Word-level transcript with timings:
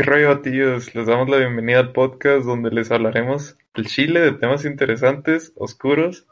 ¿Qué 0.00 0.06
rollo, 0.06 0.40
tíos? 0.40 0.94
Les 0.94 1.06
damos 1.06 1.28
la 1.28 1.36
bienvenida 1.36 1.78
al 1.78 1.92
podcast 1.92 2.46
donde 2.46 2.70
les 2.70 2.90
hablaremos 2.90 3.58
del 3.74 3.86
Chile, 3.86 4.20
de 4.20 4.32
temas 4.32 4.64
interesantes, 4.64 5.52
oscuros 5.56 6.26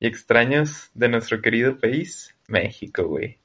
y 0.00 0.08
extraños 0.08 0.90
de 0.94 1.10
nuestro 1.10 1.40
querido 1.40 1.78
país, 1.78 2.34
México, 2.48 3.04
güey. 3.04 3.38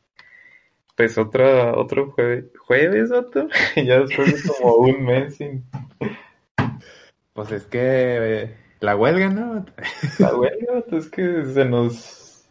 Pues 0.98 1.20
otra, 1.20 1.78
otro 1.78 2.10
jueves, 2.10 2.46
jueves, 2.58 3.12
ya 3.76 4.00
después 4.00 4.44
de 4.44 4.50
como 4.52 4.74
un 4.78 5.06
mes 5.06 5.36
sin... 5.36 5.64
Pues 7.34 7.52
es 7.52 7.66
que 7.66 7.80
eh, 7.80 8.58
la 8.80 8.96
huelga, 8.96 9.30
¿no? 9.30 9.68
La 10.18 10.36
huelga, 10.36 10.74
vato, 10.74 10.98
es 10.98 11.12
que 11.12 11.46
se 11.46 11.66
nos, 11.66 12.44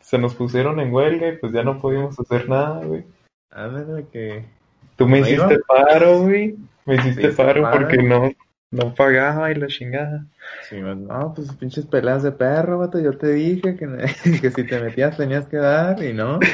se 0.00 0.16
nos 0.16 0.34
pusieron 0.34 0.80
en 0.80 0.90
huelga 0.90 1.28
y 1.28 1.36
pues 1.36 1.52
ya 1.52 1.64
no 1.64 1.78
pudimos 1.78 2.18
hacer 2.18 2.48
nada, 2.48 2.82
güey. 2.82 3.04
Ándale, 3.50 4.06
que... 4.10 4.61
Tú 4.96 5.08
me 5.08 5.20
¿No 5.20 5.26
hiciste 5.26 5.58
paro, 5.66 6.22
güey. 6.22 6.56
Me 6.84 6.96
hiciste 6.96 7.28
paro 7.30 7.70
porque 7.70 7.98
no, 7.98 8.30
no 8.70 8.94
pagaba 8.94 9.50
y 9.50 9.54
la 9.54 9.66
chingada. 9.66 10.24
Sí, 10.68 10.80
no, 10.80 11.32
pues 11.34 11.52
pinches 11.54 11.86
peleas 11.86 12.22
de 12.22 12.32
perro, 12.32 12.78
vato. 12.78 12.98
Yo 12.98 13.16
te 13.16 13.28
dije 13.28 13.76
que, 13.76 13.86
que 14.40 14.50
si 14.50 14.64
te 14.64 14.80
metías 14.80 15.16
tenías 15.16 15.46
que 15.46 15.58
dar 15.58 16.02
y 16.02 16.12
no. 16.12 16.40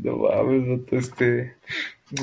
No 0.00 0.16
mames, 0.16 0.68
vato, 0.68 0.96
este. 0.96 1.56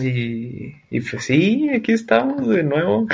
Y, 0.02 0.75
y 0.89 1.02
pues 1.02 1.25
sí, 1.25 1.70
aquí 1.70 1.91
estamos 1.91 2.48
de 2.48 2.64
nuevo. 2.64 3.05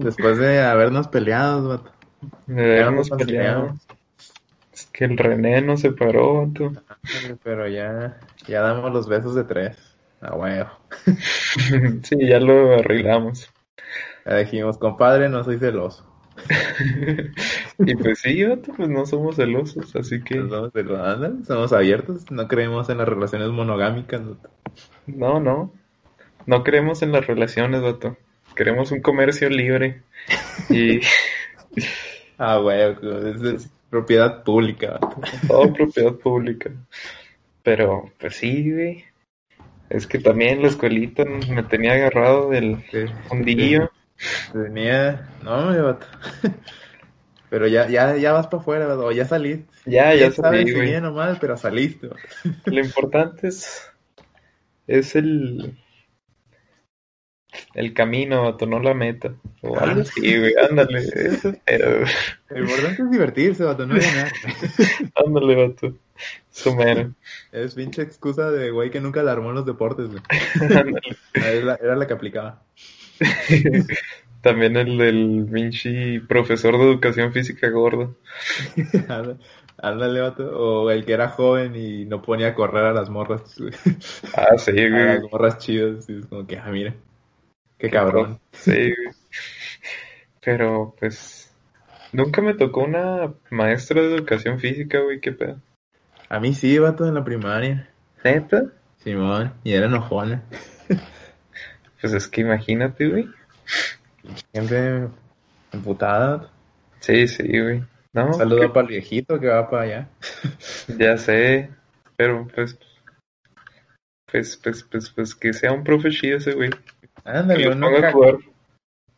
Después 0.00 0.36
de 0.36 0.60
habernos 0.60 1.08
peleado, 1.08 1.68
vato. 1.68 1.92
De 2.46 2.82
habernos 2.82 3.08
nos 3.08 3.18
peleado. 3.18 3.74
Es 4.70 4.84
que 4.92 5.06
el 5.06 5.16
René 5.16 5.62
no 5.62 5.78
se 5.78 5.92
paró, 5.92 6.46
vato. 6.46 6.72
Pero 7.42 7.66
ya, 7.68 8.18
ya 8.46 8.60
damos 8.60 8.92
los 8.92 9.08
besos 9.08 9.34
de 9.34 9.44
tres. 9.44 9.95
A 10.20 10.34
huevo. 10.34 10.70
Sí, 12.02 12.16
ya 12.26 12.40
lo 12.40 12.74
arreglamos. 12.74 13.50
Ya 14.24 14.36
dijimos, 14.38 14.78
compadre, 14.78 15.28
no 15.28 15.44
soy 15.44 15.58
celoso. 15.58 16.04
Y 17.78 17.94
pues 17.96 18.20
sí, 18.20 18.44
pues 18.76 18.88
no 18.88 19.06
somos 19.06 19.36
celosos, 19.36 19.94
así 19.96 20.22
que 20.22 20.36
No 20.36 20.48
somos 20.48 20.72
celosos, 20.72 21.46
somos 21.46 21.72
abiertos, 21.72 22.30
no 22.30 22.48
creemos 22.48 22.88
en 22.88 22.98
las 22.98 23.08
relaciones 23.08 23.48
monogámicas. 23.50 24.22
vato. 24.26 24.50
no, 25.06 25.40
no. 25.40 25.72
No 26.46 26.62
creemos 26.64 27.02
en 27.02 27.12
las 27.12 27.26
relaciones, 27.26 27.82
vato. 27.82 28.16
Queremos 28.54 28.92
un 28.92 29.00
comercio 29.02 29.48
libre. 29.50 30.02
Y 30.70 31.00
Ah, 32.38 32.60
huevo, 32.60 33.26
es, 33.26 33.42
es 33.42 33.70
propiedad 33.90 34.42
pública. 34.44 34.98
vato. 35.00 35.20
todo 35.48 35.72
propiedad 35.72 36.14
pública. 36.14 36.70
Pero, 37.62 38.10
pues 38.18 38.36
sí, 38.36 38.72
güey. 38.72 39.04
Es 39.88 40.06
que 40.06 40.18
también 40.18 40.62
la 40.62 40.68
escuelita 40.68 41.24
me 41.24 41.62
tenía 41.62 41.92
agarrado 41.92 42.50
del 42.50 42.82
Sí. 42.90 43.04
fundillo. 43.28 43.90
Tenía. 44.52 45.28
No, 45.42 45.70
me 45.70 45.80
vato. 45.80 46.06
Pero 47.50 47.68
ya, 47.68 47.88
ya, 47.88 48.16
ya 48.16 48.32
vas 48.32 48.48
para 48.48 48.60
afuera, 48.60 48.88
o 48.98 49.12
ya 49.12 49.24
saliste. 49.24 49.66
Ya, 49.84 50.12
ya 50.14 50.18
¿Quién 50.18 50.32
sabe 50.32 50.58
salí, 50.58 50.68
si 50.70 50.74
güey. 50.74 50.88
bien 50.88 51.04
o 51.04 51.12
mal, 51.12 51.38
pero 51.40 51.56
saliste. 51.56 52.08
vato. 52.08 52.20
Lo 52.66 52.80
importante 52.80 53.46
es, 53.48 53.88
es 54.88 55.14
el, 55.14 55.78
el 57.74 57.94
camino, 57.94 58.42
vato, 58.42 58.66
no 58.66 58.80
la 58.80 58.94
meta. 58.94 59.32
O 59.62 59.78
algo 59.78 60.00
así, 60.00 60.36
güey. 60.38 60.54
Ándale, 60.68 60.98
eso 61.14 61.54
pero, 61.64 62.04
Lo 62.48 62.58
importante 62.60 63.02
es 63.02 63.10
divertirse, 63.10 63.62
vato, 63.62 63.86
no 63.86 63.94
ganar. 63.94 64.32
ándale, 65.24 65.54
vato. 65.68 65.96
Eso 66.52 66.74
mero. 66.74 67.14
Es 67.52 67.74
pinche 67.74 68.02
excusa 68.02 68.50
de 68.50 68.70
güey 68.70 68.90
que 68.90 69.00
nunca 69.00 69.22
la 69.22 69.32
armó 69.32 69.50
en 69.50 69.56
los 69.56 69.66
deportes, 69.66 70.08
güey. 70.08 70.22
Era 71.34 71.52
la, 71.64 71.74
era 71.76 71.96
la 71.96 72.06
que 72.06 72.14
aplicaba. 72.14 72.62
También 74.42 74.76
el 74.76 74.96
del 74.98 75.44
Vinci 75.44 76.20
profesor 76.20 76.78
de 76.78 76.84
educación 76.84 77.32
física 77.32 77.68
gordo. 77.70 78.16
Ándale, 79.78 80.20
vato. 80.20 80.44
O 80.58 80.90
el 80.90 81.04
que 81.04 81.12
era 81.12 81.28
joven 81.30 81.74
y 81.76 82.04
no 82.06 82.22
ponía 82.22 82.48
a 82.48 82.54
correr 82.54 82.84
a 82.84 82.92
las 82.92 83.10
morras. 83.10 83.58
güey. 83.58 83.72
Ah, 84.34 84.56
sí, 84.58 84.70
A 84.70 84.88
güey. 84.88 85.20
las 85.20 85.22
morras 85.30 85.58
chidas. 85.58 86.08
Y 86.08 86.18
es 86.20 86.26
como 86.26 86.46
que, 86.46 86.58
ah, 86.58 86.68
mira. 86.70 86.94
Qué 87.78 87.90
cabrón. 87.90 88.40
Sí, 88.52 88.72
güey. 88.94 89.14
Pero, 90.40 90.94
pues, 90.98 91.52
nunca 92.12 92.40
me 92.42 92.54
tocó 92.54 92.82
una 92.84 93.34
maestra 93.50 94.00
de 94.02 94.14
educación 94.14 94.58
física, 94.60 95.00
güey, 95.00 95.20
qué 95.20 95.32
pedo. 95.32 95.60
A 96.28 96.40
mí 96.40 96.54
sí, 96.54 96.78
vato, 96.78 97.06
en 97.06 97.14
la 97.14 97.24
primaria. 97.24 97.88
¿Neta? 98.24 98.64
Simón. 98.98 99.52
Y 99.64 99.72
era 99.72 99.86
enojona. 99.86 100.42
Pues 101.98 102.12
es 102.12 102.28
que 102.28 102.42
imagínate, 102.42 103.08
güey. 103.08 103.26
Siempre 104.52 105.08
emputada. 105.72 106.36
vato. 106.36 106.50
Sí, 107.00 107.26
sí, 107.26 107.60
güey. 107.60 107.82
No, 108.12 108.30
para 108.72 108.80
el 108.82 108.86
viejito 108.86 109.40
que 109.40 109.48
va 109.48 109.68
para 109.68 109.82
allá. 109.82 110.08
ya 110.98 111.16
sé, 111.16 111.70
pero 112.16 112.46
pues, 112.54 112.78
pues, 114.30 114.56
pues, 114.56 114.82
pues, 114.84 115.10
pues, 115.10 115.34
que 115.34 115.52
sea 115.52 115.72
un 115.72 115.84
profe 115.84 116.10
chido 116.10 116.38
ese, 116.38 116.52
güey. 116.52 116.70
Ándale, 117.24 117.70
uno, 117.70 117.88
ponga 117.88 118.12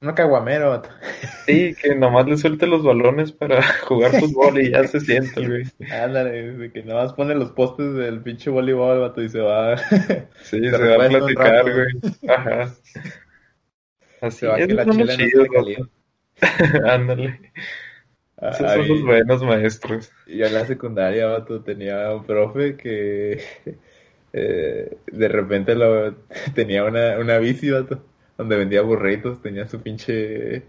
uno 0.00 0.14
caguamero. 0.14 0.82
Sí, 1.46 1.74
que 1.80 1.94
nomás 1.94 2.26
le 2.26 2.36
suelte 2.36 2.66
los 2.66 2.82
balones 2.84 3.32
para 3.32 3.62
jugar 3.86 4.12
fútbol 4.14 4.60
y 4.60 4.70
ya 4.70 4.86
se 4.86 5.00
sienta, 5.00 5.40
güey. 5.40 5.64
Ándale, 5.90 6.70
que 6.72 6.82
nada 6.84 7.04
más 7.04 7.12
pone 7.14 7.34
los 7.34 7.50
postes 7.52 7.94
del 7.94 8.22
pinche 8.22 8.50
voleibol, 8.50 9.00
vato, 9.00 9.22
y 9.22 9.28
se 9.28 9.40
va. 9.40 9.76
Sí, 10.42 10.60
Se 10.70 10.70
se, 10.70 10.96
va 10.96 11.04
a 11.04 11.08
platicar, 11.08 11.64
güey. 11.72 11.88
Ajá. 12.28 12.74
Así, 14.20 14.46
Se 14.46 14.46
va 14.46 14.62
que 14.62 14.62
esos 14.62 14.74
la 14.74 14.84
no 14.84 14.94
caliente. 14.94 15.36
vato. 15.38 15.90
Ándale. 16.86 17.52
Esos 18.40 18.70
Ay, 18.70 18.76
son 18.76 18.88
los 18.88 19.02
buenos 19.02 19.42
maestros. 19.42 20.12
Yo 20.26 20.46
en 20.46 20.54
la 20.54 20.66
secundaria, 20.66 21.26
vato, 21.26 21.62
tenía 21.62 22.12
un 22.14 22.24
profe 22.24 22.76
que 22.76 23.42
eh, 24.32 24.98
de 25.06 25.28
repente 25.28 25.74
lo, 25.74 26.14
tenía 26.54 26.84
una, 26.84 27.18
una 27.18 27.38
bici, 27.38 27.70
vato, 27.70 28.04
donde 28.38 28.56
vendía 28.56 28.82
burritos, 28.82 29.42
tenía 29.42 29.66
su 29.66 29.82
pinche, 29.82 30.62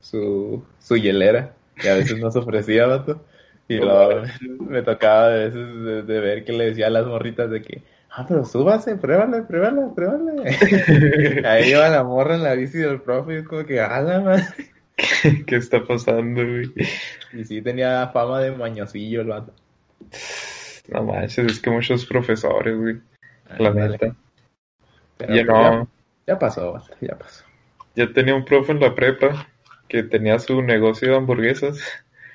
su, 0.00 0.64
su 0.80 0.96
hielera, 0.96 1.54
y 1.76 1.86
a 1.88 1.94
veces 1.94 2.18
nos 2.18 2.34
ofrecía, 2.34 2.86
vato, 2.86 3.22
y 3.68 3.76
luego 3.76 4.22
me 4.60 4.82
tocaba 4.82 5.26
a 5.26 5.30
veces 5.30 5.54
de, 5.54 6.02
de 6.02 6.20
ver 6.20 6.44
que 6.44 6.52
le 6.52 6.66
decía 6.66 6.88
a 6.88 6.90
las 6.90 7.06
morritas 7.06 7.50
de 7.50 7.62
que, 7.62 7.82
ah, 8.10 8.24
pero 8.26 8.44
súbase, 8.44 8.96
pruébale, 8.96 9.42
pruébale, 9.42 9.82
pruébale. 9.94 11.46
Ahí 11.46 11.70
iba 11.70 11.88
la 11.90 12.02
morra 12.02 12.34
en 12.36 12.42
la 12.42 12.54
bici 12.54 12.78
del 12.78 13.02
profe, 13.02 13.34
y 13.34 13.36
es 13.36 13.46
como 13.46 13.64
que, 13.64 13.80
ah, 13.80 14.00
la 14.00 14.20
madre. 14.20 14.44
¿Qué 15.46 15.56
está 15.56 15.84
pasando, 15.84 16.42
güey? 16.42 16.72
Y 17.32 17.44
sí 17.44 17.60
tenía 17.60 18.08
fama 18.08 18.40
de 18.40 18.52
mañosillo 18.52 19.20
el 19.22 19.28
vato. 19.28 19.52
No 20.88 21.02
manches, 21.02 21.46
es 21.46 21.60
que 21.60 21.70
muchos 21.70 22.06
profesores, 22.06 22.76
güey. 22.76 23.00
La 23.58 23.70
Ándale. 23.70 23.92
neta. 23.92 24.16
Pues 25.16 25.46
no. 25.46 25.88
Ya, 26.26 26.34
ya 26.34 26.38
pasó, 26.38 26.82
ya 27.00 27.18
pasó. 27.18 27.44
Yo 27.96 28.12
tenía 28.12 28.34
un 28.34 28.44
profe 28.44 28.72
en 28.72 28.80
la 28.80 28.94
prepa 28.94 29.48
que 29.88 30.02
tenía 30.02 30.38
su 30.38 30.62
negocio 30.62 31.10
de 31.10 31.16
hamburguesas 31.16 31.78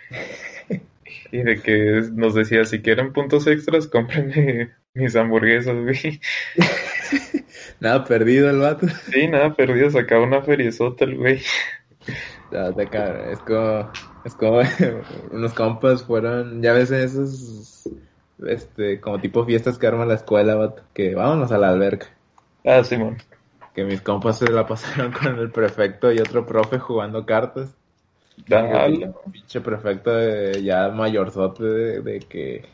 y 1.31 1.37
de 1.37 1.61
que 1.61 2.03
nos 2.13 2.33
decía, 2.33 2.65
si 2.65 2.81
quieren 2.81 3.13
puntos 3.13 3.47
extras, 3.47 3.87
cómprenme 3.87 4.71
mis 4.93 5.15
hamburguesas, 5.15 5.75
güey. 5.75 6.21
Nada 7.79 8.03
perdido 8.03 8.49
el 8.49 8.59
vato. 8.59 8.87
Sí, 9.11 9.27
nada, 9.27 9.53
perdido, 9.53 9.89
sacaba 9.89 10.23
una 10.23 10.41
feriezota 10.41 11.05
el 11.05 11.17
güey. 11.17 11.41
Ya, 12.51 12.73
te 12.73 12.87
cabrón, 12.87 13.29
Es 13.31 13.39
como, 13.39 13.91
es 14.25 14.33
como 14.35 14.61
unos 15.31 15.53
compas 15.53 16.03
fueron, 16.03 16.61
ya 16.61 16.73
ves 16.73 16.91
esos, 16.91 17.87
este, 18.45 18.99
como 18.99 19.19
tipo 19.19 19.45
fiestas 19.45 19.77
que 19.77 19.87
arma 19.87 20.05
la 20.05 20.15
escuela, 20.15 20.55
vato, 20.55 20.83
que 20.93 21.15
vámonos 21.15 21.51
a 21.51 21.57
la 21.57 21.69
alberca. 21.69 22.07
Ah, 22.65 22.83
Simón. 22.83 23.17
Que 23.79 23.85
mis 23.85 24.01
compas 24.01 24.37
se 24.39 24.51
la 24.51 24.67
pasaron 24.67 25.09
con 25.23 25.39
el 25.39 25.51
prefecto 25.51 26.11
y 26.11 26.19
otro 26.19 26.45
profe 26.45 26.79
jugando 26.79 27.25
cartas. 27.25 27.73
El 28.45 29.13
pinche 29.31 29.61
prefecto 29.61 30.11
de- 30.13 30.61
ya 30.61 30.89
mayorzote 30.89 31.63
de, 31.63 32.01
de 32.01 32.19
que 32.19 32.65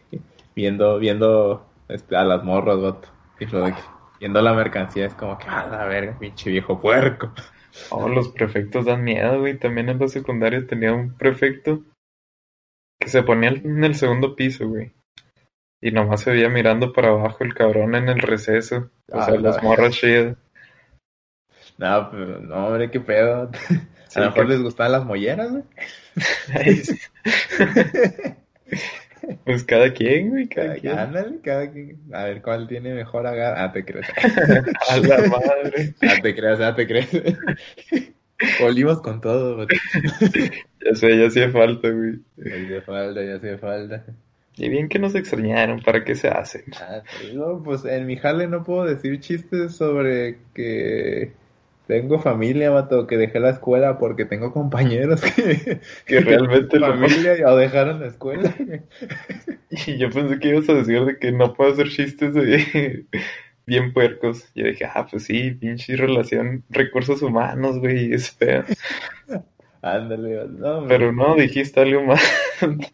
viendo, 0.56 0.97
viendo 0.97 1.63
este, 1.89 2.15
a 2.15 2.24
las 2.24 2.44
morras, 2.44 2.81
vato. 2.81 3.07
Y 3.39 3.45
lo 3.45 3.65
de 3.65 3.74
que 3.74 3.81
viendo 4.19 4.41
la 4.41 4.53
mercancía 4.53 5.06
es 5.06 5.13
como 5.13 5.38
que, 5.38 5.47
a 5.47 5.68
la 5.68 5.85
verga, 5.85 6.18
pinche 6.18 6.50
viejo 6.50 6.81
puerco. 6.81 7.31
Oh, 7.91 8.07
los 8.07 8.30
prefectos 8.30 8.85
dan 8.85 9.03
miedo, 9.03 9.38
güey. 9.41 9.59
También 9.59 9.89
en 9.89 10.00
la 10.00 10.07
secundaria 10.07 10.65
tenía 10.65 10.94
un 10.94 11.13
prefecto 11.18 11.83
que 13.00 13.09
se 13.09 13.21
ponía 13.21 13.50
en 13.50 13.83
el 13.83 13.94
segundo 13.95 14.33
piso, 14.35 14.68
güey. 14.69 14.94
Y 15.83 15.91
nomás 15.91 16.21
se 16.21 16.31
veía 16.31 16.47
mirando 16.50 16.94
para 16.94 17.09
abajo 17.09 17.44
el 17.44 17.53
cabrón 17.53 17.94
en 17.95 18.07
el 18.07 18.19
receso. 18.19 18.89
O 19.12 19.19
Ah, 19.19 19.25
sea, 19.25 19.35
la- 19.35 19.41
las 19.51 19.62
morras 19.62 19.94
chidas. 19.94 20.38
No, 21.77 22.10
pero 22.12 22.39
no, 22.42 22.68
hombre, 22.68 22.92
qué 22.92 23.00
pedo. 23.00 23.50
Sí, 24.07 24.19
a 24.19 24.25
lo 24.25 24.30
mejor 24.30 24.45
que- 24.45 24.54
les 24.54 24.62
gustaban 24.62 24.92
las 24.94 25.04
molleras, 25.06 25.50
güey. 25.51 25.63
Pues 29.44 29.63
cada 29.63 29.92
quien, 29.92 30.30
güey, 30.30 30.48
cada 30.48 30.68
Cada, 30.68 30.80
quien. 30.80 31.00
ándale, 31.00 31.39
cada 31.44 31.72
quien. 31.72 31.98
A 32.13 32.25
ver 32.25 32.42
cuál 32.44 32.68
tiene 32.68 32.94
mejor 32.94 33.25
agarre. 33.25 33.60
Ah, 33.60 33.72
te 33.72 33.83
crees. 33.83 34.06
A 34.89 34.98
la 34.98 35.18
madre. 35.27 35.95
Ah, 36.04 36.16
te 36.22 36.36
crees, 36.36 36.60
ah, 36.60 36.75
te 36.75 36.86
crees. 36.86 37.10
Volvimos 38.62 39.01
con 39.01 39.19
todo, 39.21 39.57
vato. 39.57 39.75
Ya 40.86 40.95
sé, 40.95 41.18
ya 41.18 41.28
hacía 41.28 41.50
falta, 41.50 41.89
güey. 41.89 42.19
Ya 42.38 42.54
hacía 42.56 42.81
falta, 42.83 43.24
ya 43.24 43.36
hacía 43.36 43.57
falta. 43.57 44.04
Y 44.57 44.69
bien 44.69 44.88
que 44.89 45.00
nos 45.00 45.16
extrañaron, 45.16 45.81
¿para 45.81 46.04
qué 46.04 46.13
se 46.16 46.28
hacen? 46.28 46.63
Ah, 46.80 47.01
digo, 47.21 47.62
pues 47.63 47.83
en 47.86 48.06
mi 48.06 48.18
jale 48.18 48.48
no 48.48 48.63
puedo 48.63 48.86
decir 48.86 49.19
chistes 49.19 49.75
sobre 49.75 50.38
que 50.54 51.33
tengo 51.87 52.19
familia, 52.19 52.71
vato, 52.71 53.07
que 53.07 53.17
dejé 53.17 53.39
la 53.39 53.51
escuela 53.51 53.97
porque 53.97 54.25
tengo 54.25 54.51
compañeros 54.51 55.21
que, 55.21 55.79
Que 56.05 56.19
realmente 56.19 56.79
lo 56.79 56.87
familia 56.87 57.35
o 57.47 57.55
dejaron 57.55 57.99
la 57.99 58.07
escuela. 58.07 58.53
Y 59.69 59.97
yo 59.97 60.09
pensé 60.09 60.39
que 60.39 60.49
ibas 60.49 60.69
a 60.69 60.73
decir 60.73 61.05
de 61.05 61.17
que 61.17 61.31
no 61.31 61.53
puedo 61.53 61.71
hacer 61.71 61.89
chistes 61.89 62.33
de 62.33 63.05
bien 63.65 63.93
puercos. 63.93 64.51
Yo 64.55 64.65
dije, 64.65 64.85
ah, 64.85 65.07
pues 65.09 65.25
sí, 65.25 65.51
pinche 65.51 65.95
relación, 65.95 66.63
recursos 66.69 67.21
humanos, 67.21 67.79
güey, 67.79 68.13
es 68.13 68.31
feo. 68.31 68.63
Ándale, 69.81 70.47
no. 70.49 70.85
Pero 70.87 71.11
no, 71.11 71.35
dijiste 71.35 71.79
algo 71.79 72.03
más. 72.03 72.21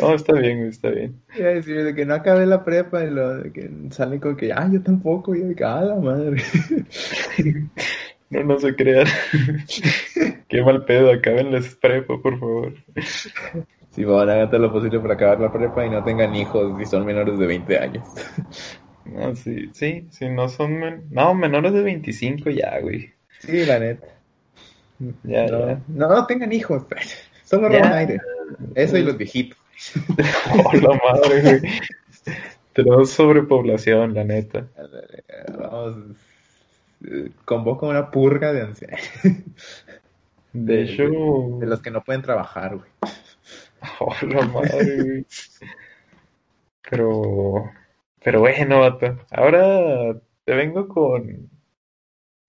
No, 0.00 0.14
está 0.14 0.32
bien, 0.34 0.58
güey, 0.58 0.70
está 0.70 0.90
bien. 0.90 1.20
Iba 1.36 1.48
a 1.48 1.52
decir 1.54 1.84
de 1.84 1.94
que 1.94 2.04
no 2.06 2.14
acabé 2.14 2.46
la 2.46 2.64
prepa 2.64 3.04
y 3.04 3.10
lo 3.10 3.36
de 3.38 3.52
que 3.52 3.70
sale 3.90 4.20
con 4.20 4.36
que, 4.36 4.52
ah, 4.52 4.68
yo 4.72 4.82
tampoco, 4.82 5.34
y 5.34 5.40
de 5.40 5.54
que, 5.54 5.64
ah, 5.64 5.82
la 5.82 5.94
madre. 5.96 6.42
No, 8.28 8.42
no 8.42 8.58
se 8.58 8.74
crean. 8.74 9.06
Qué 10.48 10.62
mal 10.62 10.84
pedo, 10.84 11.12
acábenles 11.12 11.76
prepa, 11.76 12.20
por 12.20 12.38
favor. 12.40 12.74
Si 13.90 14.04
van 14.04 14.28
a 14.28 14.42
hacer 14.42 14.60
lo 14.60 14.72
posible 14.72 15.00
para 15.00 15.14
acabar 15.14 15.40
la 15.40 15.52
prepa 15.52 15.86
y 15.86 15.90
no 15.90 16.02
tengan 16.04 16.34
hijos 16.34 16.80
y 16.80 16.86
son 16.86 17.06
menores 17.06 17.38
de 17.38 17.46
20 17.46 17.78
años. 17.78 18.04
No, 19.04 19.34
sí, 19.36 19.70
sí, 19.72 20.06
sí, 20.10 20.28
no 20.28 20.48
son, 20.48 20.78
men- 20.80 21.04
no, 21.10 21.34
menores 21.34 21.72
de 21.72 21.82
25 21.82 22.50
ya, 22.50 22.80
güey. 22.80 23.10
Sí, 23.40 23.64
la 23.64 23.78
neta. 23.78 24.06
Ya, 25.24 25.46
no, 25.46 25.66
ya. 25.68 25.80
no, 25.88 26.08
no 26.08 26.26
tengan 26.26 26.52
hijos, 26.52 26.84
Ya. 27.50 27.58
roban 27.58 27.92
aire. 27.92 28.20
Eso 28.74 28.96
y 28.98 29.02
los 29.02 29.16
viejitos. 29.16 29.58
Oh, 30.64 30.72
la 30.80 31.00
madre, 31.02 31.42
güey. 31.42 31.80
Tenemos 32.72 33.10
sobrepoblación, 33.10 34.14
la 34.14 34.24
neta. 34.24 34.68
Vamos, 35.58 36.16
convoca 37.44 37.86
una 37.86 38.10
purga 38.10 38.52
de 38.52 38.62
ancianos. 38.62 39.00
De 40.52 40.82
hecho, 40.82 41.04
De 41.60 41.66
los 41.66 41.80
que 41.80 41.90
no 41.90 42.02
pueden 42.02 42.22
trabajar, 42.22 42.76
güey. 42.76 42.90
oh, 44.00 44.14
la 44.26 44.46
madre, 44.46 45.02
güey. 45.02 45.26
Pero, 46.88 47.70
pero 48.22 48.40
bueno, 48.40 48.80
vato. 48.80 49.18
Ahora 49.30 50.18
te 50.44 50.54
vengo 50.54 50.88
con 50.88 51.50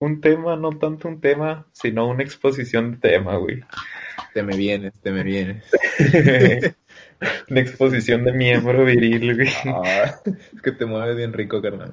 un 0.00 0.20
tema, 0.20 0.56
no 0.56 0.78
tanto 0.78 1.08
un 1.08 1.20
tema, 1.20 1.66
sino 1.72 2.08
una 2.08 2.22
exposición 2.22 2.92
de 2.92 3.10
tema, 3.10 3.36
güey. 3.36 3.60
Te 4.32 4.42
me 4.42 4.56
vienes, 4.56 4.94
te 5.00 5.10
me 5.10 5.22
vienes. 5.22 5.64
Una 7.50 7.60
exposición 7.60 8.24
de 8.24 8.32
miembro 8.32 8.84
viril, 8.84 9.34
güey. 9.34 9.48
Ah, 9.66 10.20
es 10.24 10.62
que 10.62 10.72
te 10.72 10.86
mueves 10.86 11.16
bien 11.16 11.32
rico, 11.32 11.60
carnal. 11.60 11.92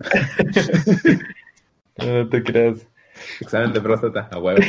No 1.98 2.28
te 2.30 2.44
creas. 2.44 2.86
Examen 3.40 3.72
de 3.72 3.82
próstata, 3.82 4.28
a 4.32 4.40
huevo. 4.40 4.62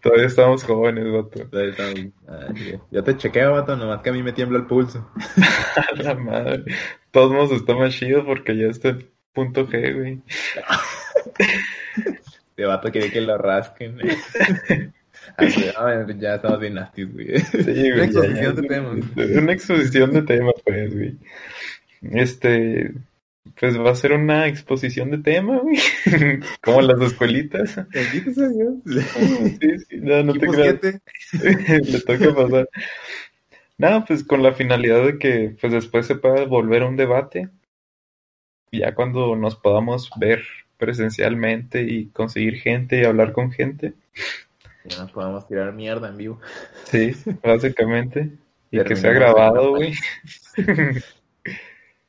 Todavía 0.00 0.26
estamos 0.26 0.62
jóvenes, 0.62 1.04
vato. 1.12 1.48
Ahí 1.58 1.70
está. 1.70 1.84
Ah. 2.28 2.52
Yo 2.90 3.02
te 3.02 3.16
chequeo, 3.16 3.52
vato, 3.52 3.76
nomás 3.76 4.02
que 4.02 4.10
a 4.10 4.12
mí 4.12 4.22
me 4.22 4.32
tiembla 4.32 4.58
el 4.58 4.66
pulso. 4.66 5.10
A 5.76 5.92
la 6.02 6.14
madre. 6.14 6.64
Todos 7.10 7.32
modos 7.32 7.52
está 7.52 7.74
más 7.74 7.92
chido 7.94 8.24
porque 8.24 8.56
ya 8.56 8.66
está 8.66 8.90
el 8.90 9.10
punto 9.32 9.66
G, 9.66 9.94
güey. 9.94 10.22
Este 11.96 12.64
vato 12.64 12.90
quiere 12.90 13.10
que 13.10 13.20
lo 13.20 13.36
rasquen. 13.36 13.98
Sí, 13.98 14.92
a 15.76 15.84
ver, 15.84 16.18
ya 16.18 16.36
estamos 16.36 16.60
bien 16.60 16.74
nasty, 16.74 17.04
güey. 17.04 17.38
Sí, 17.38 17.62
güey, 17.62 17.92
Una 17.92 18.04
exposición 18.04 18.54
ya. 18.54 18.60
de 18.60 18.68
temas. 18.68 18.96
Una 19.16 19.52
exposición 19.52 20.12
de 20.12 20.22
tema, 20.22 20.52
pues, 20.64 20.94
güey. 20.94 21.16
Este, 22.02 22.92
pues 23.58 23.78
va 23.78 23.90
a 23.90 23.94
ser 23.94 24.12
una 24.12 24.46
exposición 24.46 25.10
de 25.10 25.18
tema, 25.18 25.58
güey. 25.58 25.76
Como 26.62 26.82
las 26.82 27.00
escuelitas. 27.00 27.74
Sí, 27.92 28.20
sí, 29.88 29.96
no, 30.00 30.22
no 30.22 30.32
te 30.34 30.46
creas. 30.46 30.78
Le 31.32 32.00
toca 32.00 32.34
pasar. 32.34 32.68
No, 33.78 34.04
pues 34.04 34.22
con 34.22 34.42
la 34.42 34.52
finalidad 34.52 35.04
de 35.04 35.18
que 35.18 35.56
pues 35.60 35.72
después 35.72 36.06
se 36.06 36.14
pueda 36.14 36.44
volver 36.44 36.84
un 36.84 36.96
debate. 36.96 37.48
Ya 38.70 38.94
cuando 38.94 39.34
nos 39.36 39.56
podamos 39.56 40.10
ver 40.18 40.44
presencialmente 40.78 41.82
y 41.82 42.06
conseguir 42.06 42.56
gente 42.56 43.00
y 43.00 43.04
hablar 43.04 43.32
con 43.32 43.50
gente. 43.52 43.94
Ya 44.84 44.98
nos 44.98 45.12
podemos 45.12 45.46
tirar 45.46 45.72
mierda 45.72 46.08
en 46.08 46.16
vivo. 46.16 46.40
Sí, 46.84 47.12
básicamente. 47.42 48.30
Y 48.70 48.78
que 48.78 48.84
Terminamos 48.84 49.00
sea 49.00 49.12
la 49.12 49.18
grabado, 49.18 49.70
güey. 49.70 49.94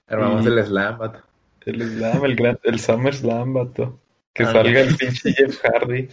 Armamos 0.08 0.46
Y- 0.46 0.48
el 0.48 0.66
slam, 0.66 0.98
vato. 0.98 1.20
El 1.66 1.82
slam, 1.82 2.26
el 2.26 2.36
gran, 2.36 2.60
el 2.64 2.80
Summer 2.80 3.14
Slam, 3.14 3.54
vato. 3.54 4.00
Que 4.34 4.44
Ah, 4.44 4.52
salga 4.52 4.82
el 4.82 4.96
pinche 4.96 5.32
Jeff 5.34 5.60
Hardy 5.64 6.10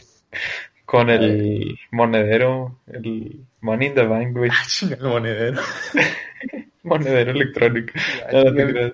con 0.85 1.09
el 1.09 1.79
monedero, 1.91 2.79
el 2.87 3.41
Money 3.61 3.89
in 3.89 3.95
the 3.95 4.03
Bank, 4.03 4.37
güey. 4.37 4.51
Ah, 4.53 4.65
el 4.91 5.01
monedero. 5.09 5.61
Monedero 6.83 7.31
electrónico. 7.33 7.93
No, 8.33 8.53
creas. 8.55 8.93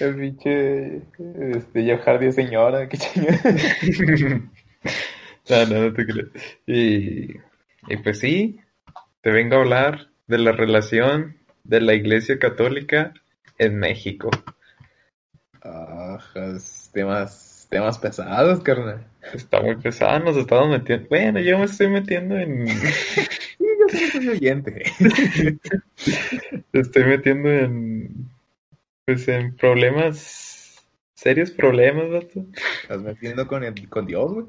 El 0.00 0.14
pinche 0.16 0.96
este, 1.56 1.84
Jeff 1.84 2.00
Hardy 2.06 2.26
es 2.26 2.34
señora, 2.34 2.88
qué 2.88 2.98
chingada. 2.98 3.38
No, 5.48 5.66
no, 5.66 5.80
no 5.82 5.92
te 5.92 6.06
creas. 6.06 6.28
Y, 6.66 7.36
y 7.88 7.96
pues 8.02 8.18
sí, 8.18 8.60
te 9.20 9.30
vengo 9.30 9.56
a 9.56 9.60
hablar 9.60 10.08
de 10.26 10.38
la 10.38 10.52
relación 10.52 11.36
de 11.64 11.80
la 11.80 11.94
Iglesia 11.94 12.38
Católica 12.38 13.12
en 13.58 13.78
México. 13.78 14.30
Ajas, 15.62 16.90
temas, 16.92 17.66
temas 17.70 17.98
pesados, 17.98 18.60
carnal. 18.60 19.06
Está 19.34 19.60
muy 19.60 19.76
pesada, 19.76 20.18
nos 20.20 20.36
estamos 20.36 20.68
metiendo. 20.68 21.08
Bueno, 21.08 21.40
yo 21.40 21.58
me 21.58 21.64
estoy 21.64 21.88
metiendo 21.88 22.36
en. 22.36 22.66
Sí, 23.88 24.00
yo 24.00 24.20
soy 24.20 24.28
oyente. 24.30 24.82
estoy 26.72 27.04
metiendo 27.04 27.48
en. 27.48 28.28
Pues 29.04 29.28
en 29.28 29.54
problemas. 29.54 30.55
Serios 31.16 31.50
problemas, 31.50 32.10
vato. 32.10 32.44
Estás 32.82 33.00
metiendo 33.00 33.46
con, 33.46 33.64
el, 33.64 33.88
con 33.88 34.06
Dios, 34.06 34.34
güey. 34.34 34.46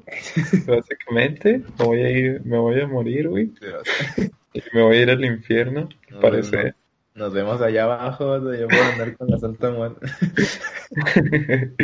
Básicamente, 0.66 1.62
me 1.78 1.84
voy 1.84 2.00
a 2.02 2.10
ir, 2.10 2.44
me 2.44 2.58
voy 2.58 2.78
a 2.78 2.86
morir, 2.86 3.26
güey. 3.28 3.50
Y 4.52 4.60
me 4.74 4.82
voy 4.82 4.98
a 4.98 5.02
ir 5.02 5.10
al 5.10 5.24
infierno, 5.24 5.88
No, 6.10 6.20
parece. 6.20 6.74
Nos 7.14 7.32
vemos 7.32 7.62
allá 7.62 7.84
abajo, 7.84 8.28
vato, 8.28 8.54
yo 8.54 8.68
puedo 8.68 8.82
andar 8.82 9.16
con 9.16 9.28
la 9.28 9.38
Santa 9.38 9.70
Muerte. 9.70 10.06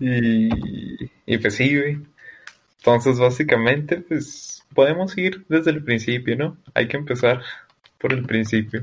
y, 0.00 0.48
y 1.26 1.38
pues 1.38 1.54
sí, 1.54 1.78
güey. 1.78 1.98
Entonces, 2.78 3.18
básicamente, 3.18 3.98
pues 3.98 4.64
podemos 4.74 5.16
ir 5.18 5.44
desde 5.50 5.72
el 5.72 5.84
principio, 5.84 6.36
¿no? 6.36 6.56
Hay 6.72 6.88
que 6.88 6.96
empezar 6.96 7.42
por 7.98 8.14
el 8.14 8.24
principio. 8.24 8.82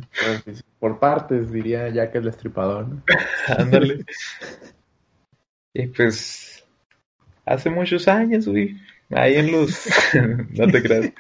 Por 0.79 0.99
partes, 0.99 1.51
diría 1.51 1.89
Jack 1.89 2.13
el 2.15 2.25
Destripador. 2.25 2.87
Ándale. 3.47 4.05
Y 5.73 5.87
pues, 5.87 6.65
hace 7.45 7.69
muchos 7.69 8.07
años, 8.07 8.47
güey. 8.47 8.75
Ahí 9.09 9.35
en 9.35 9.51
los. 9.51 9.87
no 10.51 10.67
te 10.67 10.81
creas. 10.81 11.11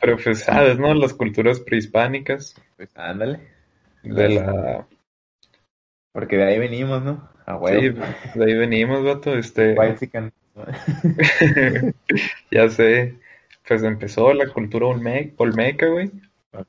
Pero 0.00 0.16
pues, 0.22 0.40
sabes, 0.40 0.78
¿no? 0.78 0.94
Las 0.94 1.12
culturas 1.12 1.60
prehispánicas 1.60 2.54
Pues 2.76 2.90
ándale. 2.96 3.40
de 4.02 4.28
la. 4.30 4.86
Porque 6.12 6.36
de 6.36 6.44
ahí 6.44 6.58
venimos, 6.58 7.02
¿no? 7.04 7.28
A 7.46 7.52
Sí, 7.54 7.58
huevo. 7.60 8.00
de 8.34 8.44
ahí 8.44 8.54
venimos, 8.54 9.04
vato. 9.04 9.36
Este. 9.36 9.74
Ya 12.50 12.68
sé. 12.68 13.16
Pues 13.66 13.82
empezó 13.84 14.32
la 14.34 14.48
cultura 14.48 14.86
olme- 14.86 15.32
olmeca, 15.36 15.86
güey. 15.86 16.10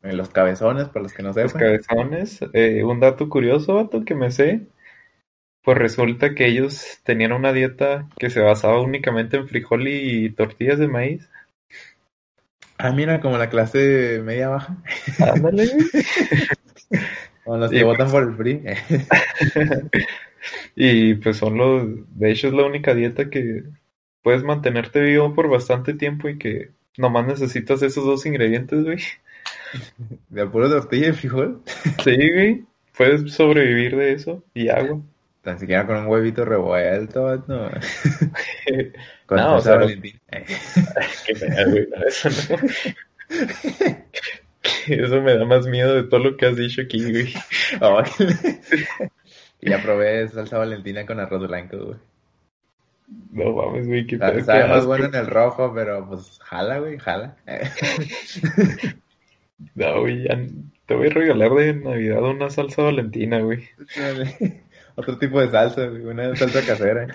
Los 0.04 0.30
cabezones, 0.30 0.88
para 0.90 1.02
los 1.04 1.14
que 1.14 1.24
no 1.24 1.30
Los 1.30 1.36
sepan. 1.38 1.60
cabezones. 1.60 2.40
Eh, 2.54 2.84
un 2.84 3.00
dato 3.00 3.28
curioso, 3.30 3.74
vato, 3.76 4.06
que 4.06 4.14
me 4.14 4.30
sé. 4.30 4.62
Pues 5.64 5.78
resulta 5.78 6.34
que 6.34 6.48
ellos 6.48 7.00
tenían 7.04 7.34
una 7.34 7.54
dieta 7.54 8.08
que 8.18 8.30
se 8.30 8.40
basaba 8.40 8.82
únicamente 8.82 9.38
en 9.38 9.48
frijol 9.48 9.88
y 9.88 10.32
tortillas 10.32 10.80
de 10.80 10.88
maíz. 10.88 11.30
Ah, 12.78 12.92
mira, 12.92 13.22
como 13.22 13.38
la 13.38 13.50
clase 13.50 14.22
media 14.24 14.50
baja. 14.50 14.76
Ándale, 15.20 15.68
güey. 15.68 15.86
Como 17.44 17.58
los 17.58 17.72
que 17.72 17.82
pues. 17.82 17.98
votan 17.98 18.12
por 18.12 18.24
el 18.24 18.36
PRI. 18.36 18.62
Y 20.76 21.16
pues 21.16 21.38
son 21.38 21.58
los, 21.58 21.88
de 22.18 22.32
hecho 22.32 22.48
es 22.48 22.54
la 22.54 22.66
única 22.66 22.94
dieta 22.94 23.30
que 23.30 23.64
puedes 24.22 24.44
mantenerte 24.44 25.00
vivo 25.02 25.34
por 25.36 25.50
bastante 25.50 25.94
tiempo 25.94 26.30
y 26.30 26.38
que 26.38 26.72
nomás 26.98 27.28
necesitas 27.28 27.82
esos 27.84 28.06
dos 28.06 28.26
ingredientes, 28.26 28.84
güey. 28.84 29.00
¿De 30.30 30.48
puro 30.48 30.70
tortilla 30.70 31.10
y 31.10 31.14
frijol? 31.14 31.62
Sí, 32.04 32.16
güey. 32.34 32.66
Puedes 32.98 33.32
sobrevivir 33.34 33.96
de 33.96 34.14
eso 34.14 34.44
y 34.54 34.70
agua. 34.70 35.02
Tan 35.42 35.58
siquiera 35.58 35.88
con 35.88 35.98
un 35.98 36.08
huevito 36.08 36.46
revuelto, 36.46 37.44
no. 37.48 37.70
con 39.26 39.38
No, 39.38 39.56
o 39.56 39.62
salsa 39.62 39.62
sea. 39.62 39.80
Qué 41.26 41.34
güey, 41.66 41.88
eso 42.08 42.30
no. 42.30 42.58
Eso 44.88 45.22
me 45.22 45.36
da 45.36 45.46
más 45.46 45.66
miedo 45.66 45.96
de 45.96 46.04
todo 46.04 46.20
lo 46.20 46.38
que 46.38 46.46
has 46.46 46.56
dicho 46.56 46.82
aquí, 46.82 47.12
güey. 47.12 47.34
Ay. 47.80 48.04
y 49.60 49.70
ya 49.72 49.82
probé 49.82 50.28
salsa 50.28 50.60
Valentina 50.60 51.06
con 51.06 51.20
arroz 51.20 51.48
blanco, 51.48 51.78
güey. 51.78 51.98
No 53.32 53.54
mames, 53.54 53.88
güey, 53.88 54.06
qué 54.06 54.20
pedo, 54.20 54.44
sabe 54.44 54.68
más 54.68 54.86
bueno 54.86 55.06
en 55.06 55.16
el 55.16 55.28
rojo, 55.28 55.74
pero 55.74 56.08
pues 56.08 56.40
jala, 56.44 56.78
güey, 56.78 57.00
jala. 57.00 57.36
No, 59.76 60.02
güey, 60.02 60.24
ya 60.24 60.40
te 60.86 60.96
voy 60.96 61.08
a 61.08 61.12
regalar 61.12 61.52
de 61.54 61.74
Navidad 61.74 62.24
una 62.24 62.50
salsa 62.50 62.84
valentina, 62.84 63.40
güey. 63.40 63.68
Otro 64.96 65.18
tipo 65.18 65.40
de 65.40 65.50
salsa, 65.50 65.88
güey, 65.88 66.04
una 66.04 66.36
salsa 66.36 66.62
casera. 66.66 67.08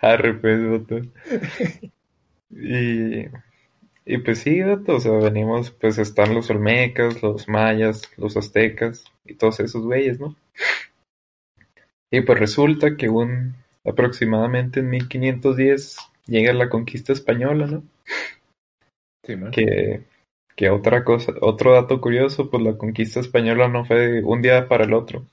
Arre, 0.00 0.34
pues, 0.34 0.70
vato. 0.70 1.00
Y, 2.50 3.26
y 4.04 4.18
pues 4.18 4.40
sí, 4.40 4.60
vato, 4.62 4.96
o 4.96 5.00
sea, 5.00 5.12
venimos, 5.12 5.70
pues 5.70 5.98
están 5.98 6.34
los 6.34 6.50
olmecas, 6.50 7.22
los 7.22 7.48
mayas, 7.48 8.02
los 8.16 8.36
aztecas 8.36 9.04
y 9.24 9.34
todos 9.34 9.60
esos 9.60 9.84
güeyes, 9.84 10.20
¿no? 10.20 10.36
Y 12.10 12.20
pues 12.20 12.38
resulta 12.38 12.96
que 12.96 13.08
un 13.08 13.54
aproximadamente 13.84 14.80
en 14.80 14.90
1510 14.90 15.96
llega 16.26 16.52
la 16.52 16.68
conquista 16.68 17.12
española, 17.12 17.66
¿no? 17.66 17.82
Sí, 19.24 19.36
man. 19.36 19.50
Que, 19.50 20.02
que 20.56 20.70
otra 20.70 21.04
cosa, 21.04 21.32
otro 21.40 21.72
dato 21.72 22.00
curioso, 22.00 22.50
pues 22.50 22.62
la 22.62 22.76
conquista 22.76 23.20
española 23.20 23.68
no 23.68 23.84
fue 23.84 23.96
de 23.96 24.22
un 24.22 24.42
día 24.42 24.68
para 24.68 24.84
el 24.84 24.94
otro. 24.94 25.24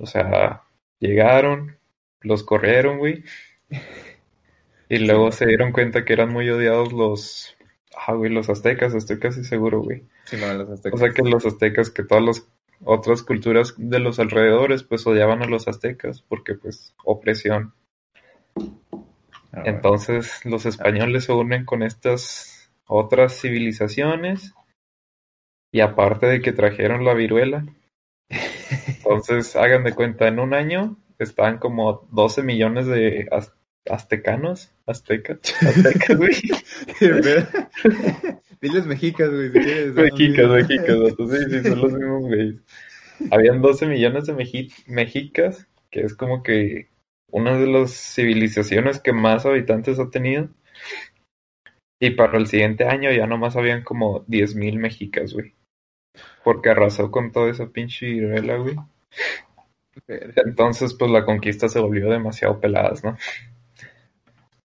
O 0.00 0.06
sea, 0.06 0.62
llegaron, 0.98 1.76
los 2.20 2.42
corrieron, 2.42 2.98
güey. 2.98 3.24
Y 4.88 4.98
luego 4.98 5.32
se 5.32 5.46
dieron 5.46 5.72
cuenta 5.72 6.04
que 6.04 6.12
eran 6.12 6.30
muy 6.30 6.48
odiados 6.50 6.92
los, 6.92 7.56
ah, 7.96 8.12
güey, 8.14 8.30
los 8.30 8.50
aztecas, 8.50 8.94
estoy 8.94 9.18
casi 9.18 9.44
seguro, 9.44 9.80
güey. 9.80 10.04
Sí, 10.24 10.36
los 10.36 10.68
O 10.68 10.72
aztecas. 10.74 11.00
sea 11.00 11.10
que 11.10 11.22
los 11.22 11.46
aztecas, 11.46 11.90
que 11.90 12.02
todas 12.02 12.24
las 12.24 12.48
otras 12.84 13.22
culturas 13.22 13.74
de 13.76 14.00
los 14.00 14.18
alrededores, 14.18 14.82
pues 14.82 15.06
odiaban 15.06 15.42
a 15.42 15.46
los 15.46 15.68
aztecas, 15.68 16.22
porque 16.22 16.54
pues 16.54 16.94
opresión. 17.04 17.74
Ah, 19.52 19.62
bueno. 19.62 19.66
Entonces 19.66 20.44
los 20.44 20.66
españoles 20.66 21.24
se 21.24 21.32
unen 21.32 21.64
con 21.64 21.82
estas 21.82 22.70
otras 22.86 23.40
civilizaciones 23.40 24.52
y 25.70 25.80
aparte 25.80 26.26
de 26.26 26.40
que 26.40 26.52
trajeron 26.52 27.04
la 27.04 27.14
viruela, 27.14 27.64
entonces 29.04 29.56
hagan 29.56 29.84
de 29.84 29.94
cuenta, 29.94 30.28
en 30.28 30.38
un 30.38 30.54
año 30.54 30.96
estaban 31.18 31.58
como 31.58 32.06
12 32.12 32.42
millones 32.42 32.86
de 32.86 33.28
az- 33.30 33.52
aztecanos, 33.88 34.72
aztecas, 34.86 35.38
aztecas, 35.62 36.16
güey. 36.16 36.32
Diles 38.60 38.86
mexicas, 38.86 39.30
güey, 39.30 39.50
si 39.52 39.58
quieres. 39.58 39.94
mexicas, 39.94 40.48
mexicas, 40.48 40.96
sí, 41.18 41.50
sí, 41.50 41.68
son 41.68 41.80
los 41.80 41.92
mismos 41.92 42.22
güeyes. 42.22 42.54
Habían 43.30 43.60
12 43.62 43.86
millones 43.86 44.26
de 44.26 44.34
meji- 44.34 44.72
mexicas, 44.86 45.66
que 45.90 46.00
es 46.02 46.14
como 46.14 46.42
que 46.42 46.88
una 47.30 47.58
de 47.58 47.66
las 47.66 47.90
civilizaciones 47.92 49.00
que 49.00 49.12
más 49.12 49.46
habitantes 49.46 49.98
ha 49.98 50.10
tenido. 50.10 50.48
Y 52.00 52.10
para 52.10 52.36
el 52.38 52.46
siguiente 52.48 52.84
año 52.84 53.12
ya 53.12 53.26
nomás 53.26 53.54
habían 53.56 53.84
como 53.84 54.24
10.000 54.26 54.76
mexicas, 54.78 55.32
güey. 55.34 55.54
Porque 56.44 56.70
arrasó 56.70 57.10
con 57.10 57.30
toda 57.32 57.50
esa 57.50 57.68
pinche 57.70 58.06
viruela, 58.06 58.56
güey. 58.56 58.76
Entonces, 60.08 60.94
pues 60.94 61.10
la 61.10 61.24
conquista 61.24 61.68
se 61.68 61.80
volvió 61.80 62.10
demasiado 62.10 62.60
peladas, 62.60 63.04
¿no? 63.04 63.16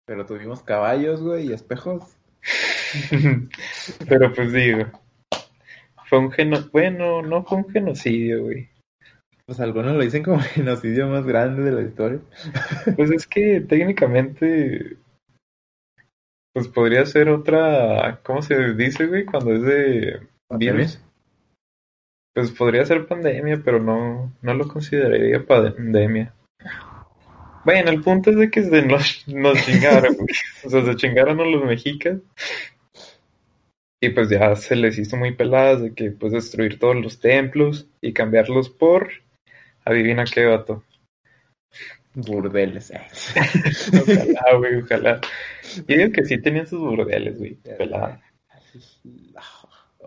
Pero 0.06 0.24
tuvimos 0.24 0.62
caballos, 0.62 1.20
güey, 1.22 1.48
y 1.48 1.52
espejos. 1.52 2.16
Pero 4.08 4.32
pues 4.32 4.52
digo, 4.52 4.86
fue 6.08 6.18
un 6.18 6.30
geno... 6.30 6.58
Bueno, 6.72 7.22
no 7.22 7.42
fue 7.44 7.58
un 7.58 7.68
genocidio, 7.68 8.44
güey. 8.44 8.68
Pues 9.46 9.60
algunos 9.60 9.94
lo 9.94 10.02
dicen 10.02 10.22
como 10.24 10.38
el 10.38 10.44
genocidio 10.46 11.08
más 11.08 11.24
grande 11.26 11.62
de 11.62 11.72
la 11.72 11.82
historia. 11.82 12.20
Pues 12.96 13.10
es 13.10 13.26
que 13.26 13.60
técnicamente, 13.60 14.96
pues 16.52 16.68
podría 16.68 17.04
ser 17.06 17.28
otra, 17.28 18.20
¿cómo 18.24 18.42
se 18.42 18.74
dice, 18.74 19.06
güey? 19.06 19.24
Cuando 19.24 19.54
es 19.54 19.62
de 19.62 20.20
virus. 20.50 21.00
Pues 22.36 22.50
podría 22.50 22.84
ser 22.84 23.06
pandemia, 23.06 23.62
pero 23.64 23.80
no, 23.80 24.30
no 24.42 24.52
lo 24.52 24.68
consideraría 24.68 25.46
pandemia. 25.46 26.34
Bueno, 27.64 27.90
el 27.90 28.02
punto 28.02 28.28
es 28.28 28.36
de 28.36 28.50
que 28.50 28.62
se 28.62 28.82
nos, 28.82 29.26
nos 29.26 29.64
chingaron. 29.64 30.14
O 30.66 30.68
sea, 30.68 30.84
se 30.84 30.96
chingaron 30.96 31.40
a 31.40 31.46
los 31.46 31.64
mexicas. 31.64 32.18
Y 34.02 34.10
pues 34.10 34.28
ya 34.28 34.54
se 34.54 34.76
les 34.76 34.98
hizo 34.98 35.16
muy 35.16 35.32
peladas 35.32 35.80
de 35.80 35.94
que 35.94 36.10
pues 36.10 36.34
destruir 36.34 36.78
todos 36.78 36.96
los 36.96 37.20
templos 37.20 37.88
y 38.02 38.12
cambiarlos 38.12 38.68
por, 38.68 39.08
adivina 39.86 40.26
qué 40.26 40.44
vato. 40.44 40.84
Burdeles. 42.12 42.90
eh. 42.90 43.00
Ojalá, 44.02 44.58
güey, 44.58 44.82
ojalá. 44.82 45.20
Yo 45.88 45.96
digo 45.96 46.12
que 46.12 46.26
sí 46.26 46.36
tenían 46.36 46.66
sus 46.66 46.80
burdeles, 46.80 47.38
güey. 47.38 47.54
Pelada. 47.54 48.20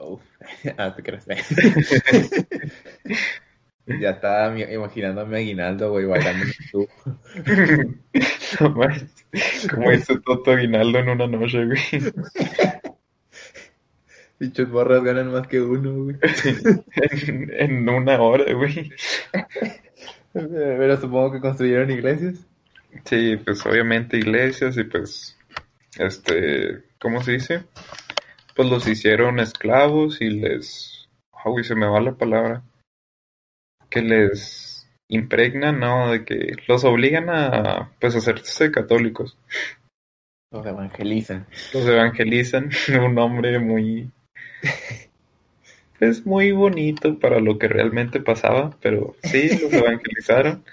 Uf. 0.02 0.22
Ah, 0.78 0.96
te 0.96 1.04
crees. 1.04 1.26
Ya 4.00 4.12
estaba 4.12 4.56
imaginándome 4.56 5.38
a 5.38 5.40
Aguinaldo, 5.40 5.90
güey, 5.90 6.06
bailando 6.06 6.46
en. 6.46 8.00
No 8.62 8.70
manches. 8.70 9.26
Como 9.68 9.92
hizo 9.92 10.20
Toto 10.22 10.52
Aguinaldo 10.52 11.00
en 11.00 11.10
una 11.10 11.26
noche, 11.26 11.66
güey. 11.66 11.80
Dichos 14.40 14.70
morras 14.70 15.04
ganan 15.04 15.32
más 15.32 15.48
que 15.48 15.60
uno, 15.60 16.04
güey. 16.04 16.18
En, 17.28 17.52
en 17.52 17.90
una 17.90 18.22
hora, 18.22 18.54
güey. 18.54 18.92
Pero 20.34 21.02
supongo 21.02 21.32
que 21.32 21.40
construyeron 21.40 21.90
iglesias. 21.90 22.46
Sí, 23.06 23.38
pues 23.38 23.66
obviamente 23.66 24.18
iglesias 24.18 24.78
y 24.78 24.84
pues, 24.84 25.38
este, 25.98 26.84
¿cómo 27.00 27.24
se 27.24 27.34
dice? 27.34 27.64
Pues 28.60 28.70
los 28.70 28.90
hicieron 28.90 29.40
esclavos 29.40 30.20
y 30.20 30.30
les, 30.32 31.08
ah, 31.32 31.50
se 31.64 31.76
me 31.76 31.88
va 31.88 32.02
la 32.02 32.16
palabra, 32.16 32.62
que 33.90 34.02
les 34.02 34.86
impregnan, 35.08 35.80
¿no? 35.80 36.12
De 36.12 36.26
que 36.26 36.56
los 36.68 36.84
obligan 36.84 37.30
a, 37.30 37.94
pues, 38.02 38.18
hacerse 38.18 38.70
católicos. 38.70 39.38
Los 40.52 40.66
evangelizan. 40.66 41.48
Los 41.74 41.88
evangelizan, 41.88 42.70
un 43.02 43.16
nombre 43.16 43.60
muy, 43.60 44.12
pues, 45.98 46.26
muy 46.26 46.52
bonito 46.52 47.18
para 47.18 47.40
lo 47.40 47.58
que 47.58 47.70
realmente 47.70 48.20
pasaba, 48.20 48.76
pero 48.82 49.16
sí, 49.24 49.58
los 49.58 49.72
evangelizaron. 49.86 50.66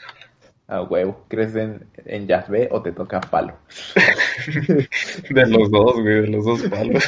A 0.66 0.82
huevo. 0.82 1.24
¿Crees 1.28 1.54
en, 1.54 1.86
en 2.04 2.26
Yahvé 2.26 2.66
o 2.72 2.82
te 2.82 2.90
toca 2.90 3.20
palo? 3.20 3.56
De 5.30 5.46
los 5.46 5.70
dos, 5.70 6.02
güey, 6.02 6.22
de 6.22 6.26
los 6.26 6.44
dos 6.44 6.62
palos. 6.62 7.04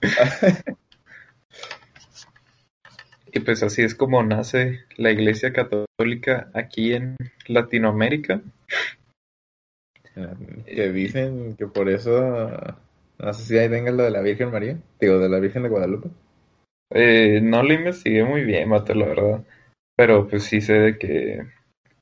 Y 3.32 3.40
pues 3.40 3.62
así 3.62 3.82
es 3.82 3.94
como 3.94 4.22
nace 4.22 4.80
la 4.96 5.12
Iglesia 5.12 5.52
Católica 5.52 6.50
aquí 6.52 6.94
en 6.94 7.16
Latinoamérica. 7.46 8.42
Que 10.66 10.92
dicen 10.92 11.54
que 11.56 11.66
por 11.66 11.88
eso. 11.88 12.50
No 13.18 13.32
sé 13.32 13.44
si 13.44 13.58
ahí 13.58 13.68
tenga 13.68 13.92
lo 13.92 14.02
de 14.02 14.10
la 14.10 14.20
Virgen 14.20 14.50
María. 14.50 14.78
Digo, 15.00 15.18
de 15.18 15.28
la 15.28 15.38
Virgen 15.38 15.62
de 15.62 15.68
Guadalupe. 15.68 16.08
Eh, 16.92 17.40
no 17.42 17.62
lo 17.62 17.72
investigué 17.72 18.24
muy 18.24 18.42
bien, 18.42 18.68
Mato, 18.68 18.94
la 18.94 19.06
verdad. 19.06 19.44
Pero 19.96 20.26
pues 20.26 20.44
sí 20.44 20.60
sé 20.60 20.74
de 20.74 20.98
que 20.98 21.46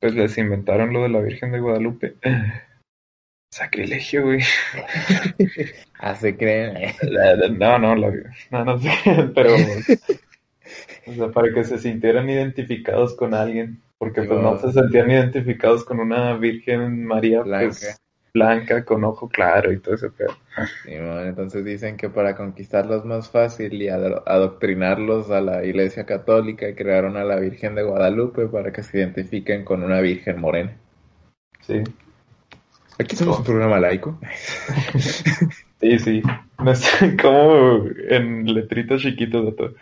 pues 0.00 0.14
les 0.14 0.38
inventaron 0.38 0.93
lo 0.93 1.02
de 1.02 1.09
la 1.11 1.21
Virgen 1.21 1.52
de 1.52 1.61
Guadalupe. 1.61 2.14
Sacrilegio, 3.50 4.23
güey. 4.25 4.40
Ah, 6.00 6.14
se 6.14 6.37
creen. 6.37 6.95
No, 7.59 7.78
no, 7.78 7.95
la, 7.97 8.12
no, 8.52 8.64
no 8.64 8.78
sé, 8.78 8.90
pero 9.35 9.55
o 11.07 11.12
sea, 11.12 11.28
para 11.31 11.52
que 11.52 11.64
se 11.64 11.78
sintieran 11.78 12.28
identificados 12.28 13.14
con 13.17 13.35
alguien, 13.35 13.83
porque 13.99 14.23
pues 14.23 14.40
no 14.40 14.57
se 14.59 14.73
sentían 14.73 15.11
identificados 15.11 15.85
con 15.85 16.00
una 16.00 16.35
Virgen 16.35 17.05
María 17.05 17.43
pues, 17.43 17.81
Blanca. 17.81 17.97
blanca, 18.35 18.85
con 18.85 19.05
ojo 19.05 19.28
claro 19.28 19.73
y 19.73 19.81
todo 19.81 19.95
ese 19.95 20.11
pedo. 20.11 20.37
Sí, 20.85 20.95
man, 20.97 21.26
entonces 21.26 21.64
dicen 21.64 21.97
que 21.97 22.11
para 22.11 22.37
conquistarlos 22.37 23.05
más 23.05 23.31
fácil 23.31 23.81
y 23.81 23.88
ado- 23.88 24.23
adoctrinarlos 24.26 25.31
a 25.31 25.40
la 25.40 25.64
Iglesia 25.64 26.05
Católica 26.07 26.75
crearon 26.75 27.17
a 27.17 27.25
la 27.25 27.37
Virgen 27.37 27.75
de 27.75 27.83
Guadalupe 27.83 28.47
para 28.49 28.73
que 28.73 28.83
se 28.83 28.99
identifiquen 28.99 29.64
con 29.64 29.83
una 29.83 30.00
Virgen 30.00 30.40
morena. 30.40 30.76
Sí, 31.61 31.83
Aquí 32.99 33.14
somos 33.17 33.38
un 33.38 33.45
programa 33.45 33.78
laico. 33.78 34.19
sí, 35.81 35.99
sí. 35.99 36.23
No 36.59 36.75
sé, 36.75 37.17
como 37.23 37.87
en 38.09 38.52
letritas 38.52 39.00
chiquitas 39.00 39.45
de 39.45 39.52
todo. 39.52 39.75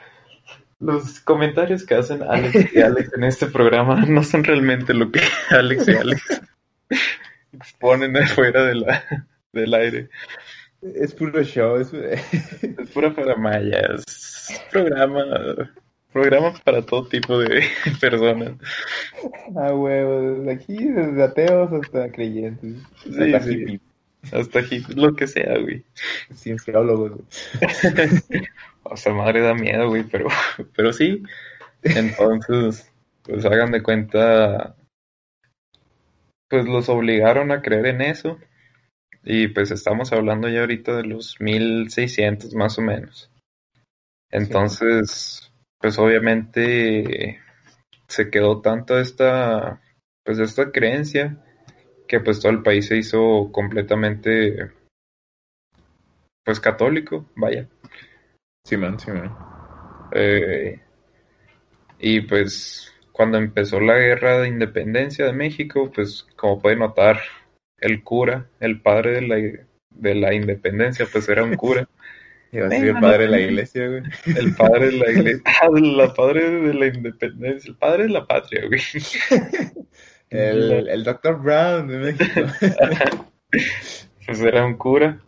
Los 0.79 1.21
comentarios 1.21 1.85
que 1.85 1.95
hacen 1.95 2.23
Alex 2.23 2.75
y 2.75 2.81
Alex 2.83 3.13
en 3.15 3.25
este 3.25 3.47
programa 3.47 4.05
no 4.05 4.23
son 4.23 4.45
realmente 4.45 4.93
lo 4.93 5.11
que 5.11 5.21
Alex 5.51 5.89
y 5.89 5.93
Alex 5.93 6.43
exponen 7.53 8.15
afuera 8.19 8.65
de 8.65 8.75
la, 8.75 9.03
del 9.53 9.73
aire. 9.73 10.11
Es 10.83 11.15
puro 11.15 11.43
show, 11.43 11.77
es, 11.79 11.95
Es 11.95 12.91
pura 12.93 13.11
faramaya, 13.13 13.81
es 13.95 14.63
programa, 14.71 15.25
programa 16.21 16.55
para 16.65 16.83
todo 16.83 17.07
tipo 17.07 17.39
de 17.39 17.63
personas. 18.01 18.53
ah, 19.57 19.75
huevos, 19.75 20.49
aquí 20.49 20.77
desde 20.77 21.23
ateos 21.23 21.73
hasta 21.73 22.11
creyentes, 22.11 22.77
Sí, 23.03 23.35
hasta 23.35 23.41
sí. 23.41 23.51
hippies, 23.59 23.81
Hasta 24.33 24.59
aquí, 24.61 24.83
lo 24.95 25.15
que 25.15 25.27
sea, 25.27 25.59
güey. 25.59 25.85
cienciólogos. 26.35 27.13
güey. 27.13 27.23
O 28.89 28.97
sea, 28.97 29.13
madre 29.13 29.41
da 29.41 29.53
miedo, 29.53 29.89
güey, 29.89 30.05
pero, 30.05 30.29
pero 30.77 30.93
sí. 30.93 31.21
Entonces, 31.83 32.93
pues 33.25 33.45
hagan 33.45 33.73
de 33.73 33.83
cuenta, 33.83 34.77
pues 36.49 36.67
los 36.67 36.89
obligaron 36.89 37.51
a 37.51 37.63
creer 37.63 37.87
en 37.87 38.01
eso. 38.03 38.39
Y 39.25 39.49
pues 39.49 39.73
estamos 39.73 40.13
hablando 40.13 40.49
ya 40.49 40.61
ahorita 40.61 40.97
de 40.97 41.03
los 41.03 41.41
1600 41.41 42.55
más 42.55 42.79
o 42.79 42.83
menos. 42.83 43.29
Entonces, 44.31 45.46
pues 45.81 45.99
obviamente 45.99 47.41
se 48.09 48.31
quedó 48.31 48.61
tanto 48.61 48.99
esta, 48.99 49.81
pues 50.25 50.39
esta 50.39 50.71
creencia 50.71 51.43
que 52.07 52.21
pues 52.21 52.41
todo 52.41 52.53
el 52.53 52.63
país 52.63 52.87
se 52.87 52.97
hizo 52.97 53.51
completamente, 53.53 54.71
pues 56.45 56.61
católico, 56.61 57.27
vaya. 57.35 57.69
Simón, 58.65 58.99
Simón. 58.99 59.37
Eh, 60.13 60.81
y 61.99 62.21
pues 62.23 62.93
cuando 63.13 63.39
empezó 63.39 63.81
la 63.81 63.97
guerra 63.97 64.41
de 64.41 64.49
independencia 64.49 65.27
de 65.27 65.33
México, 65.33 65.91
pues 65.93 66.27
como 66.37 66.61
puede 66.61 66.77
notar, 66.77 67.21
el 67.79 68.03
cura, 68.03 68.47
el 68.61 68.81
padre 68.81 69.21
de 69.21 69.23
la, 69.23 69.37
de 69.91 70.15
la 70.15 70.35
independencia, 70.35 71.07
pues 71.11 71.29
era 71.29 71.45
un 71.45 71.57
cura. 71.57 71.89
Iba 72.53 72.67
a 72.67 72.71
ser 72.71 72.85
el 72.85 73.01
padre 73.01 73.25
de 73.25 73.29
la 73.29 73.41
iglesia, 73.41 73.89
güey. 73.89 74.03
El 74.37 74.55
padre 74.55 74.87
de 74.87 74.93
la 74.93 75.11
iglesia, 75.11 75.43
ah, 75.63 75.69
la 75.73 76.15
padre 76.15 76.51
de 76.51 76.75
la 76.75 76.87
independencia, 76.87 77.69
el 77.69 77.77
padre 77.77 78.03
de 78.05 78.09
la 78.11 78.27
patria, 78.27 78.67
güey. 78.67 78.81
El, 80.29 80.89
el 80.89 81.05
Dr. 81.05 81.41
Brown 81.41 81.87
de 81.89 81.99
México. 81.99 82.41
Pues 84.27 84.41
era 84.41 84.67
un 84.67 84.77
cura. 84.77 85.21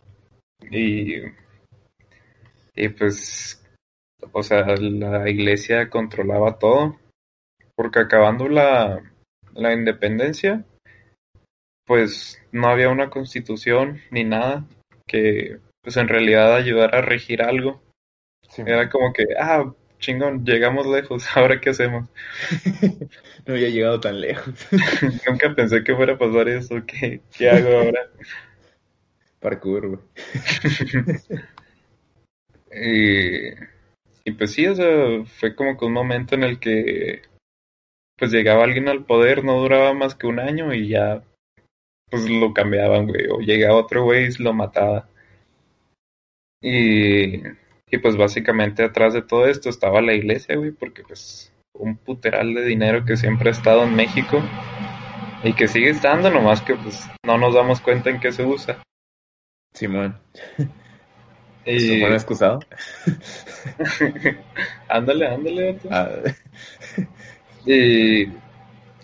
Y, 0.69 1.21
y 2.75 2.89
pues, 2.89 3.63
o 4.33 4.43
sea, 4.43 4.65
la 4.75 5.29
iglesia 5.29 5.89
controlaba 5.89 6.59
todo. 6.59 6.99
Porque 7.75 7.99
acabando 7.99 8.49
la, 8.49 9.01
la 9.53 9.73
independencia, 9.73 10.65
pues 11.85 12.41
no 12.51 12.67
había 12.67 12.89
una 12.89 13.09
constitución 13.09 14.01
ni 14.11 14.25
nada 14.25 14.65
que 15.07 15.59
pues 15.89 15.97
en 15.97 16.07
realidad 16.07 16.55
ayudara 16.55 16.99
a 16.99 17.01
regir 17.01 17.41
algo. 17.41 17.81
Era 18.57 18.91
como 18.91 19.11
que, 19.11 19.25
ah, 19.39 19.73
chingón, 19.97 20.45
llegamos 20.45 20.85
lejos, 20.85 21.25
ahora 21.35 21.59
qué 21.59 21.71
hacemos. 21.71 22.07
No 23.47 23.55
había 23.55 23.69
llegado 23.69 23.99
tan 23.99 24.21
lejos. 24.21 24.53
Nunca 25.27 25.55
pensé 25.55 25.83
que 25.83 25.95
fuera 25.95 26.13
a 26.13 26.17
pasar 26.19 26.47
eso, 26.47 26.75
¿qué, 26.85 27.21
qué 27.35 27.49
hago 27.49 27.69
ahora? 27.69 28.01
Parkour, 29.39 29.87
güey. 29.87 29.99
Y, 32.71 33.47
y 34.25 34.31
pues 34.33 34.51
sí, 34.51 34.67
o 34.67 34.75
sea, 34.75 35.25
fue 35.39 35.55
como 35.55 35.75
que 35.75 35.85
un 35.85 35.93
momento 35.93 36.35
en 36.35 36.43
el 36.43 36.59
que 36.59 37.23
pues 38.15 38.31
llegaba 38.31 38.63
alguien 38.63 38.89
al 38.89 39.05
poder, 39.05 39.43
no 39.43 39.59
duraba 39.59 39.95
más 39.95 40.13
que 40.13 40.27
un 40.27 40.39
año 40.39 40.71
y 40.71 40.89
ya 40.89 41.23
pues 42.11 42.29
lo 42.29 42.53
cambiaban, 42.53 43.07
güey, 43.07 43.25
o 43.31 43.39
llegaba 43.39 43.79
otro 43.79 44.03
güey 44.03 44.27
y 44.27 44.43
lo 44.43 44.53
mataba. 44.53 45.09
Y, 46.61 47.37
y 47.91 47.97
pues 48.01 48.17
básicamente 48.17 48.83
atrás 48.83 49.13
de 49.13 49.21
todo 49.21 49.47
esto 49.47 49.69
estaba 49.69 50.01
la 50.01 50.13
iglesia, 50.13 50.55
güey, 50.55 50.71
porque 50.71 51.03
pues 51.03 51.53
un 51.73 51.97
puteral 51.97 52.53
de 52.53 52.65
dinero 52.65 53.05
que 53.05 53.17
siempre 53.17 53.49
ha 53.49 53.53
estado 53.53 53.83
en 53.83 53.95
México 53.95 54.41
y 55.43 55.53
que 55.53 55.67
sigue 55.67 55.89
estando, 55.89 56.29
nomás 56.29 56.61
que 56.61 56.75
pues 56.75 57.07
no 57.25 57.37
nos 57.37 57.53
damos 57.53 57.79
cuenta 57.79 58.09
en 58.09 58.19
qué 58.19 58.31
se 58.31 58.45
usa. 58.45 58.81
Simón. 59.73 60.17
Y... 61.65 61.79
¿Simón 61.79 62.13
excusado? 62.13 62.59
ándale, 64.87 65.27
ándale. 65.27 65.79
Ah, 65.89 66.09
Y, 67.65 68.23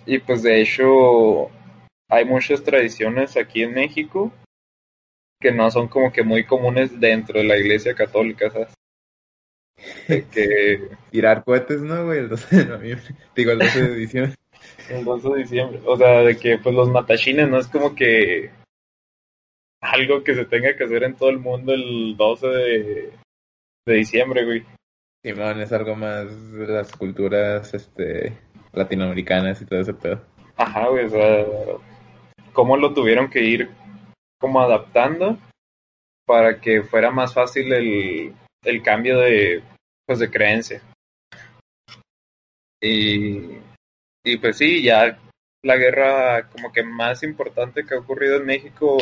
y 0.06 0.20
pues 0.26 0.44
de 0.44 0.62
hecho 0.62 1.50
hay 2.10 2.26
muchas 2.26 2.64
tradiciones 2.64 3.38
aquí 3.38 3.64
en 3.64 3.74
México 3.74 4.32
que 5.46 5.52
no 5.52 5.70
son 5.70 5.88
como 5.88 6.12
que 6.12 6.24
muy 6.24 6.44
comunes 6.44 7.00
dentro 7.00 7.38
de 7.38 7.46
la 7.46 7.56
iglesia 7.56 7.94
católica, 7.94 8.50
¿sabes? 8.50 8.74
De 10.08 10.26
que 10.26 10.90
tirar 11.12 11.44
cohetes, 11.44 11.84
¿no, 11.84 12.04
güey? 12.06 12.18
El 12.18 12.30
12 12.30 12.56
de 12.56 12.66
noviembre. 12.66 13.16
Digo, 13.36 13.52
el 13.52 13.60
12 13.60 13.90
de 13.90 13.96
diciembre. 13.96 14.36
el 14.90 15.06
12 15.06 15.30
de 15.30 15.38
diciembre, 15.38 15.82
o 15.86 15.96
sea, 15.98 16.22
de 16.24 16.36
que 16.36 16.58
pues 16.58 16.74
los 16.74 16.90
matachines 16.90 17.48
no 17.48 17.60
es 17.60 17.68
como 17.68 17.94
que 17.94 18.50
algo 19.82 20.24
que 20.24 20.34
se 20.34 20.46
tenga 20.46 20.76
que 20.76 20.84
hacer 20.84 21.04
en 21.04 21.16
todo 21.16 21.30
el 21.30 21.38
mundo 21.38 21.76
el 21.76 22.18
12 22.18 22.48
de, 22.48 23.14
de 23.86 23.94
diciembre, 23.94 24.46
güey. 24.46 24.64
Simón 25.24 25.62
es 25.62 25.72
algo 25.72 25.96
más 25.96 26.54
de 26.54 26.66
las 26.66 26.92
culturas 26.92 27.72
este, 27.72 28.36
latinoamericanas 28.74 29.62
y 29.62 29.66
todo 29.68 29.80
ese 29.80 29.94
pedo. 29.94 30.24
Ajá, 30.58 30.88
güey, 30.88 31.06
o 31.06 31.10
sea, 31.10 31.46
cómo 32.52 32.78
lo 32.78 32.96
tuvieron 32.96 33.30
que 33.30 33.44
ir 33.44 33.85
como 34.46 34.62
adaptando 34.62 35.40
para 36.28 36.62
que 36.62 36.84
fuera 36.84 37.10
más 37.10 37.34
fácil 37.34 37.74
el, 37.74 38.36
el 38.64 38.84
cambio 38.84 39.18
de, 39.18 39.64
pues, 40.06 40.20
de 40.20 40.30
creencia. 40.30 40.84
Y, 42.80 43.58
y 44.24 44.38
pues 44.38 44.58
sí, 44.58 44.84
ya 44.84 45.18
la 45.64 45.78
guerra 45.78 46.48
como 46.50 46.72
que 46.72 46.84
más 46.84 47.24
importante 47.24 47.88
que 47.88 47.96
ha 47.96 48.00
ocurrido 48.00 48.38
en 48.38 48.46
México, 48.46 48.98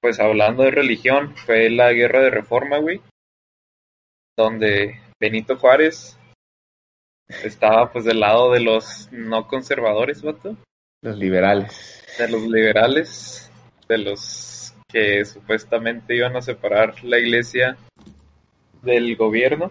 pues 0.00 0.18
hablando 0.18 0.62
de 0.62 0.70
religión, 0.70 1.36
fue 1.36 1.68
la 1.68 1.92
guerra 1.92 2.22
de 2.22 2.30
reforma, 2.30 2.78
güey, 2.78 3.02
donde 4.38 4.98
Benito 5.20 5.58
Juárez 5.58 6.18
estaba 7.44 7.92
pues 7.92 8.06
del 8.06 8.20
lado 8.20 8.50
de 8.50 8.60
los 8.60 9.12
no 9.12 9.46
conservadores, 9.46 10.22
vato 10.22 10.56
Los 11.02 11.18
liberales. 11.18 12.02
de 12.16 12.28
los 12.30 12.42
liberales, 12.44 13.51
de 13.92 13.98
los 13.98 14.74
que 14.88 15.24
supuestamente 15.24 16.16
iban 16.16 16.36
a 16.36 16.42
separar 16.42 17.02
la 17.04 17.18
iglesia 17.18 17.76
del 18.82 19.16
gobierno. 19.16 19.70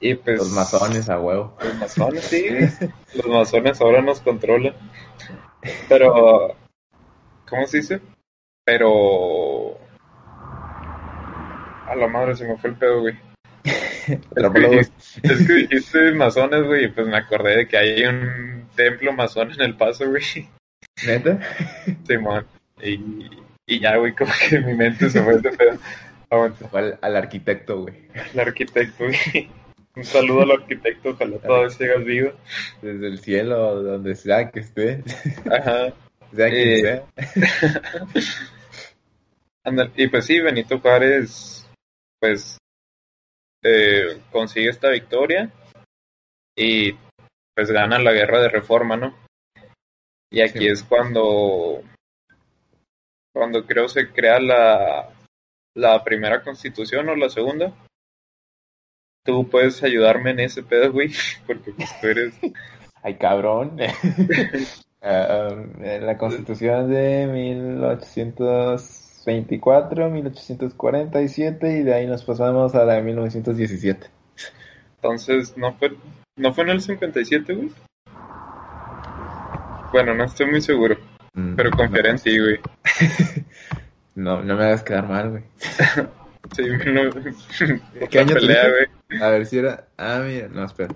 Y 0.00 0.14
pues 0.16 0.38
Los 0.38 0.50
masones 0.50 1.08
a 1.08 1.18
huevo. 1.18 1.56
los 1.62 1.74
masones, 1.76 2.24
sí, 2.24 2.46
los 3.14 3.26
masones 3.26 3.80
ahora 3.80 4.02
nos 4.02 4.20
controlan. 4.20 4.74
Pero, 5.88 6.54
¿cómo 7.48 7.66
se 7.66 7.78
dice? 7.78 8.00
Pero... 8.64 9.78
A 11.86 11.94
la 11.96 12.08
madre 12.08 12.34
se 12.34 12.46
me 12.46 12.56
fue 12.58 12.70
el 12.70 12.76
pedo, 12.76 13.00
güey. 13.00 13.14
Pero 14.34 14.48
Es 14.48 14.52
que, 14.52 14.68
dijiste, 14.68 14.92
es 15.22 15.46
que 15.46 15.52
dijiste 15.54 16.12
masones, 16.12 16.64
güey, 16.64 16.84
y 16.84 16.88
pues 16.88 17.06
me 17.06 17.16
acordé 17.16 17.58
de 17.58 17.68
que 17.68 17.76
hay 17.78 18.04
un 18.04 18.68
templo 18.74 19.12
masón 19.12 19.52
en 19.52 19.60
El 19.60 19.76
Paso, 19.76 20.08
güey. 20.08 20.48
¿Neta? 21.06 21.38
Simón. 22.06 22.46
Y, 22.82 23.00
y 23.66 23.80
ya, 23.80 23.96
güey, 23.96 24.14
como 24.14 24.32
que 24.48 24.60
mi 24.60 24.74
mente 24.74 25.08
se 25.10 25.22
fue 25.22 25.38
de 25.38 25.50
pedo. 25.50 25.78
Al, 26.72 26.98
al 27.00 27.16
arquitecto, 27.16 27.82
güey. 27.82 27.94
El 28.32 28.40
arquitecto, 28.40 29.04
güey. 29.04 29.48
Un 29.96 30.04
saludo 30.04 30.42
al 30.42 30.50
arquitecto, 30.52 31.10
ojalá 31.10 31.38
todavía 31.38 31.70
sigas 31.70 32.04
vivo. 32.04 32.32
Desde 32.82 33.06
el 33.06 33.18
cielo, 33.20 33.82
donde 33.82 34.14
sea 34.16 34.50
que 34.50 34.60
esté. 34.60 35.02
Ajá. 35.50 35.92
Sea 36.34 36.50
quien 36.50 36.68
Eh. 36.68 36.80
sea. 36.82 37.04
Anda- 39.64 39.90
Y 39.96 40.08
pues 40.08 40.24
sí, 40.26 40.40
Benito 40.40 40.80
Juárez, 40.80 41.64
pues, 42.20 42.58
eh, 43.62 44.18
consigue 44.32 44.68
esta 44.68 44.90
victoria 44.90 45.50
y 46.56 46.92
pues 47.54 47.70
gana 47.70 47.98
la 48.00 48.12
guerra 48.12 48.40
de 48.42 48.48
reforma, 48.48 48.96
¿no? 48.96 49.16
Y 50.34 50.40
aquí 50.40 50.58
Sí. 50.60 50.66
es 50.68 50.82
cuando, 50.82 51.82
cuando 53.32 53.64
creo 53.66 53.88
se 53.88 54.10
crea 54.10 54.40
la, 54.40 55.10
la 55.74 56.02
primera 56.04 56.42
constitución 56.42 57.08
o 57.08 57.16
la 57.16 57.28
segunda. 57.28 57.72
Tú 59.24 59.48
puedes 59.48 59.82
ayudarme 59.82 60.32
en 60.32 60.40
ese 60.40 60.62
pedo, 60.62 60.92
güey, 60.92 61.10
porque 61.46 61.72
pues 61.72 62.00
tú 62.00 62.06
eres... 62.08 62.34
Ay, 63.02 63.16
cabrón. 63.16 63.78
Ah, 65.06 65.50
en 65.82 66.06
la 66.06 66.16
constitución 66.16 66.90
de 66.90 67.26
1800. 67.26 69.04
1824, 69.26 70.10
1847 70.10 71.78
y 71.78 71.82
de 71.82 71.94
ahí 71.94 72.06
nos 72.06 72.24
pasamos 72.24 72.74
a 72.74 72.84
la 72.84 72.94
de 72.94 73.02
1917. 73.02 74.06
Entonces, 74.96 75.56
¿no 75.56 75.72
fue, 75.74 75.96
¿no 76.36 76.52
fue 76.52 76.64
en 76.64 76.70
el 76.70 76.80
57, 76.80 77.54
güey? 77.54 77.70
Bueno, 79.94 80.12
no 80.12 80.24
estoy 80.24 80.46
muy 80.46 80.60
seguro, 80.60 80.96
Mm, 81.34 81.54
pero 81.54 81.70
confiaré 81.70 82.10
en 82.10 82.18
ti, 82.18 82.36
güey. 82.36 82.58
No, 84.16 84.42
no 84.42 84.56
me 84.56 84.64
hagas 84.64 84.82
quedar 84.82 85.06
mal, 85.08 85.30
güey. 85.30 85.44
Sí, 86.54 86.62
no, 86.68 87.10
¿Qué 88.10 88.18
año 88.18 88.34
pelea, 88.34 88.68
güey. 88.70 89.22
A 89.22 89.28
ver 89.28 89.46
si 89.46 89.58
era... 89.58 89.86
Ah, 89.96 90.20
mira, 90.24 90.48
no, 90.48 90.64
espera. 90.64 90.94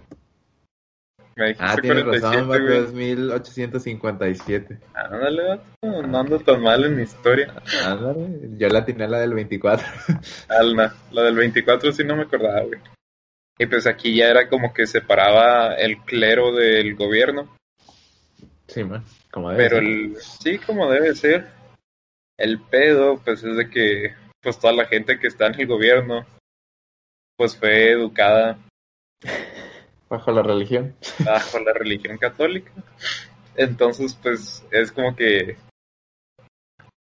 Me 1.36 1.46
dijiste 1.48 1.64
Ah, 1.64 1.76
tienes 1.80 2.02
47, 2.04 2.26
razón, 2.26 2.48
vato, 2.48 2.62
güey. 2.64 2.78
es 2.84 2.92
1857. 2.92 4.78
Ándale, 4.94 5.42
vato, 5.48 6.02
no 6.08 6.18
ando 6.18 6.38
tan 6.40 6.60
mal 6.60 6.84
en 6.84 6.96
mi 6.96 7.02
historia. 7.04 7.54
Ándale, 7.86 8.28
yo 8.58 8.68
la 8.68 8.84
tenía 8.84 9.06
la 9.06 9.20
del 9.20 9.34
24. 9.34 9.86
Alna, 10.48 10.92
la 11.12 11.22
del 11.22 11.36
24 11.36 11.92
sí 11.92 12.02
no 12.04 12.16
me 12.16 12.22
acordaba, 12.24 12.62
güey. 12.62 12.80
Y 13.60 13.66
pues 13.66 13.86
aquí 13.86 14.14
ya 14.16 14.26
era 14.28 14.48
como 14.48 14.74
que 14.74 14.86
separaba 14.88 15.74
el 15.74 15.98
clero 15.98 16.52
del 16.52 16.94
gobierno, 16.96 17.56
Sí, 18.68 18.84
man, 18.84 19.04
como 19.30 19.50
debe 19.50 19.64
pero 19.64 19.76
ser. 19.76 19.84
el, 19.84 20.16
sí, 20.16 20.58
como 20.58 20.90
debe 20.90 21.14
ser. 21.14 21.48
El 22.38 22.60
pedo, 22.60 23.18
pues 23.24 23.42
es 23.42 23.56
de 23.56 23.68
que, 23.68 24.14
pues 24.40 24.58
toda 24.60 24.72
la 24.72 24.86
gente 24.86 25.18
que 25.18 25.26
está 25.26 25.46
en 25.48 25.60
el 25.60 25.66
gobierno, 25.66 26.24
pues 27.36 27.56
fue 27.56 27.90
educada 27.90 28.58
Bajo 30.08 30.30
la 30.32 30.42
religión. 30.42 30.94
bajo 31.24 31.58
la 31.58 31.72
religión 31.72 32.16
católica. 32.18 32.72
Entonces, 33.56 34.14
pues 34.22 34.64
es 34.70 34.92
como 34.92 35.14
que 35.16 35.56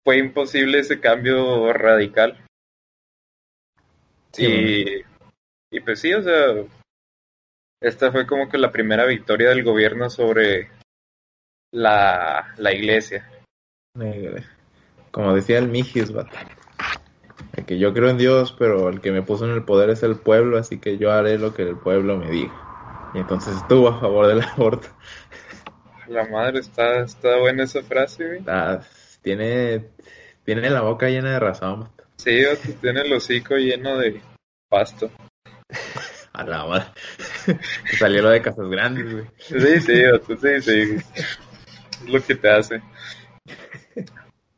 fue 0.03 0.17
imposible 0.17 0.79
ese 0.79 0.99
cambio 0.99 1.71
radical. 1.73 2.37
Sí, 4.33 4.45
y, 4.45 4.85
y 5.75 5.79
pues 5.81 5.99
sí, 5.99 6.13
o 6.13 6.21
sea, 6.21 6.63
esta 7.81 8.11
fue 8.11 8.27
como 8.27 8.49
que 8.49 8.57
la 8.57 8.71
primera 8.71 9.05
victoria 9.05 9.49
del 9.49 9.63
gobierno 9.63 10.09
sobre 10.09 10.69
la, 11.71 12.53
la 12.57 12.73
iglesia. 12.73 13.29
Como 15.11 15.33
decía 15.33 15.57
el 15.57 15.67
Mijis, 15.67 16.11
que 17.65 17.77
yo 17.77 17.93
creo 17.93 18.09
en 18.09 18.17
Dios, 18.17 18.55
pero 18.57 18.89
el 18.89 19.01
que 19.01 19.11
me 19.11 19.21
puso 19.21 19.45
en 19.45 19.51
el 19.51 19.63
poder 19.63 19.89
es 19.89 20.03
el 20.03 20.15
pueblo, 20.15 20.57
así 20.57 20.79
que 20.79 20.97
yo 20.97 21.11
haré 21.11 21.37
lo 21.37 21.53
que 21.53 21.63
el 21.63 21.77
pueblo 21.77 22.17
me 22.17 22.29
diga. 22.29 22.53
Y 23.13 23.19
entonces 23.19 23.55
estuvo 23.57 23.89
a 23.89 23.99
favor 23.99 24.27
del 24.27 24.41
aborto. 24.55 24.87
La 26.07 26.27
madre 26.27 26.59
está, 26.59 27.01
está 27.01 27.37
buena 27.37 27.63
esa 27.63 27.81
frase, 27.83 28.25
güey. 28.25 28.43
Tiene, 29.21 29.89
tiene 30.43 30.69
la 30.69 30.81
boca 30.81 31.09
llena 31.09 31.33
de 31.33 31.39
razón. 31.39 31.89
Sí, 32.17 32.43
tiene 32.81 33.01
el 33.01 33.13
hocico 33.13 33.55
lleno 33.55 33.97
de 33.97 34.21
pasto. 34.69 35.09
A 36.33 36.43
la 36.45 36.65
madre. 36.65 36.85
Salió 37.99 38.21
lo 38.21 38.29
de 38.29 38.41
Casas 38.41 38.69
Grandes, 38.69 39.11
güey. 39.11 39.25
Sí, 39.37 39.81
sí, 39.81 40.03
sí, 40.39 40.61
sí. 40.61 41.21
Es 42.03 42.09
lo 42.09 42.21
que 42.21 42.35
te 42.35 42.49
hace. 42.49 42.81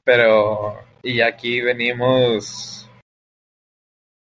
Pero, 0.03 0.79
y 1.01 1.21
aquí 1.21 1.61
venimos, 1.61 2.89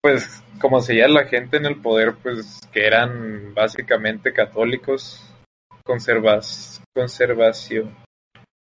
pues, 0.01 0.41
como 0.59 0.81
seguía 0.81 1.07
la 1.07 1.25
gente 1.25 1.57
en 1.57 1.65
el 1.65 1.81
poder, 1.81 2.15
pues, 2.21 2.59
que 2.71 2.85
eran 2.85 3.53
básicamente 3.53 4.33
católicos, 4.33 5.21
conservas, 5.83 6.81
conservación, 6.95 7.95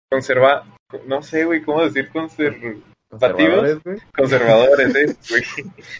conserva, 0.09 0.65
no 1.05 1.21
sé, 1.21 1.45
güey, 1.45 1.61
cómo 1.61 1.83
decir 1.83 2.09
conser, 2.09 2.81
Conservadores, 4.15 4.95
eh, 4.95 5.15
güey. 5.29 5.43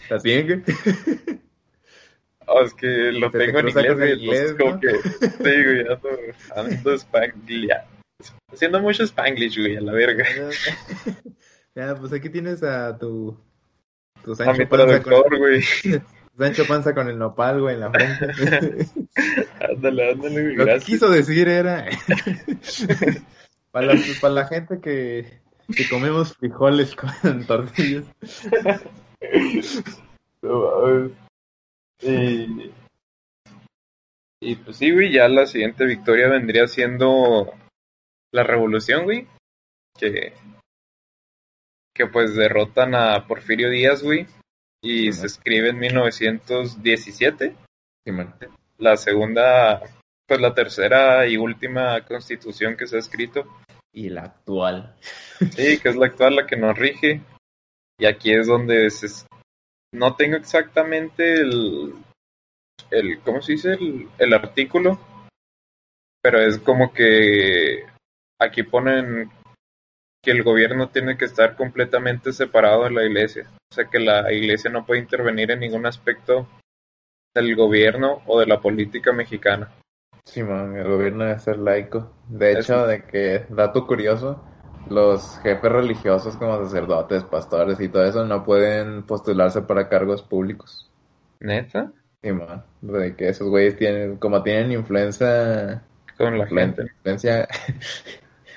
¿Está 0.02 0.18
bien, 0.22 0.64
güey? 0.64 1.40
Oh, 2.46 2.62
es 2.62 2.74
que 2.74 2.86
lo 2.86 3.30
tengo 3.30 3.60
en 3.60 3.68
inglés, 3.68 3.96
güey, 3.96 4.12
entonces 4.12 4.54
como 4.54 4.72
¿no? 4.72 4.80
que, 4.80 4.90
sí, 4.90 5.38
güey, 5.38 5.80
ando, 5.80 6.08
ando 6.54 6.94
haciendo 8.52 8.80
mucho 8.80 9.04
spanglish, 9.04 9.58
güey, 9.58 9.76
a 9.76 9.80
la 9.80 9.92
verga. 9.92 10.24
Ya, 11.76 11.96
pues 11.96 12.12
aquí 12.12 12.28
tienes 12.28 12.62
a 12.62 12.96
tu, 12.96 13.36
tu 14.22 14.30
A 14.30 14.36
Sancho 14.36 14.58
mi 14.60 14.66
Panza 14.66 15.02
con, 15.02 15.02
traductor, 15.02 15.38
güey. 15.38 15.60
Sancho 16.38 16.64
Panza 16.68 16.94
con 16.94 17.08
el 17.08 17.18
nopal, 17.18 17.60
güey, 17.60 17.74
en 17.74 17.80
la 17.80 17.90
frente. 17.90 18.86
Ándale, 19.60 20.12
ándale, 20.12 20.42
güey, 20.42 20.54
Lo 20.54 20.64
que 20.66 20.70
gracias. 20.70 20.84
quiso 20.84 21.10
decir 21.10 21.48
era 21.48 21.86
para 23.72 23.86
la, 23.86 24.00
para 24.20 24.34
la 24.34 24.46
gente 24.46 24.80
que, 24.80 25.40
que 25.76 25.88
comemos 25.88 26.36
frijoles 26.36 26.94
con 26.94 27.44
tortillas. 27.44 28.04
No. 30.42 31.10
Y, 32.02 32.72
y 34.40 34.54
pues 34.56 34.76
sí, 34.76 34.92
güey, 34.92 35.10
ya 35.10 35.26
la 35.28 35.46
siguiente 35.46 35.86
victoria 35.86 36.28
vendría 36.28 36.68
siendo 36.68 37.52
la 38.34 38.42
revolución, 38.42 39.04
güey. 39.04 39.28
Que, 39.96 40.34
que 41.94 42.06
pues 42.08 42.34
derrotan 42.34 42.96
a 42.96 43.26
Porfirio 43.28 43.70
Díaz, 43.70 44.02
güey. 44.02 44.26
Y 44.82 45.12
Sí, 45.12 45.20
se 45.20 45.26
escribe 45.26 45.68
en 45.70 45.78
1917. 45.78 47.56
Sí. 48.04 48.12
La 48.78 48.96
segunda, 48.96 49.80
pues 50.26 50.40
la 50.40 50.52
tercera 50.52 51.26
y 51.28 51.36
última 51.36 52.04
constitución 52.04 52.76
que 52.76 52.88
se 52.88 52.96
ha 52.96 52.98
escrito. 52.98 53.44
Y 53.92 54.08
la 54.08 54.22
actual. 54.22 54.96
Sí, 55.38 55.78
que 55.78 55.88
es 55.88 55.96
la 55.96 56.06
actual, 56.06 56.34
la 56.34 56.46
que 56.46 56.56
nos 56.56 56.76
rige. 56.76 57.22
Y 57.98 58.06
aquí 58.06 58.32
es 58.32 58.48
donde 58.48 58.90
se... 58.90 59.06
no 59.92 60.16
tengo 60.16 60.36
exactamente 60.36 61.34
el, 61.34 61.94
el 62.90 63.20
¿cómo 63.20 63.40
se 63.40 63.52
dice? 63.52 63.74
El, 63.74 64.08
el 64.18 64.34
artículo, 64.34 64.98
pero 66.20 66.40
es 66.40 66.58
como 66.58 66.92
que 66.92 67.84
aquí 68.44 68.62
ponen 68.62 69.30
que 70.22 70.30
el 70.30 70.42
gobierno 70.42 70.88
tiene 70.88 71.18
que 71.18 71.26
estar 71.26 71.54
completamente 71.54 72.32
separado 72.32 72.84
de 72.84 72.90
la 72.90 73.04
iglesia. 73.04 73.50
O 73.70 73.74
sea 73.74 73.84
que 73.86 73.98
la 73.98 74.32
iglesia 74.32 74.70
no 74.70 74.86
puede 74.86 75.00
intervenir 75.00 75.50
en 75.50 75.60
ningún 75.60 75.86
aspecto 75.86 76.48
del 77.34 77.54
gobierno 77.56 78.22
o 78.26 78.40
de 78.40 78.46
la 78.46 78.60
política 78.60 79.12
mexicana. 79.12 79.70
Sí, 80.24 80.42
man, 80.42 80.74
el 80.76 80.88
gobierno 80.88 81.24
debe 81.24 81.38
ser 81.38 81.58
laico. 81.58 82.10
De 82.28 82.52
hecho, 82.52 82.86
de 82.86 83.02
que, 83.02 83.44
dato 83.50 83.86
curioso, 83.86 84.42
los 84.88 85.38
jefes 85.40 85.70
religiosos 85.70 86.36
como 86.36 86.56
sacerdotes, 86.64 87.24
pastores 87.24 87.78
y 87.80 87.88
todo 87.88 88.04
eso 88.04 88.24
no 88.24 88.44
pueden 88.44 89.02
postularse 89.02 89.62
para 89.62 89.88
cargos 89.88 90.22
públicos. 90.22 90.90
¿Neta? 91.40 91.92
Sí, 92.22 92.32
man, 92.32 92.64
de 92.80 93.14
que 93.14 93.28
esos 93.28 93.48
güeyes 93.48 93.76
tienen, 93.76 94.16
como 94.16 94.42
tienen 94.42 94.72
influencia, 94.72 95.82
Con 96.16 96.38
la 96.38 96.46
gente. 96.46 96.82
influencia, 96.82 97.46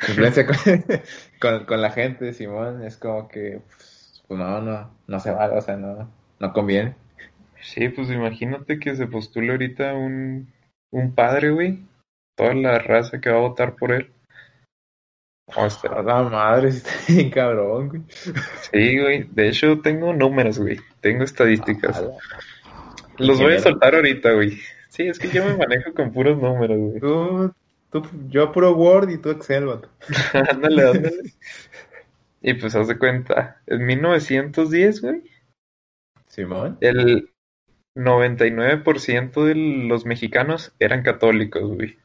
influencia 0.08 0.46
con, 0.46 0.56
con, 1.42 1.66
con 1.66 1.82
la 1.82 1.92
gente, 1.92 2.34
Simón, 2.34 2.84
es 2.84 2.98
como 2.98 3.28
que, 3.28 3.62
pues, 3.68 4.24
pues 4.28 4.40
no, 4.40 4.62
no, 4.62 4.92
no 5.08 5.20
se 5.20 5.32
vale, 5.32 5.58
o 5.58 5.62
sea, 5.62 5.76
no, 5.78 6.10
no 6.40 6.54
conviene. 6.54 6.96
Sí, 7.62 7.90
pues 7.90 8.10
imagínate 8.10 8.80
que 8.80 8.96
se 8.96 9.08
postule 9.08 9.52
ahorita 9.52 9.94
un, 9.96 10.52
un 10.92 11.16
padre, 11.16 11.52
güey. 11.52 11.80
Toda 12.36 12.54
la 12.54 12.78
raza 12.80 13.20
que 13.20 13.32
va 13.32 13.38
a 13.38 13.42
votar 13.42 13.76
por 13.76 13.92
él. 13.92 14.12
O 15.56 15.64
A 15.64 15.70
sea, 15.70 16.02
la 16.04 16.22
madre, 16.24 16.70
está 16.70 16.92
bien 17.08 17.30
cabrón, 17.32 17.90
güey. 17.90 18.02
sí, 18.72 19.00
güey. 19.00 19.24
De 19.32 19.48
hecho, 19.50 19.80
tengo 19.82 20.14
números, 20.14 20.60
güey. 20.60 20.78
Tengo 21.02 21.24
estadísticas. 21.24 21.98
A 21.98 22.02
la- 22.02 22.18
Los 23.18 23.40
voy 23.40 23.56
a 23.56 23.60
soltar 23.60 23.96
ahorita, 23.96 24.34
güey. 24.34 24.60
Sí, 24.90 25.08
es 25.08 25.18
que 25.20 25.30
yo 25.30 25.44
me 25.46 25.56
manejo 25.58 25.94
con 25.94 26.12
puros 26.12 26.38
números, 26.38 26.78
güey. 26.78 27.00
Tú, 27.00 27.54
tú, 27.90 28.04
yo 28.28 28.52
puro 28.52 28.76
Word 28.76 29.10
y 29.10 29.18
tú 29.18 29.30
Excel, 29.30 29.66
vato. 29.66 29.90
ándale, 30.34 30.90
ándale. 30.90 31.34
Y 32.42 32.54
pues 32.54 32.76
haz 32.76 32.88
de 32.88 32.98
cuenta, 32.98 33.62
en 33.66 33.86
1910, 33.86 35.02
güey, 35.02 35.24
Simón. 36.28 36.78
el 36.82 37.32
99% 37.98 39.44
de 39.44 39.56
los 39.56 40.06
mexicanos 40.06 40.74
eran 40.80 41.02
católicos, 41.02 41.64
güey. 41.64 41.98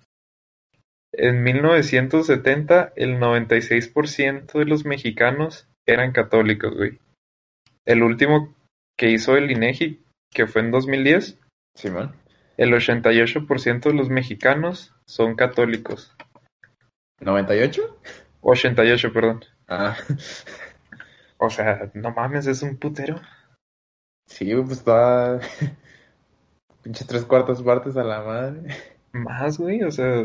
En 1.12 1.42
1970, 1.42 2.94
el 2.96 3.20
96% 3.20 4.58
de 4.58 4.64
los 4.64 4.86
mexicanos 4.86 5.68
eran 5.86 6.12
católicos, 6.12 6.74
güey. 6.74 6.98
El 7.84 8.02
último 8.02 8.54
que 8.96 9.10
hizo 9.10 9.36
el 9.36 9.50
INEGI, 9.50 10.00
que 10.30 10.46
fue 10.46 10.62
en 10.62 10.70
2010, 10.70 11.38
Simón. 11.74 12.16
el 12.56 12.72
88% 12.72 13.90
de 13.90 13.94
los 13.94 14.08
mexicanos 14.08 14.94
son 15.12 15.34
católicos. 15.34 16.16
¿98? 17.20 17.82
88, 18.40 19.12
perdón. 19.12 19.44
Ah, 19.68 19.94
O 21.36 21.50
sea, 21.50 21.90
no 21.92 22.12
mames, 22.12 22.46
es 22.46 22.62
un 22.62 22.78
putero. 22.78 23.20
sí, 24.26 24.54
pues 24.54 24.78
está. 24.78 25.38
Pinche 26.82 27.04
tres 27.04 27.24
cuartas 27.26 27.60
partes 27.62 27.96
a 27.96 28.04
la 28.04 28.22
madre. 28.22 28.74
Más, 29.12 29.58
güey, 29.58 29.82
o 29.82 29.90
sea, 29.90 30.24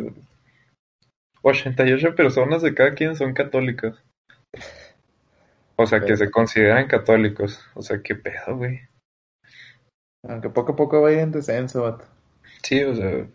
88 1.42 2.16
personas 2.16 2.62
de 2.62 2.74
cada 2.74 2.94
quien 2.94 3.16
son 3.16 3.34
católicos. 3.34 4.02
O 5.76 5.86
sea, 5.86 6.00
que 6.00 6.16
se 6.16 6.32
consideran 6.32 6.88
católicos. 6.88 7.62
O 7.76 7.82
sea, 7.82 8.02
qué 8.02 8.16
pedo, 8.16 8.56
güey. 8.56 8.80
Aunque 10.28 10.50
poco 10.50 10.72
a 10.72 10.76
poco 10.76 11.02
va 11.02 11.10
a 11.10 11.12
ir 11.12 11.20
en 11.20 11.32
descenso, 11.32 11.84
vato. 11.84 12.06
Sí, 12.64 12.84
o 12.84 12.96
sea, 12.96 13.28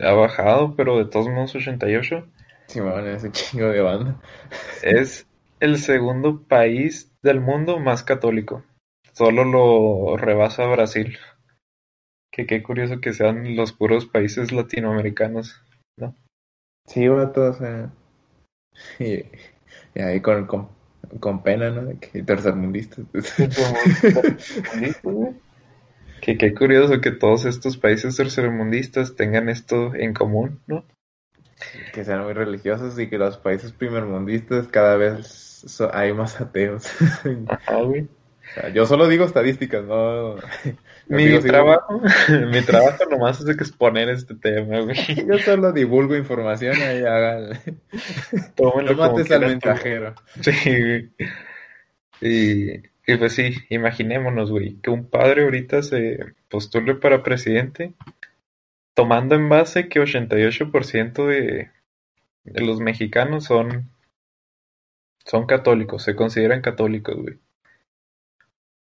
ha 0.00 0.12
bajado, 0.12 0.74
pero 0.76 0.98
de 0.98 1.06
todos 1.06 1.28
modos 1.28 1.54
88 1.54 2.26
Simón, 2.68 3.08
es 3.08 3.24
un 3.24 3.32
chingo 3.32 3.68
de 3.68 3.80
banda. 3.80 4.20
es 4.82 5.26
el 5.58 5.78
segundo 5.78 6.42
país 6.42 7.10
del 7.22 7.40
mundo 7.40 7.78
más 7.78 8.02
católico. 8.02 8.62
Solo 9.12 9.44
lo 9.44 10.18
rebasa 10.18 10.66
Brasil. 10.66 11.16
Que 12.30 12.46
qué 12.46 12.62
curioso 12.62 13.00
que 13.00 13.14
sean 13.14 13.56
los 13.56 13.72
puros 13.72 14.06
países 14.06 14.52
latinoamericanos. 14.52 15.62
Sí, 16.86 17.08
vato, 17.08 17.50
o 17.50 17.54
sea. 17.54 17.90
Y, 19.00 19.24
y 19.94 20.00
ahí 20.00 20.20
con, 20.20 20.46
con, 20.46 20.68
con 21.18 21.42
pena, 21.42 21.70
¿no? 21.70 21.84
De 21.84 21.98
que 21.98 22.22
tercermundistas. 22.22 23.06
Que 26.20 26.36
qué 26.36 26.54
curioso 26.54 27.00
que 27.00 27.10
todos 27.10 27.44
estos 27.44 27.76
países 27.76 28.16
tercermundistas 28.16 29.16
tengan 29.16 29.48
esto 29.48 29.94
en 29.94 30.14
común, 30.14 30.60
¿no? 30.66 30.84
que 31.92 32.04
sean 32.04 32.22
muy 32.22 32.32
religiosos 32.34 32.98
y 33.00 33.08
que 33.08 33.18
los 33.18 33.36
países 33.36 33.72
primermundistas 33.72 34.68
cada 34.68 34.96
vez 34.96 35.26
so- 35.66 35.92
hay 35.92 36.12
más 36.12 36.40
ateos. 36.40 36.86
Ajá, 37.48 37.82
güey. 37.82 38.02
O 38.02 38.54
sea, 38.54 38.68
yo 38.70 38.86
solo 38.86 39.08
digo 39.08 39.24
estadísticas, 39.24 39.84
no. 39.84 40.36
no 40.36 40.42
Mi 41.08 41.26
digo, 41.26 41.40
trabajo, 41.40 42.00
mi 42.50 42.62
trabajo 42.62 43.04
nomás 43.10 43.40
es 43.40 43.48
exponer 43.48 44.08
este 44.08 44.34
tema, 44.36 44.80
güey. 44.80 44.96
Yo 45.26 45.38
solo 45.40 45.72
divulgo 45.72 46.16
información 46.16 46.76
ahí 46.80 47.02
hagan. 47.02 47.60
Mates 48.96 49.30
al 49.32 49.40
mensajero. 49.40 50.14
Sí, 50.40 50.52
güey. 50.62 51.10
Y, 52.20 52.82
y 53.08 53.16
pues 53.16 53.32
sí, 53.32 53.54
imaginémonos, 53.70 54.50
güey, 54.50 54.74
que 54.82 54.90
un 54.90 55.08
padre 55.08 55.44
ahorita 55.44 55.82
se 55.82 56.34
postule 56.50 56.94
para 56.94 57.22
presidente, 57.22 57.94
tomando 58.94 59.34
en 59.34 59.48
base 59.48 59.88
que 59.88 59.98
88% 59.98 61.26
de, 61.26 61.70
de 62.44 62.60
los 62.60 62.80
mexicanos 62.80 63.44
son, 63.44 63.90
son 65.24 65.46
católicos, 65.46 66.02
se 66.02 66.14
consideran 66.14 66.60
católicos, 66.60 67.16
güey. 67.16 67.38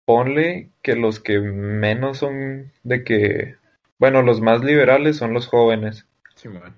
Ponle 0.05 0.71
que 0.83 0.95
los 0.95 1.19
que 1.19 1.41
menos 1.41 2.19
son 2.19 2.71
de 2.85 3.03
que, 3.03 3.57
bueno, 3.99 4.23
los 4.23 4.41
más 4.41 4.63
liberales 4.63 5.17
son 5.17 5.35
los 5.35 5.49
jóvenes 5.49 6.07
Simón. 6.37 6.77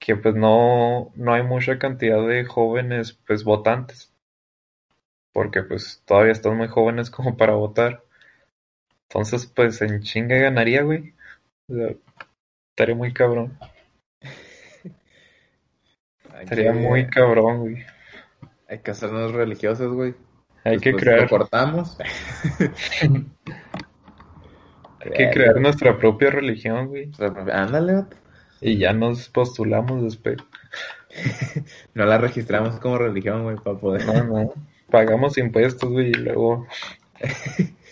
que 0.00 0.16
pues 0.16 0.34
no, 0.34 1.12
no 1.14 1.32
hay 1.32 1.44
mucha 1.44 1.78
cantidad 1.78 2.26
de 2.26 2.44
jóvenes 2.44 3.12
pues 3.24 3.44
votantes. 3.44 4.11
Porque 5.32 5.62
pues 5.62 6.02
todavía 6.04 6.32
están 6.32 6.56
muy 6.56 6.68
jóvenes 6.68 7.10
como 7.10 7.36
para 7.38 7.54
votar. 7.54 8.02
Entonces 9.08 9.46
pues 9.46 9.80
en 9.82 10.02
chinga 10.02 10.36
ganaría, 10.36 10.82
güey. 10.82 11.14
O 11.68 11.74
sea, 11.74 11.94
estaría 12.70 12.94
muy 12.94 13.12
cabrón. 13.12 13.58
Estaría 16.40 16.72
que- 16.72 16.78
muy 16.78 17.06
cabrón, 17.06 17.60
güey. 17.60 17.84
Hay 18.68 18.78
que 18.78 18.90
hacernos 18.90 19.32
religiosos, 19.32 19.92
güey. 19.92 20.14
Hay 20.64 20.78
que 20.78 20.92
Después 20.92 21.04
crear, 21.04 21.22
Lo 21.22 21.28
cortamos. 21.28 21.98
hay 25.00 25.10
que 25.10 25.30
crear 25.30 25.60
nuestra 25.60 25.98
propia 25.98 26.30
religión, 26.30 26.88
güey. 26.88 27.10
Ándale. 27.52 28.04
Y 28.60 28.78
ya 28.78 28.92
nos 28.92 29.28
postulamos 29.28 30.02
después. 30.02 30.38
No 31.94 32.06
la 32.06 32.16
registramos 32.18 32.78
como 32.80 32.96
religión, 32.96 33.42
güey, 33.42 33.56
para 33.56 33.76
poder. 33.78 34.06
No, 34.06 34.24
no. 34.24 34.54
Pagamos 34.92 35.36
impuestos, 35.38 35.90
güey, 35.90 36.10
y 36.10 36.14
luego 36.14 36.68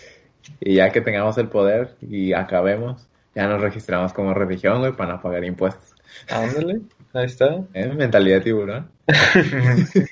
Y 0.61 0.75
ya 0.75 0.91
que 0.91 1.01
tengamos 1.01 1.39
el 1.39 1.49
poder 1.49 1.97
y 2.03 2.33
acabemos, 2.35 3.09
ya 3.35 3.47
nos 3.47 3.63
registramos 3.63 4.13
como 4.13 4.35
religión, 4.35 4.81
güey, 4.81 4.93
para 4.93 5.15
no 5.15 5.23
pagar 5.23 5.45
impuestos. 5.45 5.95
ándale, 6.29 6.83
ahí 7.15 7.27
está. 7.27 7.65
¿Eh? 7.73 7.93
Mentalidad 7.95 8.37
de 8.37 8.43
tiburón. 8.43 8.91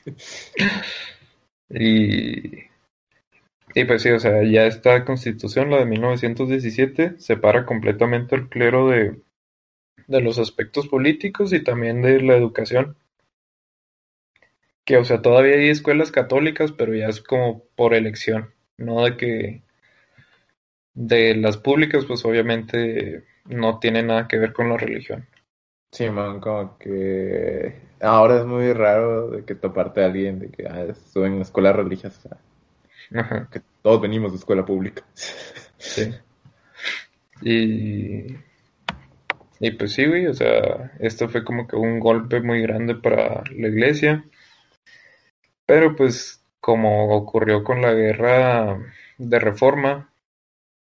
Y, 1.71 2.61
y 3.75 3.85
pues 3.87 4.01
sí, 4.01 4.09
o 4.11 4.19
sea, 4.19 4.43
ya 4.43 4.65
esta 4.65 5.05
constitución, 5.05 5.71
la 5.71 5.81
de 5.81 5.85
1917, 5.85 7.17
separa 7.19 7.67
completamente 7.67 8.37
el 8.37 8.49
clero 8.49 8.89
de, 8.89 9.21
de 10.07 10.21
los 10.23 10.39
aspectos 10.39 10.89
políticos 10.89 11.53
y 11.53 11.63
también 11.63 12.01
de 12.01 12.23
la 12.23 12.37
educación. 12.37 12.97
Que, 14.89 14.97
o 14.97 15.05
sea, 15.05 15.21
todavía 15.21 15.57
hay 15.57 15.69
escuelas 15.69 16.11
católicas, 16.11 16.73
pero 16.73 16.95
ya 16.95 17.09
es 17.09 17.21
como 17.21 17.63
por 17.77 17.93
elección, 17.93 18.55
no 18.79 19.05
de 19.05 19.19
que 19.19 19.63
de 20.95 21.35
las 21.35 21.59
públicas, 21.59 22.07
pues 22.07 22.25
obviamente 22.25 23.23
no 23.45 23.81
tiene 23.81 24.03
nada 24.03 24.27
que 24.27 24.39
ver 24.39 24.55
con 24.55 24.71
la 24.71 24.79
religión. 24.79 25.29
Sí, 25.93 26.09
man, 26.09 26.41
como 26.41 26.79
que 26.79 27.83
ahora 28.01 28.39
es 28.39 28.47
muy 28.47 28.73
raro 28.73 29.29
de 29.29 29.45
que 29.45 29.55
toparte 29.55 30.03
a 30.03 30.07
alguien 30.07 30.39
de 30.39 30.49
que 30.49 30.67
ah, 30.67 30.85
estuve 30.85 31.27
en 31.27 31.35
una 31.35 31.43
escuela 31.43 31.71
religiosa. 31.71 32.39
Ajá. 33.15 33.47
Que 33.53 33.61
todos 33.83 34.01
venimos 34.01 34.33
de 34.33 34.39
escuela 34.39 34.65
pública. 34.65 35.05
Sí. 35.77 36.15
Y, 37.43 38.39
y 39.61 39.71
pues 39.73 39.93
sí, 39.93 40.07
güey, 40.07 40.29
o 40.29 40.33
sea, 40.33 40.93
esto 40.99 41.29
fue 41.29 41.45
como 41.45 41.69
que 41.69 41.77
un 41.77 42.01
golpe 42.01 42.41
muy 42.41 42.63
grande 42.63 42.95
para 42.95 43.43
la 43.55 43.69
iglesia. 43.69 44.25
Pero 45.69 45.95
pues 45.95 46.43
como 46.61 47.15
ocurrió 47.15 47.63
con 47.63 47.83
la 47.83 47.93
guerra 47.93 48.79
de 49.19 49.39
reforma, 49.39 50.11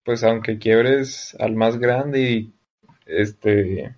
pues 0.04 0.22
aunque 0.26 0.60
quiebres 0.60 1.34
al 1.40 1.56
más 1.56 1.78
grande 1.78 2.22
y 2.22 2.54
este 3.06 3.96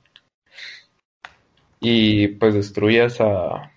y 1.79 2.27
pues 2.27 2.53
destruyas 2.53 3.19
a 3.21 3.71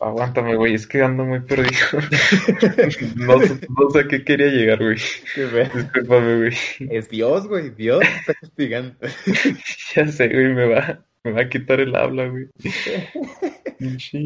Aguántame, 0.00 0.56
güey, 0.56 0.74
es 0.74 0.88
que 0.88 1.00
ando 1.00 1.24
muy 1.24 1.40
perdido. 1.42 1.86
No, 3.14 3.36
no 3.36 3.90
sé 3.92 4.00
a 4.00 4.08
qué 4.08 4.24
quería 4.24 4.48
llegar, 4.48 4.80
güey. 4.80 4.96
Discúlpame, 4.96 6.36
güey. 6.38 6.56
Es 6.90 7.08
Dios, 7.08 7.46
güey. 7.46 7.70
Dios 7.70 8.02
está 8.02 8.34
castigando. 8.34 8.96
Ya 9.94 10.08
sé, 10.08 10.26
güey, 10.26 10.54
me 10.54 10.66
va, 10.66 11.04
me 11.24 11.32
va 11.32 11.42
a 11.42 11.48
quitar 11.48 11.80
el 11.80 11.94
habla, 11.94 12.26
güey. 12.28 12.48
Pinche. 13.78 14.18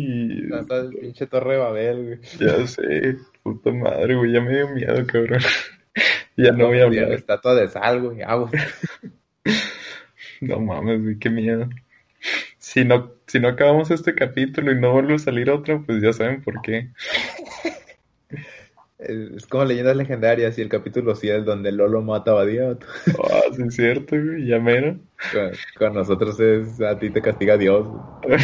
Hasta 0.54 0.76
el 0.80 0.90
pinche 0.90 1.26
Torre 1.26 1.52
de 1.54 1.58
Babel, 1.58 2.04
güey. 2.04 2.20
Ya 2.40 2.66
sé, 2.66 3.16
puta 3.42 3.70
madre, 3.72 4.14
güey, 4.16 4.32
ya 4.32 4.40
me 4.40 4.54
dio 4.54 4.68
miedo, 4.68 5.06
cabrón. 5.06 5.40
Ya 6.38 6.52
no 6.52 6.66
voy 6.66 6.76
a 6.76 6.80
La 6.80 6.84
hablar. 6.86 7.12
estatua 7.12 7.54
de 7.54 7.68
sal, 7.68 8.02
güey. 8.02 8.20
Agua. 8.22 8.50
No 10.42 10.60
mames, 10.60 11.02
güey, 11.02 11.18
qué 11.18 11.30
miedo. 11.30 11.66
Si 12.58 12.84
no, 12.84 13.12
si 13.26 13.40
no 13.40 13.48
acabamos 13.48 13.90
este 13.90 14.14
capítulo 14.14 14.70
y 14.70 14.78
no 14.78 14.92
vuelve 14.92 15.14
a 15.14 15.18
salir 15.18 15.48
otro, 15.48 15.82
pues 15.86 16.02
ya 16.02 16.12
saben 16.12 16.42
por 16.42 16.60
qué. 16.60 16.90
Es 19.08 19.46
como 19.46 19.64
leyendas 19.64 19.96
legendarias 19.96 20.58
y 20.58 20.62
el 20.62 20.68
capítulo 20.68 21.14
100 21.14 21.44
donde 21.44 21.72
Lolo 21.72 22.02
mata 22.02 22.32
a 22.32 22.34
Badía. 22.34 22.76
Ah, 23.22 23.40
sí 23.54 23.62
es 23.66 23.74
cierto, 23.76 24.16
güey, 24.16 24.46
ya 24.46 24.58
mero. 24.58 24.98
Con, 25.32 25.52
con 25.78 25.94
nosotros 25.94 26.38
es 26.40 26.80
a 26.80 26.98
ti 26.98 27.10
te 27.10 27.22
castiga 27.22 27.56
Dios. 27.56 27.86
güey. 28.22 28.40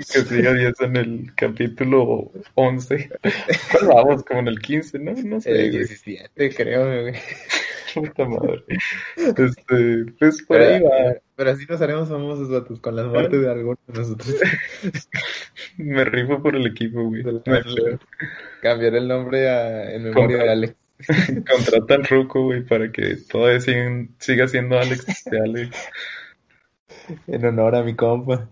Siga 0.00 0.52
10 0.52 0.80
en 0.80 0.96
el 0.96 1.34
capítulo 1.34 2.30
11. 2.54 3.10
¿Cuál 3.72 3.88
vamos? 3.88 4.24
Como 4.24 4.40
en 4.40 4.48
el 4.48 4.60
15, 4.60 4.98
¿no? 4.98 5.12
No 5.12 5.40
sé, 5.40 5.50
El 5.50 5.70
güey. 5.70 5.78
17, 5.78 6.54
creo, 6.54 7.02
güey. 7.02 7.14
Puta 8.14 8.24
madre. 8.26 8.64
Este, 9.16 10.12
pues 10.18 10.42
por 10.42 10.60
ahí 10.60 10.80
Pero, 10.80 10.90
va. 10.90 11.14
pero 11.36 11.50
así 11.50 11.64
nos 11.68 11.80
haremos 11.80 12.08
famosos, 12.08 12.50
vatos, 12.50 12.80
con 12.80 12.96
las 12.96 13.06
muertes 13.06 13.40
de 13.40 13.50
algunos 13.50 13.78
de 13.86 13.98
nosotros. 14.00 14.34
Me 15.76 16.04
rifo 16.04 16.42
por 16.42 16.56
el 16.56 16.66
equipo, 16.66 17.04
güey. 17.04 17.22
Cambiar 18.62 18.94
el 18.94 19.08
nombre 19.08 19.48
a, 19.48 19.92
en 19.94 20.04
memoria 20.04 20.36
de 20.38 20.50
Alex. 20.50 20.74
Contrata 21.50 21.94
al 21.94 22.04
Ruco, 22.04 22.44
güey, 22.44 22.62
para 22.64 22.90
que 22.92 23.16
todavía 23.28 23.58
siguen- 23.60 24.10
siga 24.18 24.46
siendo 24.48 24.78
Alex 24.78 25.24
de 25.24 25.38
Alex. 25.40 25.88
En 27.26 27.44
honor 27.44 27.74
a 27.76 27.82
mi 27.82 27.94
compa. 27.94 28.48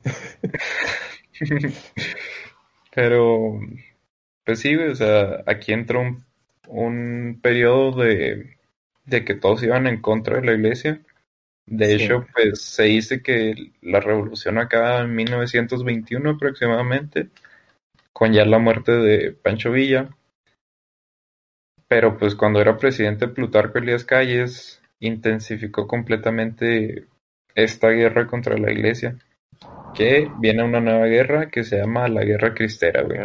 Pero, 2.95 3.59
pues 4.45 4.61
sí, 4.61 4.75
güey, 4.75 4.89
o 4.89 4.95
sea, 4.95 5.43
aquí 5.47 5.73
entra 5.73 5.99
un, 6.01 6.25
un 6.69 7.39
periodo 7.43 8.03
de, 8.03 8.57
de 9.05 9.25
que 9.25 9.35
todos 9.35 9.63
iban 9.63 9.87
en 9.87 10.01
contra 10.01 10.37
de 10.41 10.47
la 10.47 10.53
iglesia. 10.55 11.01
De 11.67 11.87
Sí. 11.87 12.05
hecho, 12.05 12.27
pues 12.35 12.63
se 12.63 12.85
dice 12.85 13.23
que 13.23 13.73
la 13.83 14.01
revolución 14.01 14.59
acaba 14.59 15.01
en 15.01 15.15
1921 15.15 16.31
aproximadamente, 16.31 17.31
con 18.13 18.33
ya 18.33 18.45
la 18.45 18.59
muerte 18.59 18.93
de 18.93 19.33
Pancho 19.33 19.73
Villa. 19.73 20.11
Pero 21.89 22.17
pues 22.19 22.35
cuando 22.35 22.61
era 22.61 22.79
presidente 22.79 23.29
Plutarco 23.29 23.79
Elías 23.79 24.05
Calles, 24.05 24.83
intensificó 25.01 25.87
completamente 25.87 27.07
esta 27.55 27.89
guerra 27.91 28.27
contra 28.27 28.57
la 28.57 28.73
iglesia. 28.73 29.17
Que 29.95 30.31
viene 30.39 30.65
una 30.65 30.81
nueva 30.81 31.07
guerra 31.07 31.51
que 31.51 31.65
se 31.65 31.79
llama 31.79 32.09
la 32.09 32.25
Guerra 32.25 32.55
Cristera, 32.55 33.03
güey. 33.03 33.19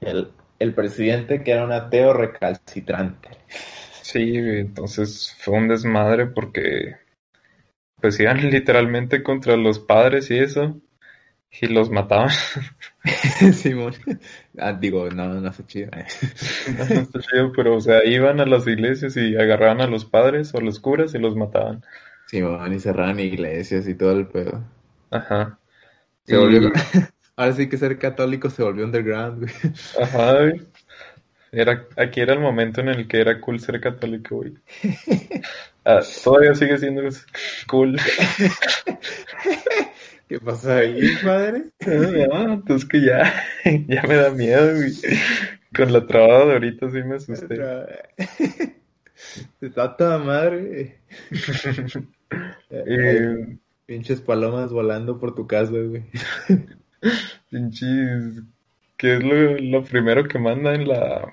el, 0.00 0.32
el 0.58 0.74
presidente 0.74 1.42
que 1.42 1.52
era 1.52 1.64
un 1.64 1.72
ateo 1.72 2.12
recalcitrante. 2.12 3.30
Sí, 4.06 4.36
entonces 4.36 5.34
fue 5.40 5.54
un 5.58 5.66
desmadre 5.66 6.26
porque 6.26 6.96
pues 8.00 8.20
iban 8.20 8.38
literalmente 8.50 9.24
contra 9.24 9.56
los 9.56 9.80
padres 9.80 10.30
y 10.30 10.38
eso 10.38 10.80
y 11.50 11.66
los 11.66 11.90
mataban. 11.90 12.30
Simón. 13.52 13.94
Ah, 14.58 14.74
digo, 14.74 15.10
no, 15.10 15.40
no 15.40 15.50
está 15.50 15.66
chido. 15.66 15.90
No, 16.78 16.84
no 16.84 17.00
está 17.00 17.18
chido, 17.18 17.52
pero 17.52 17.74
o 17.74 17.80
sea, 17.80 18.04
iban 18.04 18.38
a 18.38 18.46
las 18.46 18.68
iglesias 18.68 19.16
y 19.16 19.36
agarraban 19.36 19.80
a 19.80 19.88
los 19.88 20.04
padres 20.04 20.54
o 20.54 20.60
los 20.60 20.78
curas 20.78 21.12
y 21.16 21.18
los 21.18 21.34
mataban. 21.34 21.82
Simón, 22.26 22.72
y 22.72 22.78
cerraban 22.78 23.18
iglesias 23.18 23.88
y 23.88 23.94
todo 23.94 24.12
el 24.12 24.28
pedo. 24.28 24.62
Ajá. 25.10 25.58
Se 26.24 26.36
volvió... 26.36 26.70
Ahora 27.34 27.52
sí 27.52 27.68
que 27.68 27.76
ser 27.76 27.98
católico 27.98 28.50
se 28.50 28.62
volvió 28.62 28.84
underground, 28.84 29.40
güey. 29.40 29.74
Ajá, 30.00 30.32
güey. 30.42 30.66
Era, 31.52 31.86
aquí 31.96 32.20
era 32.20 32.34
el 32.34 32.40
momento 32.40 32.80
en 32.80 32.88
el 32.88 33.08
que 33.08 33.20
era 33.20 33.40
cool 33.40 33.60
ser 33.60 33.80
católico, 33.80 34.36
güey. 34.36 34.54
Ah, 35.84 36.00
todavía 36.24 36.54
sigue 36.54 36.76
siendo 36.78 37.02
cool. 37.68 37.96
¿Qué 40.28 40.40
pasa 40.40 40.78
ahí, 40.78 41.00
padre? 41.24 41.64
No, 41.86 42.52
entonces 42.54 42.88
que 42.88 43.00
ya, 43.00 43.32
ya 43.86 44.02
me 44.02 44.14
da 44.16 44.30
miedo, 44.30 44.74
güey. 44.74 44.92
Con 45.74 45.92
la 45.92 46.06
trabada 46.06 46.46
de 46.46 46.52
ahorita 46.54 46.90
sí 46.90 47.02
me 47.04 47.16
asusté. 47.16 47.58
Está 49.60 49.96
toda 49.96 50.18
madre. 50.18 51.00
Eh, 52.70 53.58
Pinches 53.86 54.20
palomas 54.20 54.72
volando 54.72 55.18
por 55.20 55.34
tu 55.34 55.46
casa, 55.46 55.72
güey. 55.72 56.04
pinches, 57.50 58.42
¿qué 58.96 59.16
es 59.16 59.22
lo, 59.24 59.56
lo 59.58 59.84
primero 59.84 60.26
que 60.28 60.38
manda 60.38 60.74
en 60.74 60.88
la, 60.88 61.32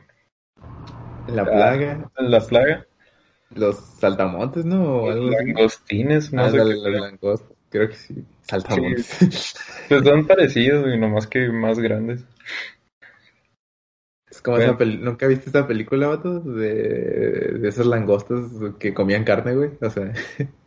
La 1.27 1.45
plaga. 1.45 2.09
en 2.17 2.31
la 2.31 2.39
plaga? 2.41 2.85
Los 3.55 3.77
saltamontes, 3.99 4.65
¿no? 4.65 5.09
Así. 5.09 5.19
Langostines, 5.29 6.33
no 6.33 6.43
Ah, 6.43 6.49
sé 6.51 6.57
la- 6.57 6.65
los. 7.21 7.43
Creo 7.69 7.89
que 7.89 7.95
sí. 7.95 8.23
Saltamontes. 8.41 9.55
Pues 9.89 10.03
son 10.03 10.25
parecidos, 10.27 10.83
güey, 10.83 10.99
nomás 10.99 11.27
que 11.27 11.49
más 11.49 11.79
grandes. 11.79 12.25
Es 14.29 14.41
como 14.41 14.57
Bueno. 14.57 14.71
esa 14.71 14.77
peli- 14.79 14.97
¿Nunca 14.97 15.27
viste 15.27 15.45
esta 15.47 15.67
película, 15.67 16.07
vato? 16.07 16.39
De, 16.39 16.73
de 17.59 17.69
esas 17.69 17.85
langostas 17.85 18.39
que 18.79 18.93
comían 18.93 19.23
carne, 19.23 19.55
güey. 19.55 19.71
O 19.81 19.89
sea, 19.89 20.11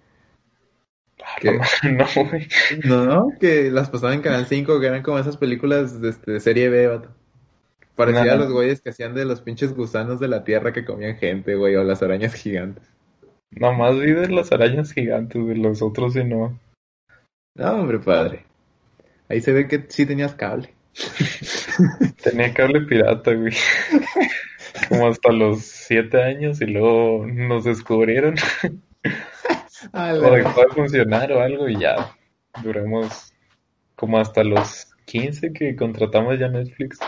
¿Qué? 1.41 1.59
No, 1.83 2.07
güey. 2.31 2.49
no, 2.85 3.05
no, 3.07 3.33
que 3.39 3.71
las 3.71 3.91
pasaban 3.91 4.17
en 4.17 4.23
Canal 4.23 4.47
5, 4.47 4.81
que 4.81 4.87
eran 4.87 5.03
como 5.03 5.19
esas 5.19 5.37
películas 5.37 6.01
de, 6.01 6.11
este, 6.11 6.33
de 6.33 6.41
serie 6.41 6.69
B, 6.69 6.87
vato. 6.87 7.11
Parecía 7.95 8.25
No. 8.25 8.33
a 8.33 8.37
los 8.37 8.53
güeyes 8.53 8.81
que 8.83 8.91
hacían 8.91 9.15
de 9.15 9.25
los 9.25 9.41
pinches 9.41 9.75
gusanos 9.75 10.21
de 10.21 10.29
la 10.29 10.45
tierra 10.45 10.73
que 10.73 10.85
comían 10.85 11.17
gente, 11.17 11.55
güey, 11.55 11.77
o 11.77 11.85
las 11.85 12.03
arañas 12.03 12.35
gigantes. 12.35 12.85
Nomás 13.51 13.99
vi 13.99 14.13
de 14.13 14.29
las 14.29 14.53
arañas 14.53 14.93
gigantes, 14.93 15.47
de 15.47 15.57
los 15.57 15.81
otros 15.83 16.15
y 16.17 16.25
no. 16.25 16.59
No, 17.55 17.73
hombre, 17.73 17.99
padre. 18.01 18.45
Ahí 19.29 19.41
se 19.41 19.53
ve 19.53 19.67
que 19.67 19.87
sí 19.89 20.05
tenías 20.05 20.35
cable. 20.35 20.75
Tenía 22.23 22.53
cable 22.53 22.83
pirata, 22.83 23.33
güey. 23.35 23.55
Como 24.89 25.09
hasta 25.09 25.33
los 25.33 25.63
siete 25.63 26.23
años 26.23 26.61
y 26.61 26.67
luego 26.67 27.27
nos 27.27 27.65
descubrieron 27.65 28.35
O 29.93 29.99
la- 29.99 30.31
dejó 30.37 30.61
de 30.61 30.69
funcionar 30.69 31.33
o 31.33 31.41
algo 31.41 31.69
y 31.69 31.79
ya 31.79 32.15
duramos 32.63 33.33
como 33.95 34.19
hasta 34.19 34.45
los 34.45 34.87
15 35.07 35.53
que 35.53 35.77
contratamos 35.77 36.39
ya 36.39 36.49
Netflix. 36.49 36.99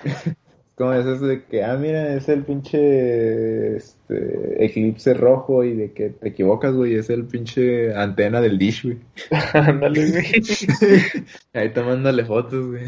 Como 0.76 0.92
eso 0.92 1.24
de 1.24 1.44
que, 1.44 1.62
ah, 1.62 1.76
mira, 1.76 2.16
es 2.16 2.28
el 2.28 2.42
pinche 2.44 3.76
este, 3.76 4.64
eclipse 4.64 5.14
rojo 5.14 5.62
y 5.62 5.72
de 5.72 5.92
que 5.92 6.10
te 6.10 6.30
equivocas, 6.30 6.74
güey, 6.74 6.96
es 6.96 7.10
el 7.10 7.26
pinche 7.26 7.94
antena 7.94 8.40
del 8.40 8.58
dish, 8.58 8.82
güey. 8.82 8.98
Ándale, 9.52 10.10
güey. 10.10 10.32
Ahí 11.52 11.72
tomándole 11.72 12.24
fotos, 12.24 12.66
güey. 12.66 12.86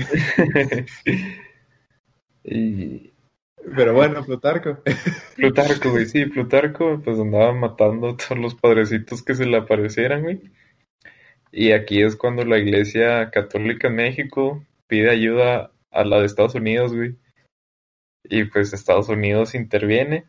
Y 2.43 3.13
Pero 3.75 3.95
bueno, 3.95 4.25
Plutarco. 4.25 4.79
Plutarco, 5.37 5.91
güey, 5.91 6.07
sí, 6.07 6.27
Plutarco 6.27 7.01
pues 7.03 7.19
andaba 7.19 7.53
matando 7.53 8.11
a 8.11 8.17
todos 8.17 8.39
los 8.39 8.55
padrecitos 8.55 9.23
que 9.23 9.35
se 9.35 9.47
le 9.47 9.57
aparecieran, 9.57 10.23
güey. 10.23 10.41
Y 11.51 11.73
aquí 11.73 12.03
es 12.03 12.17
cuando 12.17 12.45
la 12.45 12.59
Iglesia 12.59 13.31
Católica 13.31 13.89
en 13.89 13.97
México 13.97 14.65
pide 14.87 15.11
ayuda 15.11 15.73
a 15.91 16.05
la 16.05 16.21
de 16.21 16.27
Estados 16.27 16.55
Unidos, 16.55 16.95
güey. 16.95 17.17
Y 18.25 18.45
pues 18.45 18.73
Estados 18.73 19.09
Unidos 19.09 19.55
interviene, 19.55 20.27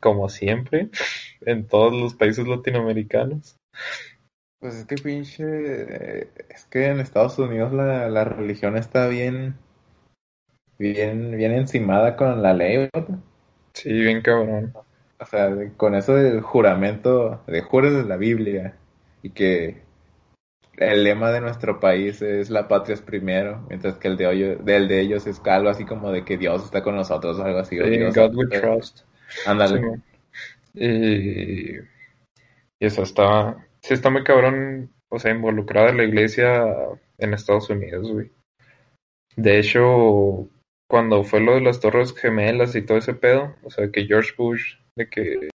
como 0.00 0.28
siempre, 0.28 0.90
en 1.42 1.66
todos 1.66 1.92
los 1.92 2.14
países 2.14 2.46
latinoamericanos. 2.46 3.56
Pues 4.58 4.76
es 4.76 4.86
que 4.86 4.96
pinche, 4.96 5.44
eh, 5.44 6.28
es 6.48 6.64
que 6.64 6.86
en 6.86 7.00
Estados 7.00 7.38
Unidos 7.38 7.72
la, 7.72 8.08
la 8.08 8.24
religión 8.24 8.76
está 8.76 9.06
bien, 9.08 9.56
bien, 10.78 11.36
bien 11.36 11.52
encimada 11.52 12.16
con 12.16 12.42
la 12.42 12.54
ley, 12.54 12.88
¿no? 12.94 13.22
Sí, 13.72 13.92
bien 13.92 14.22
cabrón. 14.22 14.72
O 15.18 15.26
sea, 15.26 15.50
con 15.76 15.94
eso 15.94 16.14
del 16.14 16.40
juramento, 16.40 17.42
de 17.46 17.62
juras 17.62 17.92
de 17.94 18.04
la 18.04 18.16
Biblia, 18.16 18.76
y 19.22 19.30
que 19.30 19.82
el 20.76 21.04
lema 21.04 21.30
de 21.30 21.40
nuestro 21.40 21.80
país 21.80 22.20
es 22.20 22.50
la 22.50 22.66
patria 22.68 22.94
es 22.94 23.00
primero, 23.02 23.64
mientras 23.68 23.96
que 23.96 24.08
el 24.08 24.16
de, 24.16 24.26
hoyo- 24.26 24.56
del 24.58 24.88
de 24.88 25.00
ellos 25.00 25.26
es 25.26 25.40
algo 25.46 25.68
así 25.70 25.84
como 25.84 26.10
de 26.10 26.24
que 26.24 26.36
Dios 26.36 26.64
está 26.64 26.82
con 26.82 26.96
nosotros, 26.96 27.38
algo 27.40 27.58
así. 27.60 27.76
Sí, 27.76 27.90
Dios- 27.90 28.14
God 28.14 28.34
we 28.34 28.46
trust. 28.48 29.00
Ándale. 29.46 29.80
Sí, 30.74 30.80
y, 30.80 31.76
y 31.78 32.86
eso 32.86 33.02
está, 33.02 33.56
sí 33.80 33.94
está 33.94 34.10
muy 34.10 34.24
cabrón, 34.24 34.92
o 35.08 35.18
sea, 35.18 35.30
involucrada 35.30 35.92
la 35.92 36.04
iglesia 36.04 36.64
en 37.18 37.34
Estados 37.34 37.70
Unidos, 37.70 38.10
güey. 38.10 38.30
De 39.36 39.58
hecho, 39.58 40.48
cuando 40.88 41.24
fue 41.24 41.40
lo 41.40 41.54
de 41.54 41.60
las 41.60 41.80
Torres 41.80 42.14
Gemelas 42.14 42.74
y 42.76 42.82
todo 42.82 42.98
ese 42.98 43.14
pedo, 43.14 43.56
o 43.62 43.70
sea, 43.70 43.90
que 43.90 44.06
George 44.06 44.32
Bush, 44.36 44.76
de 44.96 45.08
que... 45.08 45.48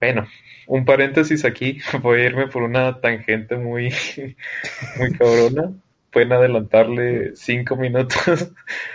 Bueno, 0.00 0.26
un 0.66 0.84
paréntesis 0.84 1.44
aquí, 1.44 1.78
voy 2.02 2.20
a 2.20 2.24
irme 2.24 2.48
por 2.48 2.62
una 2.62 3.00
tangente 3.00 3.56
muy, 3.56 3.92
muy 4.98 5.12
cabrona. 5.12 5.72
Pueden 6.10 6.32
adelantarle 6.32 7.36
cinco 7.36 7.76
minutos. 7.76 8.52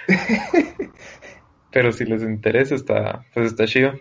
Pero 1.71 1.91
si 1.91 2.05
les 2.05 2.23
interesa, 2.23 2.75
está, 2.75 3.25
pues 3.33 3.47
está 3.47 3.65
chido. 3.65 3.93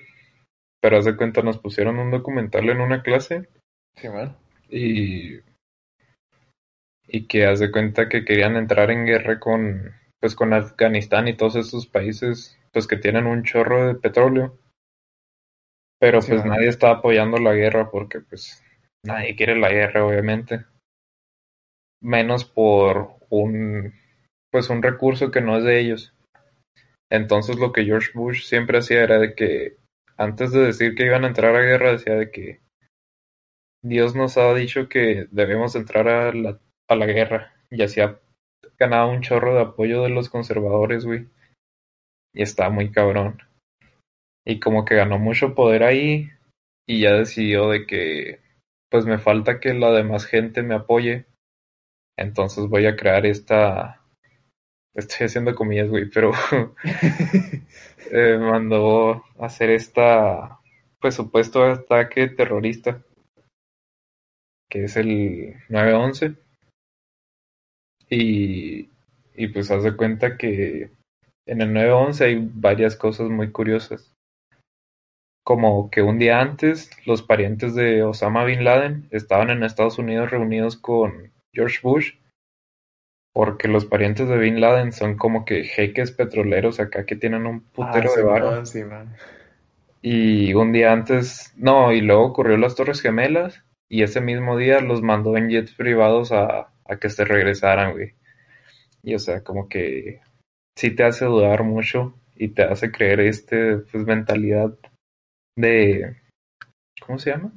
Pero 0.80 0.98
haz 0.98 1.04
de 1.04 1.16
cuenta, 1.16 1.42
nos 1.42 1.58
pusieron 1.58 1.98
un 1.98 2.10
documental 2.10 2.68
en 2.68 2.80
una 2.80 3.02
clase 3.02 3.48
Sí, 3.96 4.08
man. 4.08 4.36
y, 4.68 5.38
y 7.06 7.26
que 7.26 7.46
haz 7.46 7.60
de 7.60 7.70
cuenta 7.70 8.08
que 8.08 8.24
querían 8.24 8.56
entrar 8.56 8.90
en 8.90 9.06
guerra 9.06 9.38
con, 9.38 9.94
pues 10.24 10.34
con 10.34 10.54
Afganistán 10.54 11.28
y 11.28 11.36
todos 11.36 11.54
esos 11.54 11.86
países, 11.86 12.58
pues 12.72 12.86
que 12.86 12.96
tienen 12.96 13.26
un 13.26 13.42
chorro 13.42 13.88
de 13.88 13.94
petróleo. 13.94 14.58
Pero 16.00 16.22
Sí, 16.22 16.30
pues 16.30 16.46
nadie 16.46 16.68
está 16.68 16.92
apoyando 16.92 17.36
la 17.36 17.52
guerra 17.52 17.90
porque 17.90 18.20
pues 18.20 18.64
nadie 19.04 19.36
quiere 19.36 19.54
la 19.54 19.68
guerra, 19.68 20.02
obviamente. 20.02 20.64
Menos 22.00 22.46
por 22.46 23.16
un, 23.28 23.92
pues 24.50 24.70
un 24.70 24.82
recurso 24.82 25.30
que 25.30 25.42
no 25.42 25.58
es 25.58 25.64
de 25.64 25.78
ellos. 25.78 26.14
Entonces 27.10 27.58
lo 27.58 27.74
que 27.74 27.84
George 27.84 28.12
Bush 28.14 28.44
siempre 28.44 28.78
hacía 28.78 29.02
era 29.02 29.18
de 29.18 29.34
que 29.34 29.76
antes 30.16 30.52
de 30.52 30.60
decir 30.60 30.94
que 30.94 31.04
iban 31.04 31.24
a 31.24 31.28
entrar 31.28 31.54
a 31.54 31.60
guerra 31.60 31.92
decía 31.92 32.14
de 32.14 32.30
que 32.30 32.62
Dios 33.82 34.16
nos 34.16 34.38
ha 34.38 34.54
dicho 34.54 34.88
que 34.88 35.28
debemos 35.30 35.76
entrar 35.76 36.08
a 36.08 36.32
la, 36.32 36.58
a 36.88 36.96
la 36.96 37.04
guerra 37.04 37.52
y 37.68 37.82
así 37.82 38.00
ha 38.00 38.23
ganado 38.78 39.10
un 39.10 39.22
chorro 39.22 39.54
de 39.54 39.62
apoyo 39.62 40.02
de 40.02 40.10
los 40.10 40.28
conservadores, 40.28 41.04
güey. 41.04 41.28
Y 42.34 42.42
está 42.42 42.70
muy 42.70 42.90
cabrón. 42.90 43.42
Y 44.44 44.60
como 44.60 44.84
que 44.84 44.96
ganó 44.96 45.18
mucho 45.18 45.54
poder 45.54 45.82
ahí 45.84 46.30
y 46.86 47.00
ya 47.00 47.12
decidió 47.12 47.70
de 47.70 47.86
que 47.86 48.40
pues 48.90 49.06
me 49.06 49.18
falta 49.18 49.60
que 49.60 49.74
la 49.74 49.90
demás 49.92 50.26
gente 50.26 50.62
me 50.62 50.74
apoye. 50.74 51.26
Entonces 52.16 52.68
voy 52.68 52.86
a 52.86 52.96
crear 52.96 53.26
esta 53.26 54.00
estoy 54.94 55.26
haciendo 55.26 55.54
comillas, 55.54 55.88
güey, 55.88 56.08
pero 56.08 56.32
eh, 58.12 58.38
mandó 58.38 59.24
hacer 59.38 59.70
esta 59.70 60.60
pues 61.00 61.16
supuesto 61.16 61.64
ataque 61.64 62.28
terrorista 62.28 63.02
que 64.70 64.84
es 64.84 64.96
el 64.96 65.54
9-11 65.68 66.36
y, 68.08 68.88
y 69.34 69.48
pues 69.48 69.70
haz 69.70 69.82
de 69.82 69.96
cuenta 69.96 70.36
que 70.36 70.90
en 71.46 71.60
el 71.60 71.70
9-11 71.70 72.24
hay 72.24 72.50
varias 72.52 72.96
cosas 72.96 73.28
muy 73.28 73.50
curiosas 73.50 74.14
como 75.44 75.90
que 75.90 76.02
un 76.02 76.18
día 76.18 76.40
antes 76.40 76.90
los 77.06 77.22
parientes 77.22 77.74
de 77.74 78.02
Osama 78.02 78.44
Bin 78.44 78.64
Laden 78.64 79.06
estaban 79.10 79.50
en 79.50 79.62
Estados 79.62 79.98
Unidos 79.98 80.30
reunidos 80.30 80.76
con 80.76 81.32
George 81.52 81.80
Bush 81.82 82.14
Porque 83.34 83.68
los 83.68 83.84
parientes 83.84 84.26
de 84.28 84.38
Bin 84.38 84.60
Laden 84.60 84.92
son 84.92 85.16
como 85.16 85.44
que 85.44 85.64
jeques 85.64 86.12
petroleros 86.12 86.80
acá 86.80 87.04
que 87.04 87.14
tienen 87.14 87.46
un 87.46 87.60
putero 87.60 88.10
Ah, 88.10 88.16
de 88.16 88.22
varo. 88.22 88.66
Simón. 88.66 89.14
Y 90.00 90.54
un 90.54 90.72
día 90.72 90.92
antes, 90.92 91.52
no, 91.56 91.92
y 91.92 92.00
luego 92.00 92.24
ocurrió 92.24 92.56
las 92.56 92.74
Torres 92.74 93.00
Gemelas 93.00 93.62
y 93.88 94.02
ese 94.02 94.20
mismo 94.20 94.56
día 94.56 94.80
los 94.80 95.02
mandó 95.02 95.36
en 95.36 95.50
jets 95.50 95.74
privados 95.74 96.32
a, 96.32 96.73
a 96.86 96.96
que 96.96 97.08
se 97.08 97.24
regresaran, 97.24 97.92
güey. 97.92 98.14
Y 99.02 99.14
o 99.14 99.18
sea, 99.18 99.42
como 99.42 99.68
que 99.68 100.20
sí 100.76 100.94
te 100.94 101.04
hace 101.04 101.24
dudar 101.26 101.62
mucho 101.62 102.14
y 102.36 102.48
te 102.48 102.64
hace 102.64 102.90
creer 102.90 103.20
este, 103.20 103.78
pues, 103.78 104.04
mentalidad 104.04 104.76
de, 105.56 106.16
¿cómo 107.00 107.18
se 107.18 107.30
llama? 107.30 107.52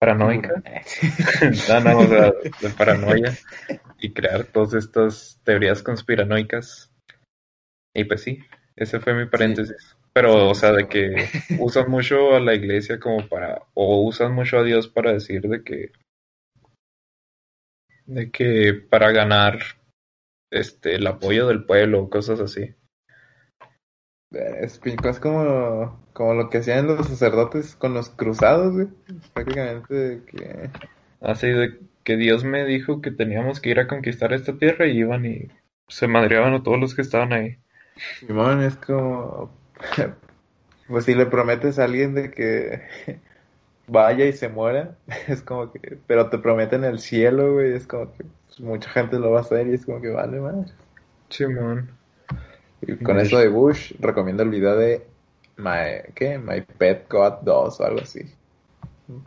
Paranoica. 0.00 0.62
No, 1.68 1.80
no, 1.80 1.98
o 1.98 2.06
sea, 2.06 2.32
de 2.60 2.70
paranoia 2.76 3.32
y 4.00 4.12
crear 4.12 4.44
todas 4.44 4.74
estas 4.74 5.40
teorías 5.44 5.82
conspiranoicas. 5.82 6.92
Y 7.94 8.04
pues 8.04 8.22
sí, 8.22 8.40
ese 8.74 9.00
fue 9.00 9.14
mi 9.14 9.26
paréntesis. 9.26 9.96
Pero, 10.12 10.50
o 10.50 10.54
sea, 10.54 10.72
de 10.72 10.88
que 10.88 11.28
usan 11.58 11.90
mucho 11.90 12.34
a 12.34 12.40
la 12.40 12.54
iglesia 12.54 12.98
como 12.98 13.28
para, 13.28 13.62
o 13.74 14.02
usan 14.02 14.34
mucho 14.34 14.58
a 14.58 14.64
Dios 14.64 14.88
para 14.88 15.12
decir 15.12 15.42
de 15.42 15.62
que, 15.62 15.92
de 18.14 18.30
que 18.30 18.74
para 18.74 19.10
ganar 19.12 19.58
este 20.50 20.94
el 20.96 21.06
apoyo 21.06 21.46
del 21.46 21.64
pueblo 21.64 22.02
o 22.02 22.10
cosas 22.10 22.40
así. 22.40 22.74
Es, 24.30 24.80
es 24.84 25.20
como, 25.20 26.06
como 26.12 26.34
lo 26.34 26.48
que 26.48 26.58
hacían 26.58 26.86
los 26.86 27.06
sacerdotes 27.06 27.74
con 27.76 27.94
los 27.94 28.08
cruzados, 28.10 28.72
güey. 28.72 28.88
Prácticamente 29.34 30.22
que... 30.26 30.70
Así 31.20 31.48
de 31.48 31.78
que 32.02 32.16
Dios 32.16 32.42
me 32.42 32.64
dijo 32.64 33.00
que 33.00 33.10
teníamos 33.10 33.60
que 33.60 33.70
ir 33.70 33.80
a 33.80 33.86
conquistar 33.86 34.32
esta 34.32 34.56
tierra 34.56 34.86
y 34.86 34.98
iban 34.98 35.24
y 35.26 35.48
se 35.88 36.08
madreaban 36.08 36.54
a 36.54 36.62
todos 36.62 36.80
los 36.80 36.94
que 36.94 37.02
estaban 37.02 37.32
ahí. 37.32 37.58
Simón 38.20 38.62
es 38.62 38.76
como... 38.76 39.50
Pues 40.88 41.06
si 41.06 41.14
le 41.14 41.24
prometes 41.24 41.78
a 41.78 41.84
alguien 41.84 42.12
de 42.12 42.30
que 42.32 42.82
vaya 43.86 44.24
y 44.26 44.32
se 44.32 44.48
muera, 44.48 44.96
es 45.28 45.42
como 45.42 45.72
que... 45.72 45.98
Pero 46.06 46.30
te 46.30 46.38
prometen 46.38 46.84
el 46.84 46.98
cielo, 47.00 47.54
güey, 47.54 47.74
es 47.74 47.86
como 47.86 48.12
que 48.12 48.24
mucha 48.58 48.88
gente 48.90 49.18
lo 49.18 49.30
va 49.32 49.38
a 49.38 49.42
hacer 49.42 49.66
y 49.68 49.74
es 49.74 49.84
como 49.86 50.00
que 50.00 50.10
vale, 50.10 50.40
madre. 50.40 50.72
Simón. 51.30 51.90
Y 52.80 52.96
con 52.96 53.18
eso 53.20 53.38
de 53.38 53.48
Bush, 53.48 53.94
recomiendo 54.00 54.42
el 54.42 54.50
video 54.50 54.76
de 54.76 55.06
My, 55.56 56.12
¿qué? 56.14 56.38
My 56.38 56.60
Pet 56.62 57.08
God 57.10 57.34
2 57.42 57.80
o 57.80 57.84
algo 57.84 58.00
así. 58.00 58.22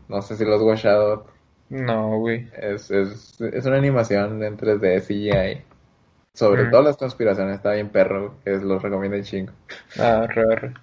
No 0.09 0.21
sé 0.21 0.35
si 0.35 0.43
lo 0.45 0.55
has 0.55 0.61
watchado. 0.61 1.27
No, 1.69 2.19
güey. 2.19 2.49
Es, 2.57 2.91
es, 2.91 3.39
es 3.41 3.65
una 3.65 3.77
animación 3.77 4.43
en 4.43 4.57
3D 4.57 5.01
CGI. 5.01 5.63
Sobre 6.33 6.65
Mm. 6.65 6.71
todas 6.71 6.85
las 6.85 6.97
conspiraciones, 6.97 7.55
está 7.55 7.71
bien 7.73 7.89
perro, 7.89 8.35
que 8.43 8.51
los 8.51 8.81
recomiendo 8.81 9.17
un 9.17 9.23
chingo. 9.23 9.53
Ah, 9.97 10.27
raro. 10.27 10.73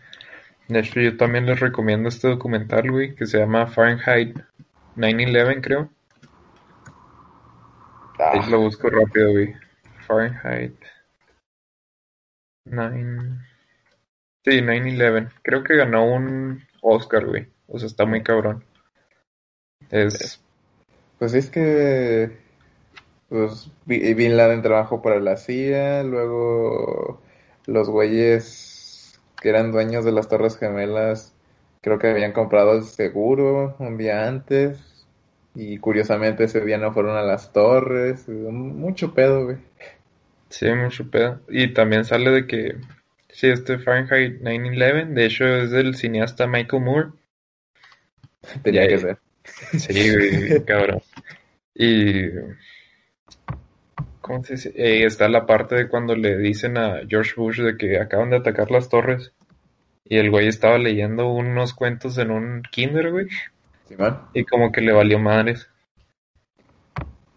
De 0.73 0.81
hecho, 0.81 1.01
yo 1.01 1.17
también 1.17 1.47
les 1.47 1.61
recomiendo 1.61 2.09
este 2.09 2.29
documental, 2.29 2.91
güey, 2.91 3.15
que 3.15 3.27
se 3.27 3.39
llama 3.39 3.67
Fahrenheit 3.67 4.37
9-11, 4.97 5.61
creo. 5.61 5.91
Ahí 8.19 8.41
Ah, 8.43 8.49
lo 8.51 8.61
busco 8.61 8.89
rápido, 8.89 9.31
güey. 9.33 9.55
Fahrenheit 10.07 10.75
9... 12.65 13.39
Sí, 14.45 14.61
9-11. 14.61 15.31
Creo 15.43 15.63
que 15.63 15.77
ganó 15.77 16.05
un 16.05 16.63
Oscar, 16.81 17.27
güey. 17.27 17.49
O 17.69 17.79
sea, 17.79 17.87
está 17.87 18.05
muy 18.07 18.23
cabrón. 18.23 18.65
Es... 19.91 20.41
Pues 21.19 21.35
es 21.35 21.51
que 21.51 22.37
pues, 23.29 23.71
Bi- 23.87 24.13
Bin 24.15 24.37
Laden 24.37 24.63
trabajó 24.63 25.01
para 25.03 25.21
la 25.21 25.37
CIA, 25.37 26.03
luego 26.03 27.23
los 27.67 27.89
güeyes 27.89 28.72
que 29.43 29.49
eran 29.49 29.73
dueños 29.73 30.05
de 30.05 30.13
las 30.13 30.29
Torres 30.29 30.57
Gemelas 30.57 31.35
creo 31.83 31.99
que 31.99 32.07
habían 32.07 32.33
comprado 32.33 32.75
el 32.75 32.85
seguro 32.85 33.75
un 33.81 33.99
día 33.99 34.27
antes 34.27 35.05
y 35.55 35.79
curiosamente 35.79 36.45
ese 36.45 36.61
día 36.61 36.79
no 36.79 36.93
fueron 36.93 37.17
a 37.17 37.23
las 37.23 37.53
torres, 37.53 38.27
mucho 38.29 39.13
pedo, 39.13 39.45
güey. 39.45 39.59
Sí, 40.49 40.71
mucho 40.73 41.11
pedo. 41.11 41.41
Y 41.49 41.75
también 41.75 42.05
sale 42.05 42.31
de 42.31 42.47
que... 42.47 42.77
Sí, 43.29 43.49
este 43.49 43.79
Fahrenheit 43.79 44.41
9-11, 44.41 45.15
de 45.15 45.27
hecho, 45.27 45.45
es 45.45 45.71
del 45.71 45.95
cineasta 45.97 46.47
Michael 46.47 46.83
Moore. 46.83 47.09
Tenía 48.63 48.87
que 48.87 48.99
ser. 48.99 49.19
Sí, 49.79 50.15
güey, 50.15 50.65
cabrón. 50.65 51.03
Y. 51.75 52.29
¿Cómo 54.23 54.43
se 54.45 54.55
dice? 54.55 54.73
Eh, 54.77 55.05
está 55.05 55.29
la 55.29 55.45
parte 55.47 55.75
de 55.75 55.89
cuando 55.89 56.15
le 56.15 56.39
dicen 56.39 56.79
a 56.79 57.01
George 57.09 57.33
Bush 57.37 57.61
de 57.61 57.77
que 57.77 57.99
acaban 57.99 58.31
de 58.31 58.37
atacar 58.37 58.71
las 58.71 58.89
torres. 58.89 59.33
Y 60.05 60.17
el 60.17 60.31
güey 60.31 60.49
estaba 60.49 60.79
leyendo 60.79 61.29
unos 61.29 61.75
cuentos 61.75 62.17
en 62.19 62.31
un 62.31 62.63
kinder, 62.71 63.11
güey. 63.11 63.27
Y 64.33 64.45
como 64.45 64.73
que 64.73 64.81
le 64.81 64.93
valió 64.93 65.19
madres. 65.19 65.69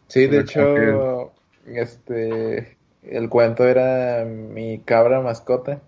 Sí, 0.07 0.27
de 0.27 0.39
hecho, 0.39 1.33
este, 1.65 2.77
el 3.03 3.29
cuento 3.29 3.67
era 3.67 4.23
mi 4.25 4.79
cabra 4.79 5.21
mascota 5.21 5.81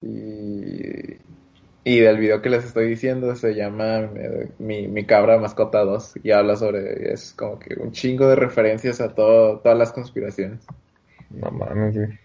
y, 0.00 1.16
y 1.86 2.00
del 2.00 2.18
video 2.18 2.42
que 2.42 2.50
les 2.50 2.64
estoy 2.64 2.88
diciendo 2.88 3.36
se 3.36 3.54
llama 3.54 4.10
eh, 4.16 4.48
mi, 4.58 4.88
mi 4.88 5.04
cabra 5.04 5.38
mascota 5.38 5.84
2 5.84 6.14
y 6.24 6.32
habla 6.32 6.56
sobre, 6.56 7.12
es 7.12 7.32
como 7.34 7.60
que 7.60 7.76
un 7.76 7.92
chingo 7.92 8.26
de 8.26 8.34
referencias 8.34 9.00
a 9.00 9.14
todo, 9.14 9.60
todas 9.60 9.78
las 9.78 9.92
conspiraciones. 9.92 10.66
No 11.30 11.48
mames, 11.52 11.94
güey. 11.94 12.18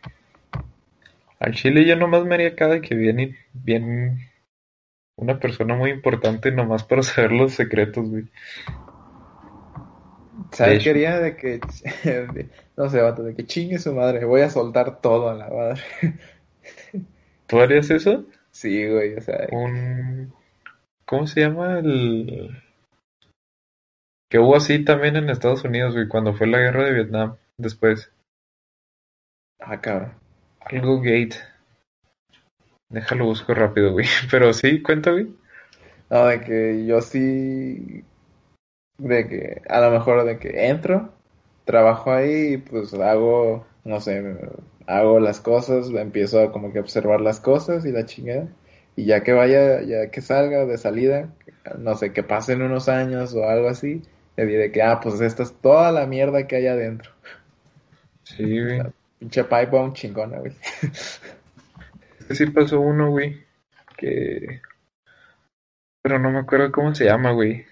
Al 1.38 1.54
chile 1.54 1.86
yo 1.86 1.96
nomás 1.96 2.26
me 2.26 2.34
haría 2.34 2.56
cada 2.56 2.82
que 2.82 2.96
viene 2.96 3.38
bien 3.54 4.32
una 5.16 5.40
persona 5.40 5.76
muy 5.76 5.92
importante 5.92 6.52
nomás 6.52 6.84
para 6.84 7.04
saber 7.04 7.32
los 7.32 7.54
secretos, 7.54 8.10
güey. 8.10 8.24
¿Sabes 10.54 10.88
haría? 10.88 11.20
De 11.20 11.36
que, 11.36 11.60
no 12.78 12.90
sé, 12.90 13.00
vato, 13.00 13.22
de 13.22 13.36
que 13.36 13.46
chingue 13.46 13.78
su 13.78 13.94
madre, 13.94 14.26
voy 14.26 14.42
a 14.42 14.50
soltar 14.50 15.02
todo 15.02 15.30
a 15.30 15.36
la 15.36 15.50
madre. 15.50 15.82
¿Tú 17.46 17.60
harías 17.60 17.92
eso? 17.92 18.26
Sí, 18.52 18.88
güey, 18.88 19.16
o 19.16 19.22
sea, 19.22 19.48
un 19.52 20.34
¿cómo 21.06 21.28
se 21.28 21.42
llama 21.42 21.80
el 21.80 22.62
que 24.30 24.40
hubo 24.40 24.56
así 24.56 24.84
también 24.86 25.18
en 25.18 25.30
Estados 25.30 25.64
Unidos, 25.64 25.94
güey, 25.94 26.08
cuando 26.08 26.34
fue 26.34 26.48
la 26.48 26.60
guerra 26.60 26.86
de 26.86 26.94
Vietnam 26.94 27.36
después? 27.58 28.12
ah, 29.60 29.80
cabrón. 29.82 30.14
Algo 30.62 31.00
Gate. 31.02 31.36
Déjalo 32.90 33.26
busco 33.26 33.54
rápido, 33.54 33.92
güey. 33.94 34.06
Pero 34.32 34.54
sí, 34.54 34.82
cuenta, 34.82 35.12
güey. 35.12 35.34
No, 36.10 36.26
de 36.26 36.42
que 36.42 36.86
yo 36.86 37.02
sí, 37.02 38.04
de 38.98 39.28
que 39.28 39.62
a 39.70 39.80
lo 39.82 39.92
mejor 39.92 40.26
de 40.26 40.40
que 40.40 40.68
entro, 40.68 41.14
trabajo 41.66 42.12
ahí, 42.12 42.54
y 42.54 42.58
pues 42.58 42.94
hago, 42.94 43.66
no 43.86 44.02
sé, 44.02 44.38
hago 44.88 45.20
las 45.20 45.40
cosas, 45.40 45.90
empiezo 45.90 46.40
a 46.40 46.52
como 46.52 46.72
que 46.74 46.80
observar 46.80 47.22
las 47.22 47.40
cosas 47.40 47.86
y 47.86 47.92
la 47.92 48.06
chingada, 48.06 48.48
y 48.96 49.06
ya 49.06 49.24
que 49.24 49.34
vaya, 49.34 49.82
ya 49.82 50.12
que 50.12 50.22
salga 50.22 50.66
de 50.66 50.78
salida, 50.78 51.30
no 51.78 51.96
sé, 51.96 52.14
que 52.14 52.24
pasen 52.24 52.62
unos 52.62 52.90
años 52.90 53.34
o 53.34 53.48
algo 53.48 53.70
así, 53.70 54.02
le 54.38 54.46
diré 54.46 54.72
que, 54.72 54.82
ah, 54.82 55.00
pues 55.02 55.22
esta 55.22 55.44
es 55.44 55.54
toda 55.62 55.92
la 55.92 56.06
mierda 56.06 56.48
que 56.48 56.56
hay 56.58 56.68
adentro. 56.68 57.12
Sí, 58.24 58.44
güey. 58.44 58.82
Pinche 59.20 59.44
pipe 59.44 59.66
bomb 59.68 59.94
chingona, 59.94 60.40
güey. 60.40 60.54
Es 60.82 62.26
que 62.28 62.36
sí 62.36 62.46
pasó 62.48 62.80
uno, 62.80 63.10
güey, 63.10 63.44
que 63.98 64.62
pero 66.02 66.18
no 66.18 66.32
me 66.32 66.40
acuerdo 66.40 66.72
cómo 66.72 66.96
se 66.96 67.06
llama, 67.06 67.32
güey. 67.32 67.66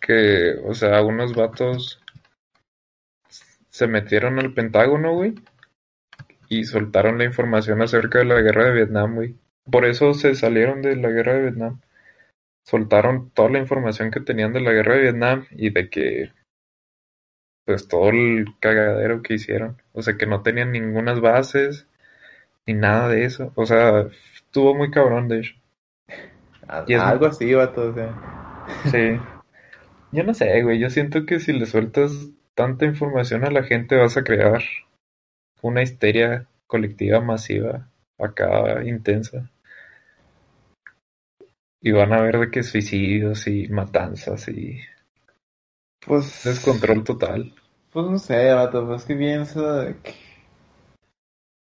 Que, 0.00 0.54
o 0.64 0.74
sea, 0.74 1.02
unos 1.02 1.34
vatos 1.34 2.00
se 3.70 3.86
metieron 3.86 4.38
al 4.38 4.52
Pentágono, 4.52 5.14
güey, 5.14 5.34
y 6.58 6.64
soltaron 6.64 7.18
la 7.18 7.24
información 7.24 7.80
acerca 7.82 8.18
de 8.18 8.24
la 8.26 8.40
guerra 8.40 8.64
de 8.66 8.72
Vietnam, 8.72 9.14
güey. 9.14 9.36
Por 9.70 9.84
eso 9.84 10.12
se 10.14 10.34
salieron 10.34 10.82
de 10.82 10.96
la 10.96 11.08
guerra 11.08 11.34
de 11.34 11.42
Vietnam. 11.42 11.80
Soltaron 12.66 13.30
toda 13.30 13.50
la 13.50 13.58
información 13.58 14.10
que 14.10 14.20
tenían 14.20 14.52
de 14.52 14.60
la 14.60 14.72
guerra 14.72 14.94
de 14.96 15.02
Vietnam 15.02 15.46
y 15.50 15.70
de 15.70 15.88
que, 15.88 16.30
pues, 17.64 17.88
todo 17.88 18.10
el 18.10 18.46
cagadero 18.60 19.22
que 19.22 19.34
hicieron. 19.34 19.80
O 19.92 20.02
sea, 20.02 20.16
que 20.16 20.26
no 20.26 20.42
tenían 20.42 20.72
ninguna 20.72 21.14
bases 21.14 21.86
ni 22.66 22.74
nada 22.74 23.08
de 23.08 23.24
eso. 23.24 23.52
O 23.54 23.66
sea, 23.66 24.06
estuvo 24.34 24.74
muy 24.74 24.90
cabrón, 24.90 25.28
de 25.28 25.38
hecho. 25.40 25.54
Y 26.86 26.94
es- 26.94 27.00
Algo 27.00 27.26
así, 27.26 27.52
vato, 27.54 27.90
o 27.90 27.94
sea. 27.94 28.14
Sí. 28.90 29.18
Yo 30.12 30.24
no 30.24 30.34
sé, 30.34 30.62
güey. 30.62 30.78
Yo 30.78 30.90
siento 30.90 31.24
que 31.24 31.40
si 31.40 31.52
le 31.52 31.66
sueltas 31.66 32.12
tanta 32.54 32.84
información 32.84 33.44
a 33.44 33.50
la 33.50 33.62
gente 33.62 33.96
vas 33.96 34.16
a 34.16 34.24
crear 34.24 34.60
una 35.62 35.82
histeria 35.82 36.46
colectiva 36.66 37.20
masiva, 37.20 37.88
acá 38.18 38.84
intensa. 38.84 39.50
Y 41.80 41.90
van 41.90 42.12
a 42.12 42.20
ver 42.20 42.38
de 42.38 42.50
que 42.50 42.62
suicidios 42.62 43.46
y 43.46 43.68
matanzas 43.68 44.48
y 44.48 44.80
Pues. 46.06 46.44
descontrol 46.44 47.02
total. 47.02 47.54
Pues 47.92 48.06
no 48.06 48.18
sé, 48.18 48.52
vato, 48.52 48.86
pues 48.86 49.04
que 49.04 49.14
pienso 49.14 49.80
de 49.80 49.96
que... 49.98 50.14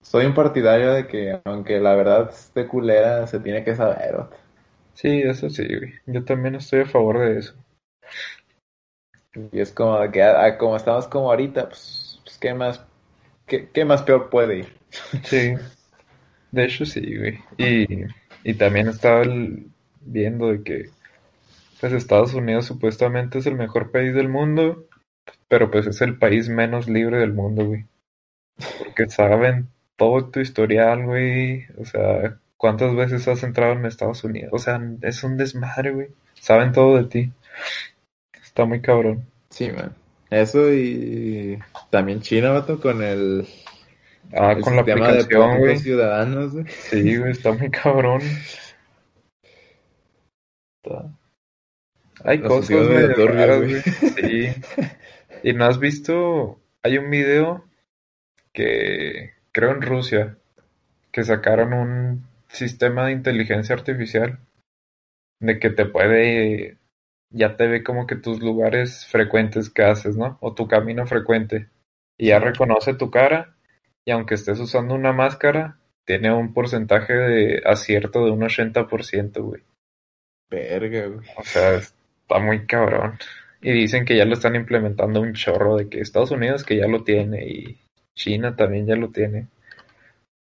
Soy 0.02 0.26
un 0.26 0.34
partidario 0.34 0.92
de 0.94 1.08
que, 1.08 1.40
aunque 1.46 1.80
la 1.80 1.96
verdad 1.96 2.30
esté 2.30 2.68
culera, 2.68 3.26
se 3.28 3.40
tiene 3.40 3.64
que 3.64 3.76
saber, 3.76 4.18
vato. 4.18 4.38
Sí, 4.94 5.22
eso 5.22 5.50
sí, 5.50 5.66
güey. 5.66 5.94
Yo 6.06 6.24
también 6.24 6.56
estoy 6.56 6.82
a 6.82 6.86
favor 6.86 7.20
de 7.20 7.40
eso. 7.40 7.56
Y 9.52 9.60
es 9.60 9.72
como 9.72 10.00
de 10.00 10.12
que, 10.12 10.56
como 10.60 10.76
estamos 10.76 11.08
como 11.08 11.32
ahorita, 11.32 11.70
pues, 11.70 12.20
pues 12.24 12.38
qué 12.38 12.54
más, 12.54 12.86
qué, 13.48 13.70
qué 13.74 13.86
más 13.86 14.04
peor 14.04 14.30
puede 14.30 14.60
ir. 14.60 14.68
Sí, 15.24 15.54
de 16.52 16.66
hecho 16.66 16.86
sí, 16.86 17.18
güey. 17.18 17.40
Y, 17.58 18.06
y 18.44 18.54
también 18.56 18.88
estaba 18.88 19.22
el- 19.24 19.68
viendo 20.02 20.48
de 20.52 20.64
que 20.64 20.90
pues 21.80 21.94
Estados 21.94 22.34
Unidos 22.34 22.66
supuestamente 22.66 23.40
es 23.40 23.46
el 23.46 23.56
mejor 23.56 23.92
país 23.92 24.14
del 24.16 24.30
mundo, 24.30 24.88
pero 25.50 25.72
pues 25.72 25.88
es 25.88 26.02
el 26.02 26.18
país 26.18 26.50
menos 26.50 26.88
libre 26.90 27.20
del 27.20 27.34
mundo, 27.34 27.66
güey. 27.66 27.86
Porque 28.80 29.10
saben 29.10 29.70
todo 29.98 30.30
tu 30.30 30.40
historial, 30.40 31.06
güey. 31.06 31.66
O 31.78 31.86
sea, 31.86 32.40
cuántas 32.58 32.96
veces 32.96 33.28
has 33.28 33.44
entrado 33.44 33.74
en 33.74 33.86
Estados 33.86 34.24
Unidos. 34.24 34.52
O 34.54 34.60
sea, 34.60 34.82
es 35.02 35.24
un 35.24 35.38
desmadre, 35.38 35.92
güey. 35.92 36.08
Saben 36.36 36.72
todo 36.72 36.98
de 36.98 37.06
ti. 37.06 37.32
Está 38.44 38.66
muy 38.66 38.80
cabrón. 38.80 39.26
Sí, 39.50 39.72
man. 39.72 39.96
Eso 40.34 40.74
y 40.74 41.60
también 41.90 42.22
China, 42.22 42.52
vato, 42.52 42.80
con 42.80 43.04
el, 43.04 43.46
Ah, 44.36 44.54
el 44.54 44.62
con 44.62 44.76
la 44.76 44.84
de 44.84 44.92
aplicación, 44.94 45.60
güey. 45.60 45.78
ciudadanos, 45.78 46.54
güey. 46.54 46.66
Sí, 46.68 47.18
güey, 47.18 47.32
está 47.32 47.52
muy 47.52 47.70
cabrón. 47.70 48.22
Está- 50.84 51.10
Hay 52.24 52.38
Los 52.40 52.50
cosas 52.50 52.88
medio 52.90 53.14
turbios, 53.16 53.36
raras, 53.36 53.58
güey. 53.60 53.72
güey. 53.72 53.84
Sí. 54.52 54.62
¿Y 55.44 55.54
no 55.54 55.66
has 55.66 55.80
visto? 55.80 56.60
Hay 56.84 56.98
un 56.98 57.10
video 57.10 57.66
que 58.54 59.34
creo 59.52 59.72
en 59.72 59.82
Rusia 59.82 60.38
que 61.12 61.24
sacaron 61.24 61.74
un 61.74 62.28
sistema 62.48 63.06
de 63.08 63.12
inteligencia 63.14 63.76
artificial 63.76 64.40
de 65.40 65.60
que 65.60 65.70
te 65.70 65.86
puede 65.86 66.78
ya 67.34 67.58
te 67.58 67.68
ve 67.68 67.84
como 67.84 68.08
que 68.08 68.16
tus 68.16 68.40
lugares 68.42 69.06
frecuentes 69.08 69.70
que 69.70 69.84
haces, 69.84 70.16
¿no? 70.16 70.38
O 70.40 70.54
tu 70.54 70.68
camino 70.68 71.06
frecuente. 71.06 71.70
Y 72.18 72.28
ya 72.28 72.40
reconoce 72.40 72.94
tu 72.94 73.10
cara 73.12 73.56
y 74.06 74.12
aunque 74.12 74.36
estés 74.36 74.60
usando 74.60 74.94
una 74.96 75.14
máscara, 75.14 75.80
tiene 76.06 76.32
un 76.34 76.54
porcentaje 76.54 77.14
de 77.14 77.62
acierto 77.66 78.26
de 78.26 78.32
un 78.32 78.42
80%, 78.42 79.42
güey. 79.42 79.62
Verga, 80.50 81.08
güey. 81.08 81.28
O 81.38 81.44
sea, 81.44 81.76
está 81.76 82.40
muy 82.40 82.66
cabrón. 82.66 83.18
Y 83.62 83.72
dicen 83.72 84.06
que 84.06 84.18
ya 84.18 84.26
lo 84.26 84.34
están 84.34 84.56
implementando 84.56 85.22
un 85.22 85.34
chorro 85.34 85.78
de 85.78 85.90
que 85.90 86.02
Estados 86.02 86.32
Unidos 86.32 86.64
que 86.64 86.78
ya 86.78 86.88
lo 86.88 87.04
tiene 87.04 87.48
y 87.48 87.80
China 88.14 88.56
también 88.56 88.86
ya 88.86 88.96
lo 88.96 89.10
tiene. 89.10 89.48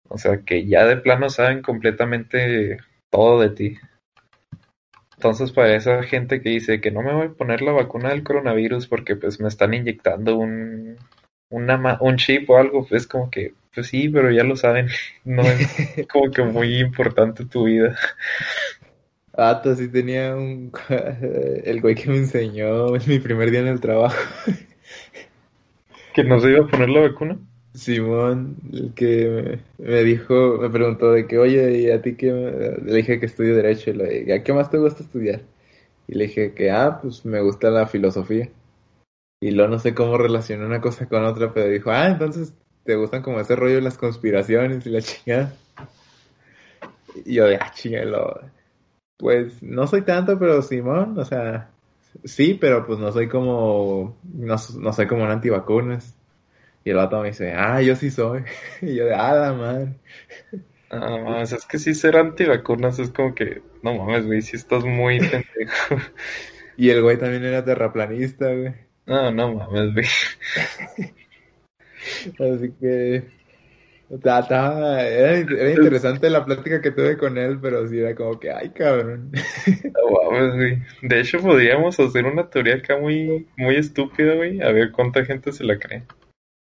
O 0.09 0.19
sea, 0.19 0.39
que 0.45 0.67
ya 0.67 0.85
de 0.87 0.97
plano 0.97 1.29
saben 1.29 1.63
completamente 1.63 2.79
todo 3.11 3.41
de 3.41 3.51
ti. 3.51 3.79
Entonces, 5.23 5.53
para 5.53 5.77
esa 5.77 6.03
gente 6.03 6.43
que 6.43 6.49
dice 6.51 6.81
que 6.81 6.91
no 6.91 7.01
me 7.03 7.15
voy 7.15 7.27
a 7.29 7.33
poner 7.35 7.63
la 7.63 7.71
vacuna 7.73 8.09
del 8.11 8.25
coronavirus 8.25 8.89
porque 8.89 9.15
pues 9.17 9.39
me 9.41 9.47
están 9.49 9.73
inyectando 9.73 10.37
un, 10.37 10.97
una, 11.49 11.77
ma- 11.79 11.99
un 12.01 12.17
chip 12.17 12.51
o 12.51 12.57
algo, 12.59 12.85
pues 12.89 13.07
como 13.07 13.31
que, 13.31 13.55
pues 13.73 13.87
sí, 13.87 14.09
pero 14.09 14.31
ya 14.33 14.45
lo 14.45 14.57
saben. 14.57 14.89
No 15.25 15.51
es 15.53 15.71
como 16.13 16.33
que 16.33 16.43
muy 16.43 16.79
importante 16.81 17.45
tu 17.47 17.65
vida. 17.67 17.97
Ah, 19.35 19.61
tú 19.63 19.75
sí 19.75 19.89
tenía 19.91 20.37
un... 20.37 20.73
El 21.65 21.81
güey 21.81 21.95
que 21.95 22.09
me 22.11 22.17
enseñó 22.19 22.95
en 22.97 23.03
mi 23.09 23.19
primer 23.19 23.51
día 23.51 23.61
en 23.61 23.69
el 23.69 23.81
trabajo. 23.81 24.17
¿Que 26.15 26.23
no 26.25 26.39
se 26.41 26.51
iba 26.51 26.65
a 26.65 26.69
poner 26.69 26.89
la 26.91 27.01
vacuna? 27.01 27.39
Simón, 27.75 28.57
el 28.73 28.93
que 28.95 29.61
me, 29.79 30.03
dijo, 30.03 30.59
me 30.61 30.69
preguntó 30.69 31.13
de 31.13 31.27
que, 31.27 31.39
oye, 31.39 31.81
¿y 31.81 31.91
a 31.91 32.03
ti 32.03 32.17
qué? 32.17 32.31
Le 32.85 32.95
dije 32.95 33.19
que 33.19 33.27
estudio 33.27 33.57
Derecho, 33.57 33.91
y 33.91 33.95
le 33.95 34.09
dije, 34.09 34.35
¿a 34.35 34.43
qué 34.43 34.53
más 34.53 34.71
te 34.71 34.79
gusta 34.79 35.03
estudiar? 35.03 35.41
Y 36.07 36.15
le 36.15 36.25
dije 36.25 36.53
que, 36.53 36.71
ah, 36.71 36.99
pues 37.01 37.25
me 37.25 37.41
gusta 37.41 37.71
la 37.71 37.87
filosofía. 37.87 38.51
Y 39.41 39.51
luego 39.53 39.71
no 39.71 39.79
sé 39.79 39.95
cómo 39.95 40.19
relacionó 40.19 40.67
una 40.67 40.81
cosa 40.81 41.09
con 41.09 41.25
otra, 41.25 41.53
pero 41.53 41.69
dijo, 41.69 41.91
ah, 41.91 42.09
entonces 42.09 42.53
te 42.85 42.95
gustan 42.97 43.23
como 43.23 43.41
ese 43.41 43.57
rollo 43.57 43.77
de 43.77 43.81
las 43.83 43.99
conspiraciones 43.99 44.87
y 44.87 44.91
la 44.91 45.01
chingada. 45.01 45.55
Y 47.25 47.35
yo 47.35 47.47
de, 47.47 47.57
ah, 47.57 47.73
chingalo. 47.75 48.41
Pues 49.19 49.63
no 49.63 49.87
soy 49.87 50.03
tanto, 50.03 50.39
pero 50.39 50.63
Simón, 50.63 51.19
o 51.19 51.25
sea, 51.25 51.71
sí, 52.25 52.55
pero 52.61 52.87
pues 52.87 52.99
no 52.99 53.13
soy 53.13 53.29
como, 53.29 54.17
no, 54.25 54.57
no 54.79 54.93
soy 54.93 55.07
como 55.07 55.23
un 55.25 55.31
antivacunas. 55.31 56.15
Y 56.85 56.91
el 56.91 56.97
vato 56.97 57.21
me 57.23 57.29
dice, 57.29 57.53
ah, 57.53 57.81
yo 57.83 57.97
sí 57.97 58.11
soy. 58.11 58.43
Y 58.83 58.97
yo 58.97 59.07
de, 59.07 59.15
ah, 59.15 59.35
la 59.35 59.53
madre. 59.53 59.95
Ah, 60.91 61.19
mames, 61.25 61.53
es 61.53 61.65
que 61.67 61.79
sí 61.79 61.95
ser 61.95 62.17
antivacunas 62.17 62.99
es 62.99 63.11
como 63.11 63.35
que, 63.35 63.63
no 63.83 63.95
mames, 63.95 64.27
güey, 64.27 64.43
si 64.43 64.57
estás 64.57 64.85
muy 64.85 65.19
pendejo. 65.31 65.97
Y 66.77 66.91
el 66.91 67.03
güey 67.03 67.19
también 67.19 67.45
era 67.45 67.65
terraplanista, 67.65 68.47
güey. 68.53 68.75
No, 69.07 69.31
no 69.33 69.55
mames, 69.55 69.95
güey. 69.95 70.07
Así 72.39 72.73
que, 72.81 73.25
o 74.11 74.19
sea, 74.21 74.41
estaba- 74.41 75.03
era, 75.03 75.33
era 75.39 75.71
interesante 75.73 76.31
la 76.31 76.45
plática 76.45 76.81
que 76.83 76.91
tuve 76.91 77.17
con 77.17 77.39
él, 77.39 77.59
pero 77.61 77.87
sí 77.89 77.99
era 78.01 78.15
como 78.15 78.39
que, 78.41 78.51
ay, 78.53 78.71
cabrón. 78.71 79.33
No 79.95 80.31
mames, 80.31 80.55
güey. 80.55 80.83
De 81.03 81.21
hecho, 81.21 81.41
podríamos 81.41 81.99
hacer 82.01 82.25
una 82.27 82.49
teoría 82.51 82.77
acá 82.77 82.99
muy, 82.99 83.49
muy 83.57 83.77
estúpida, 83.77 84.35
güey. 84.35 84.61
A 84.63 84.73
ver 84.73 84.93
cuánta 84.93 85.25
gente 85.25 85.53
se 85.53 85.65
la 85.65 85.79
cree. 85.79 86.05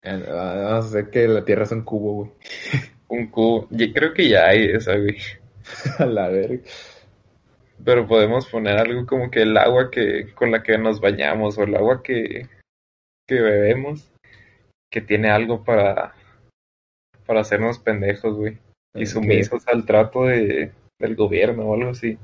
Vamos 0.05 0.29
a 0.29 0.79
hacer 0.79 1.11
que 1.11 1.29
la 1.29 1.45
Tierra 1.45 1.65
es 1.65 1.73
un 1.73 1.83
cubo, 1.83 2.15
güey. 2.15 2.31
Un 3.09 3.27
cubo. 3.29 3.69
Yo 3.71 3.93
creo 3.93 4.15
que 4.15 4.29
ya 4.29 4.47
hay 4.47 4.65
esa, 4.65 4.97
güey. 4.97 5.19
A 5.99 6.07
la 6.07 6.29
verga. 6.29 6.63
Pero 7.85 8.07
podemos 8.07 8.47
poner 8.47 8.79
algo 8.79 9.07
como 9.07 9.31
que 9.31 9.43
el 9.43 9.57
agua 9.57 9.91
que, 9.91 10.33
con 10.35 10.51
la 10.51 10.63
que 10.63 10.79
nos 10.79 11.01
bañamos 11.01 11.59
o 11.59 11.65
el 11.65 11.75
agua 11.75 12.03
que, 12.03 12.49
que 13.29 13.41
bebemos, 13.41 14.11
que 14.91 15.01
tiene 15.01 15.31
algo 15.31 15.65
para, 15.65 16.15
para 17.27 17.41
hacernos 17.41 17.79
pendejos, 17.79 18.37
güey. 18.37 18.59
Y 18.95 19.07
sumisos 19.07 19.67
al 19.69 19.85
trato 19.85 20.27
de, 20.27 20.73
del 20.99 21.17
gobierno 21.17 21.65
o 21.65 21.75
algo 21.75 21.91
así. 21.91 22.19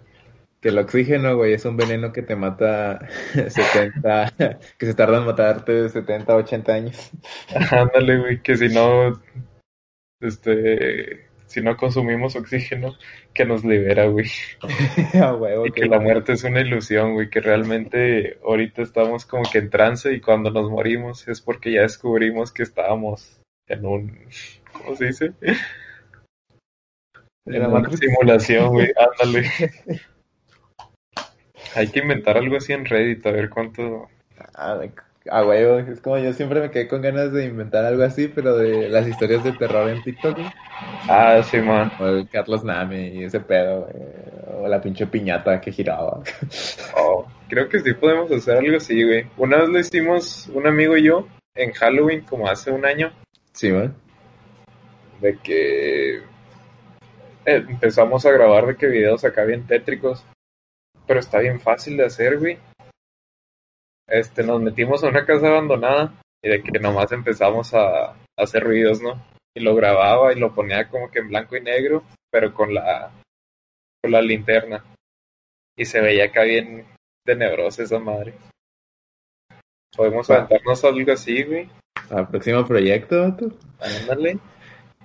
Que 0.60 0.70
el 0.70 0.78
oxígeno, 0.78 1.36
güey, 1.36 1.52
es 1.52 1.64
un 1.64 1.76
veneno 1.76 2.12
que 2.12 2.22
te 2.22 2.34
mata 2.34 2.98
70, 3.32 4.34
que 4.76 4.86
se 4.86 4.94
tarda 4.94 5.18
en 5.18 5.26
matarte 5.26 5.72
de 5.72 5.88
70 5.88 6.32
a 6.32 6.36
80 6.36 6.72
años. 6.72 7.10
Ándale, 7.70 8.18
güey, 8.18 8.42
que 8.42 8.56
si 8.56 8.68
no, 8.68 9.22
este, 10.20 11.28
si 11.46 11.62
no 11.62 11.76
consumimos 11.76 12.36
oxígeno, 12.36 12.94
que 13.32 13.44
nos 13.44 13.64
libera, 13.64 14.06
güey. 14.06 14.26
Y 15.66 15.70
que 15.72 15.86
la 15.86 15.98
muerte 15.98 16.32
es 16.32 16.44
una 16.44 16.60
ilusión, 16.60 17.14
güey, 17.14 17.30
que 17.30 17.40
realmente 17.40 18.38
ahorita 18.44 18.82
estamos 18.82 19.24
como 19.24 19.44
que 19.50 19.58
en 19.58 19.70
trance 19.70 20.12
y 20.12 20.20
cuando 20.20 20.50
nos 20.50 20.70
morimos 20.70 21.26
es 21.28 21.40
porque 21.40 21.72
ya 21.72 21.82
descubrimos 21.82 22.52
que 22.52 22.62
estábamos 22.62 23.40
en 23.66 23.86
un, 23.86 24.18
¿cómo 24.72 24.96
se 24.96 25.06
dice? 25.06 25.32
En 27.46 27.64
una 27.64 27.90
simulación, 27.90 28.68
güey, 28.68 28.92
ándale. 28.96 29.50
Hay 31.78 31.88
que 31.88 32.00
inventar 32.00 32.36
algo 32.36 32.56
así 32.56 32.72
en 32.72 32.84
Reddit, 32.84 33.24
a 33.26 33.30
ver 33.30 33.48
cuánto... 33.48 34.08
A, 34.54 34.80
a 35.30 35.44
huevo, 35.44 35.78
es 35.78 36.00
como 36.00 36.18
yo 36.18 36.32
siempre 36.32 36.60
me 36.60 36.70
quedé 36.70 36.88
con 36.88 37.02
ganas 37.02 37.32
de 37.32 37.44
inventar 37.44 37.84
algo 37.84 38.02
así, 38.02 38.28
pero 38.28 38.56
de 38.56 38.88
las 38.88 39.06
historias 39.06 39.44
de 39.44 39.52
terror 39.52 39.88
en 39.88 40.02
TikTok, 40.02 40.36
güey. 40.36 40.48
Ah, 41.08 41.40
sí, 41.42 41.58
man. 41.58 41.92
O 42.00 42.06
el 42.06 42.28
Carlos 42.28 42.64
Name 42.64 43.08
y 43.14 43.24
ese 43.24 43.40
pedo, 43.40 43.82
güey. 43.82 44.64
O 44.64 44.68
la 44.68 44.80
pinche 44.80 45.06
piñata 45.06 45.60
que 45.60 45.70
giraba. 45.70 46.20
Oh, 46.96 47.26
creo 47.48 47.68
que 47.68 47.80
sí 47.80 47.92
podemos 47.94 48.30
hacer 48.32 48.56
algo 48.58 48.76
así, 48.76 49.04
güey. 49.04 49.26
Una 49.36 49.58
vez 49.58 49.68
lo 49.68 49.78
hicimos 49.78 50.48
un 50.54 50.66
amigo 50.66 50.96
y 50.96 51.04
yo 51.04 51.28
en 51.54 51.72
Halloween, 51.72 52.22
como 52.22 52.48
hace 52.48 52.70
un 52.70 52.84
año, 52.86 53.12
Sí, 53.52 53.70
man. 53.72 53.94
de 55.20 55.36
que 55.38 56.16
eh, 56.18 56.22
empezamos 57.44 58.24
a 58.24 58.30
grabar 58.30 58.66
de 58.66 58.76
que 58.76 58.86
videos 58.86 59.24
acá 59.24 59.44
bien 59.44 59.66
tétricos, 59.66 60.24
pero 61.08 61.20
está 61.20 61.38
bien 61.40 61.58
fácil 61.58 61.96
de 61.96 62.04
hacer, 62.04 62.38
güey. 62.38 62.58
Este, 64.06 64.44
nos 64.44 64.60
metimos 64.60 65.02
a 65.02 65.08
una 65.08 65.24
casa 65.24 65.48
abandonada 65.48 66.14
y 66.42 66.50
de 66.50 66.62
que 66.62 66.78
nomás 66.78 67.10
empezamos 67.12 67.72
a, 67.74 68.10
a 68.10 68.16
hacer 68.36 68.62
ruidos, 68.62 69.00
¿no? 69.02 69.20
Y 69.56 69.60
lo 69.60 69.74
grababa 69.74 70.32
y 70.32 70.38
lo 70.38 70.54
ponía 70.54 70.88
como 70.88 71.10
que 71.10 71.20
en 71.20 71.28
blanco 71.28 71.56
y 71.56 71.62
negro, 71.62 72.04
pero 72.30 72.54
con 72.54 72.72
la, 72.72 73.10
con 74.02 74.12
la 74.12 74.20
linterna. 74.20 74.84
Y 75.76 75.86
se 75.86 76.00
veía 76.00 76.26
acá 76.26 76.42
bien 76.42 76.86
tenebrosa 77.24 77.82
esa 77.82 77.98
madre. 77.98 78.34
Podemos 79.96 80.28
aventarnos 80.30 80.84
algo 80.84 81.12
así, 81.12 81.42
güey. 81.42 81.70
Al 82.10 82.28
próximo 82.28 82.64
proyecto, 82.66 83.20
vato. 83.22 83.48
Ándale. 83.80 84.38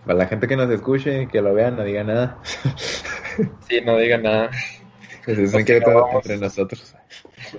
Para 0.05 0.19
la 0.19 0.27
gente 0.27 0.47
que 0.47 0.57
nos 0.57 0.69
escuche, 0.69 1.27
que 1.27 1.41
lo 1.41 1.53
vean, 1.53 1.77
no 1.77 1.83
diga 1.83 2.03
nada. 2.03 2.41
Sí, 3.67 3.81
no 3.81 3.97
diga 3.97 4.17
nada. 4.17 4.51
Se 5.25 5.43
Así 5.43 5.63
que 5.63 5.77
entre 5.77 6.37
nosotros. 6.37 6.95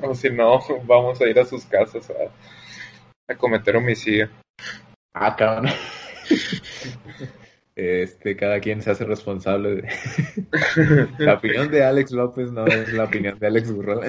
O 0.03 0.15
si 0.15 0.31
no, 0.31 0.61
vamos 0.85 1.21
a 1.21 1.29
ir 1.29 1.39
a 1.39 1.45
sus 1.45 1.65
casas 1.65 2.11
a, 2.11 3.33
a 3.33 3.37
cometer 3.37 3.77
homicidio. 3.77 4.29
Ah, 5.15 5.35
cabrón. 5.37 5.73
Este, 7.77 8.37
cada 8.37 8.61
quien 8.61 8.83
se 8.83 8.93
hace 8.93 9.05
responsable 9.05 9.75
de... 9.75 9.89
La 11.19 11.35
opinión 11.35 11.69
de 11.73 11.83
Alex 11.83 12.13
López 12.13 12.53
no 12.53 12.67
es 12.67 12.93
la 12.93 13.05
opinión 13.05 13.37
de 13.41 13.49
Alex 13.49 13.73
Burro. 13.73 14.01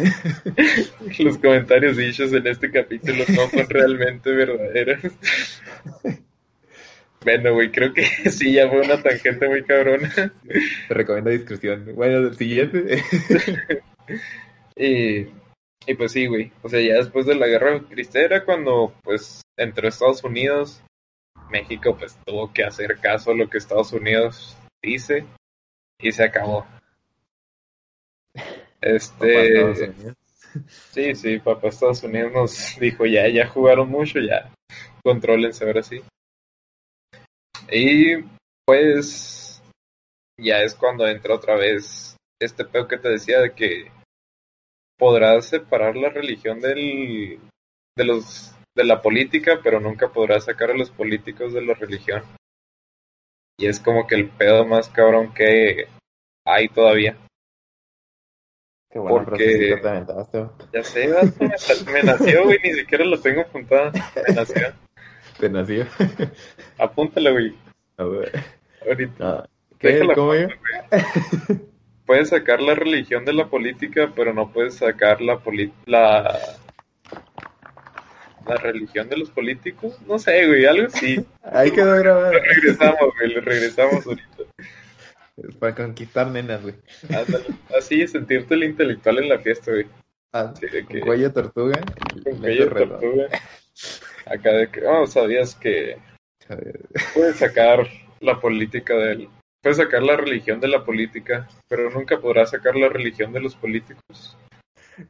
Los 1.20 1.38
comentarios 1.40 1.98
dichos 1.98 2.32
en 2.34 2.46
este 2.46 2.70
capítulo 2.70 3.24
no 3.28 3.50
son 3.50 3.68
realmente 3.68 4.30
verdaderos. 4.30 5.00
Bueno, 7.26 7.54
güey, 7.56 7.72
creo 7.72 7.92
que 7.92 8.04
sí, 8.32 8.54
ya 8.54 8.70
fue 8.70 8.82
una 8.82 9.02
tangente 9.02 9.50
muy 9.50 9.64
cabrona. 9.64 10.14
Te 10.88 10.94
recomiendo 10.94 11.32
discreción. 11.32 11.94
Bueno, 11.96 12.20
el 12.20 12.38
siguiente. 12.38 13.04
Y, 14.78 15.22
y 15.88 15.94
pues 15.98 16.12
sí, 16.12 16.28
güey. 16.28 16.52
O 16.62 16.68
sea, 16.68 16.82
ya 16.82 16.96
después 16.96 17.26
de 17.26 17.34
la 17.34 17.48
guerra 17.48 17.82
cristera, 17.90 18.44
cuando 18.44 18.94
pues 19.04 19.42
entró 19.56 19.88
Estados 19.88 20.22
Unidos, 20.26 20.84
México 21.50 21.96
pues 21.98 22.18
tuvo 22.26 22.52
que 22.52 22.66
hacer 22.66 23.00
caso 23.00 23.32
a 23.32 23.36
lo 23.36 23.50
que 23.50 23.58
Estados 23.58 23.94
Unidos 23.94 24.58
dice 24.84 25.26
y 25.98 26.12
se 26.12 26.26
acabó. 26.26 26.68
Este. 28.82 30.04
Sí, 30.92 31.16
sí, 31.16 31.40
papá 31.40 31.70
Estados 31.70 32.04
Unidos 32.04 32.34
nos 32.34 32.78
dijo 32.78 33.06
ya, 33.06 33.30
ya 33.30 33.48
jugaron 33.48 33.90
mucho, 33.90 34.20
ya 34.20 34.52
contrólense 35.04 35.66
ahora 35.66 35.82
sí. 35.84 36.04
Y 37.72 38.24
pues 38.66 39.62
ya 40.40 40.62
es 40.62 40.76
cuando 40.76 41.08
entra 41.08 41.36
otra 41.36 41.56
vez 41.56 42.16
este 42.42 42.66
pedo 42.66 42.88
que 42.88 42.98
te 42.98 43.10
decía 43.10 43.40
de 43.40 43.54
que 43.54 43.92
podrás 44.98 45.48
separar 45.48 45.96
la 45.96 46.10
religión 46.10 46.60
del, 46.60 47.40
de 47.98 48.06
los 48.06 48.52
de 48.76 48.84
la 48.84 49.02
política, 49.02 49.60
pero 49.64 49.80
nunca 49.80 50.10
podrás 50.10 50.46
sacar 50.46 50.72
a 50.72 50.78
los 50.78 50.92
políticos 50.92 51.54
de 51.54 51.62
la 51.62 51.74
religión. 51.76 52.24
Y 53.58 53.68
es 53.68 53.80
como 53.80 54.06
que 54.06 54.16
el 54.16 54.30
pedo 54.30 54.66
más 54.66 54.90
cabrón 54.90 55.34
que 55.34 55.88
hay 56.46 56.68
todavía. 56.68 57.18
Qué 58.92 59.00
bueno, 59.00 59.24
Porque- 59.26 59.46
te. 59.46 59.82
Ya 60.74 60.84
sé, 60.84 61.08
me, 61.08 61.92
me 61.94 62.04
nació, 62.04 62.44
güey, 62.44 62.60
ni 62.64 62.74
siquiera 62.74 63.06
lo 63.06 63.20
tengo 63.20 63.42
apuntada. 63.42 63.92
Me 64.28 64.34
nació. 64.36 64.74
Te 65.40 65.50
nació. 65.50 65.86
Apúntala, 66.78 67.32
güey. 67.32 67.56
A 67.98 68.04
ver. 68.06 68.32
Ahorita. 68.86 69.14
Ah, 69.20 69.50
¿Qué? 69.80 69.88
Déjala 69.90 70.14
¿Cómo 70.16 70.34
yo? 70.36 70.48
Puedes 72.06 72.30
sacar 72.30 72.62
la 72.62 72.76
religión 72.76 73.26
de 73.26 73.34
la 73.34 73.48
política, 73.48 74.12
pero 74.16 74.34
no 74.34 74.52
puedes 74.52 74.76
sacar 74.76 75.22
la 75.22 75.40
poli 75.40 75.74
la 75.86 76.40
la 78.48 78.56
religión 78.58 79.10
de 79.10 79.18
los 79.18 79.32
políticos. 79.32 80.00
No 80.08 80.20
sé, 80.20 80.46
güey, 80.48 80.66
algo 80.66 80.88
así. 80.88 81.26
Ahí 81.44 81.72
quedó 81.72 81.96
grabado. 81.98 82.32
Lo 82.34 82.40
regresamos, 82.40 83.00
güey, 83.20 83.34
lo 83.34 83.42
regresamos 83.42 84.06
ahorita. 84.06 84.44
Para 85.60 85.76
conquistar 85.76 86.28
nenas, 86.28 86.62
güey. 86.62 86.76
Ándale. 87.10 87.46
Así, 87.78 88.08
sentirte 88.08 88.54
el 88.54 88.64
intelectual 88.66 89.18
en 89.20 89.30
la 89.30 89.40
fiesta, 89.40 89.72
güey. 89.72 89.88
Ah, 90.32 90.54
Sí, 90.58 90.68
de 90.68 90.86
que- 90.86 91.00
con 91.00 91.00
cuello 91.02 91.34
tortuga. 91.34 91.82
Con 92.24 92.38
cuello 92.38 92.70
tortuga. 92.70 93.28
Acá 94.26 94.52
de 94.54 94.70
que, 94.70 94.86
oh, 94.86 95.06
sabías 95.08 95.56
que 95.56 95.98
puedes 97.14 97.38
sacar 97.38 97.88
la 98.20 98.40
política 98.40 98.96
del... 98.96 99.30
Puedes 99.62 99.78
sacar 99.78 100.04
la 100.04 100.16
religión 100.16 100.60
de 100.60 100.68
la 100.68 100.84
política, 100.86 101.48
pero 101.68 101.90
nunca 101.90 102.20
podrás 102.20 102.52
sacar 102.52 102.76
la 102.76 102.88
religión 102.90 103.34
de 103.34 103.40
los 103.42 103.56
políticos. 103.56 104.38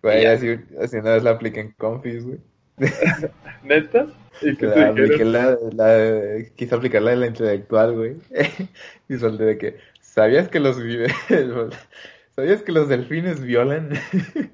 Güey, 0.01 0.25
así, 0.25 0.57
así 0.81 0.97
una 0.97 1.13
vez 1.13 1.23
la 1.23 1.31
apliqué 1.31 1.59
en 1.59 1.71
Confis, 1.73 2.25
güey. 2.25 2.39
¿Neta? 3.63 4.07
¿Y 4.41 4.55
qué 4.55 4.67
te 4.67 4.75
La, 4.79 4.91
dijeron? 4.91 5.31
la, 5.31 5.57
la, 5.73 6.43
quise 6.55 6.75
aplicarla 6.75 7.11
de 7.11 7.17
la 7.17 7.27
intelectual, 7.27 7.93
güey. 7.95 8.15
y 9.09 9.17
solté 9.17 9.43
de 9.43 9.57
que, 9.57 9.77
¿sabías 10.01 10.47
que 10.49 10.59
los 10.59 10.77
¿Sabías 12.35 12.63
que 12.63 12.71
los 12.73 12.89
delfines 12.89 13.41
violan 13.41 13.91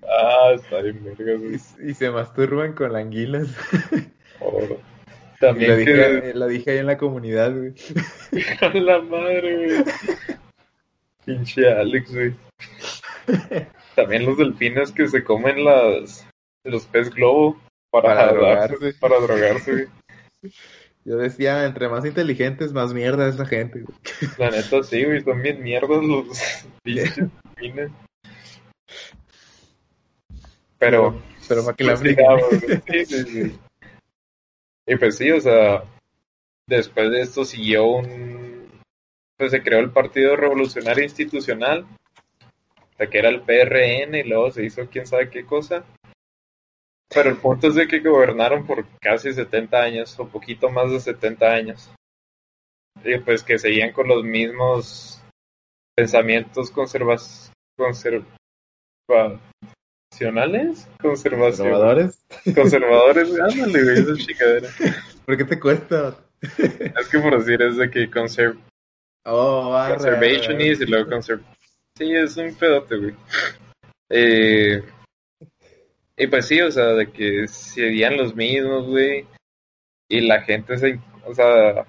Ah, 0.08 0.52
está 0.56 0.82
bien 0.82 1.04
verga, 1.04 1.34
güey. 1.36 1.56
y, 1.80 1.90
y 1.92 1.94
se 1.96 2.12
masturban 2.12 2.74
con 2.74 2.96
anguilas? 2.96 3.48
La 4.42 4.78
También 5.40 5.72
que... 5.86 5.86
dije, 5.86 6.34
la 6.34 6.48
dije 6.48 6.72
ahí 6.72 6.78
en 6.80 6.88
la 6.88 6.98
comunidad, 6.98 7.54
güey. 7.56 7.74
A 8.62 8.70
la 8.74 9.02
madre, 9.02 9.56
güey. 9.68 9.84
Pinche 11.26 11.72
Alex, 11.72 12.14
güey. 12.14 12.34
También 13.96 14.26
los 14.26 14.38
delfines 14.38 14.92
que 14.92 15.08
se 15.08 15.24
comen 15.24 15.64
las 15.64 16.28
los 16.64 16.86
pez 16.86 17.10
globo 17.10 17.60
para, 17.92 18.10
Para 18.10 18.34
drogarse, 18.34 18.76
drogarse. 18.76 19.00
para 19.00 19.20
drogarse, 19.20 19.72
güey. 19.72 19.88
Yo 21.04 21.18
decía, 21.18 21.66
entre 21.66 21.90
más 21.90 22.06
inteligentes, 22.06 22.74
más 22.74 22.94
mierda 22.94 23.28
esa 23.28 23.46
gente, 23.46 23.82
güey. 23.82 23.98
La 24.38 24.52
neta 24.52 24.84
sí, 24.84 25.04
güey, 25.04 25.22
son 25.24 25.42
bien 25.42 25.62
mierdas 25.64 26.04
los 26.04 26.28
pinches 26.84 27.16
delfines. 27.56 27.92
Pero 30.78 31.22
Pero 31.48 31.64
para 31.64 31.76
que 31.76 31.84
la 31.84 31.98
sí, 31.98 32.16
sí, 33.06 33.24
sí. 33.26 33.60
Y 34.92 34.98
pues 34.98 35.16
sí, 35.16 35.32
o 35.32 35.40
sea, 35.40 35.86
después 36.68 37.10
de 37.12 37.22
esto 37.22 37.46
siguió 37.46 37.86
un 37.86 38.70
pues 39.38 39.52
se 39.52 39.64
creó 39.64 39.80
el 39.80 39.92
Partido 39.92 40.36
Revolucionario 40.36 41.06
Institucional, 41.06 41.86
o 41.86 42.98
sea, 42.98 43.08
que 43.10 43.18
era 43.18 43.30
el 43.30 43.42
PRN 43.42 44.16
y 44.16 44.24
luego 44.24 44.52
se 44.52 44.66
hizo 44.66 44.90
quién 44.90 45.08
sabe 45.08 45.30
qué 45.30 45.46
cosa. 45.46 45.86
Pero 47.08 47.30
el 47.30 47.38
punto 47.38 47.70
es 47.70 47.76
de 47.76 47.88
que 47.88 48.00
gobernaron 48.00 48.68
por 48.68 48.86
casi 49.00 49.34
70 49.34 49.82
años, 49.82 50.20
o 50.20 50.28
poquito 50.28 50.70
más 50.70 50.92
de 50.92 51.00
70 51.00 51.50
años. 51.50 51.90
Y 53.02 53.18
pues 53.20 53.44
que 53.44 53.58
seguían 53.60 53.94
con 53.94 54.10
los 54.10 54.26
mismos 54.26 55.24
pensamientos 55.96 56.70
conservas 56.70 57.50
conservacionales, 60.12 60.88
conservación, 61.02 61.70
¿Conservadores? 61.70 62.26
conservadores, 62.54 63.40
ándale, 63.40 63.84
güey, 63.84 64.00
esa 64.00 64.16
chingadera. 64.16 64.70
¿Por 65.26 65.38
qué 65.38 65.46
te 65.46 65.60
cuesta? 65.60 66.18
Es 66.42 67.08
que 67.10 67.20
por 67.20 67.38
decir 67.38 67.62
es 67.62 67.78
de 67.78 67.90
que 67.90 68.10
conser 68.10 68.56
Oh, 69.24 69.74
arre, 69.76 69.96
conservationist 69.96 70.82
y 70.82 70.86
luego 70.86 71.10
conserv... 71.10 71.42
Sí, 71.96 72.16
es 72.16 72.36
un 72.38 72.56
pedote, 72.56 72.98
güey. 72.98 73.16
Eh, 74.10 74.84
y 76.18 76.28
pues 76.28 76.48
sí, 76.48 76.60
o 76.60 76.72
sea, 76.72 76.88
de 76.94 77.12
que 77.12 77.48
serían 77.48 78.18
los 78.18 78.36
mismos, 78.36 78.88
güey. 78.88 79.28
Y 80.10 80.22
la 80.22 80.42
gente 80.42 80.78
se... 80.78 81.00
O 81.26 81.36
sea, 81.36 81.86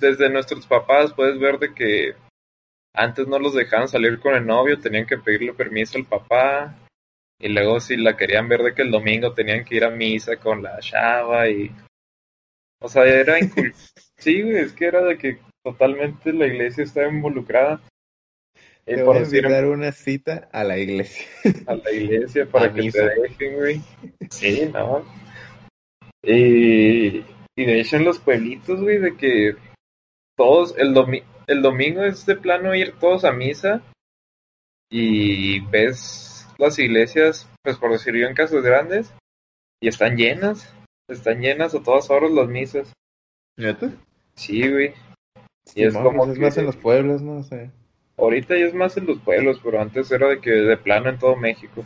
desde 0.00 0.28
nuestros 0.28 0.66
papás 0.66 1.12
puedes 1.14 1.38
ver 1.38 1.58
de 1.60 1.72
que 1.72 2.14
antes 2.94 3.28
no 3.28 3.38
los 3.38 3.54
dejaban 3.54 3.86
salir 3.86 4.18
con 4.18 4.34
el 4.34 4.44
novio, 4.44 4.80
tenían 4.80 5.06
que 5.06 5.18
pedirle 5.18 5.54
permiso 5.54 5.98
al 5.98 6.04
papá. 6.04 6.74
Y 7.40 7.48
luego 7.48 7.78
si 7.80 7.96
la 7.96 8.16
querían 8.16 8.48
ver 8.48 8.62
de 8.62 8.74
que 8.74 8.82
el 8.82 8.90
domingo 8.90 9.32
tenían 9.32 9.64
que 9.64 9.76
ir 9.76 9.84
a 9.84 9.90
misa 9.90 10.36
con 10.36 10.62
la 10.62 10.78
chava 10.80 11.48
y... 11.48 11.70
O 12.80 12.88
sea, 12.88 13.04
era 13.04 13.38
incul... 13.38 13.72
Sí, 14.18 14.42
güey, 14.42 14.56
es 14.56 14.72
que 14.72 14.86
era 14.86 15.00
de 15.02 15.16
que 15.16 15.38
totalmente 15.62 16.32
la 16.32 16.46
iglesia 16.46 16.82
estaba 16.82 17.06
involucrada. 17.06 17.80
Y 18.84 18.96
Te 18.96 19.04
por 19.04 19.04
voy 19.04 19.16
a 19.18 19.20
decir 19.20 19.44
invitar 19.44 19.66
una 19.66 19.92
cita 19.92 20.48
a 20.50 20.64
la 20.64 20.76
iglesia. 20.76 21.24
a 21.66 21.74
la 21.74 21.92
iglesia 21.92 22.46
para 22.46 22.66
A 22.66 22.74
que 22.74 22.80
misa. 22.82 22.98
te 22.98 23.20
dejen, 23.20 23.54
güey. 23.54 23.80
Sí, 24.28 24.68
no. 24.72 25.04
Y, 26.22 27.18
y 27.54 27.64
de 27.64 27.80
hecho 27.80 27.96
en 27.96 28.04
los 28.04 28.18
pueblitos, 28.18 28.80
güey, 28.80 28.98
de 28.98 29.16
que 29.16 29.54
todos, 30.36 30.76
el, 30.78 30.92
domi 30.94 31.22
el 31.46 31.62
domingo 31.62 32.02
es 32.02 32.26
de 32.26 32.36
plano 32.36 32.74
ir 32.74 32.98
todos 32.98 33.24
a 33.24 33.32
misa 33.32 33.82
y 34.90 35.60
ves 35.66 36.37
las 36.58 36.78
iglesias, 36.78 37.48
pues 37.62 37.76
por 37.78 37.92
decir 37.92 38.14
yo 38.14 38.26
en 38.26 38.34
casas 38.34 38.62
grandes, 38.62 39.12
y 39.80 39.88
están 39.88 40.16
llenas, 40.16 40.72
están 41.08 41.40
llenas 41.40 41.74
a 41.74 41.82
todas 41.82 42.10
horas 42.10 42.30
las 42.32 42.48
misas. 42.48 42.92
¿Neta? 43.56 43.90
Sí, 44.34 44.68
güey. 44.70 44.94
Y 45.74 45.84
es 45.84 45.94
No, 45.94 46.02
como 46.02 46.18
pues 46.18 46.30
es 46.30 46.38
que- 46.38 46.44
más 46.44 46.58
en 46.58 46.66
los 46.66 46.76
pueblos, 46.76 47.22
¿no? 47.22 47.42
Sea, 47.42 47.70
Ahorita 48.16 48.56
ya 48.58 48.66
es 48.66 48.74
más 48.74 48.96
en 48.96 49.06
los 49.06 49.20
pueblos, 49.20 49.60
pero 49.62 49.80
antes 49.80 50.10
era 50.10 50.28
de 50.28 50.40
que 50.40 50.50
de 50.50 50.76
plano 50.76 51.08
en 51.08 51.18
todo 51.18 51.36
México. 51.36 51.84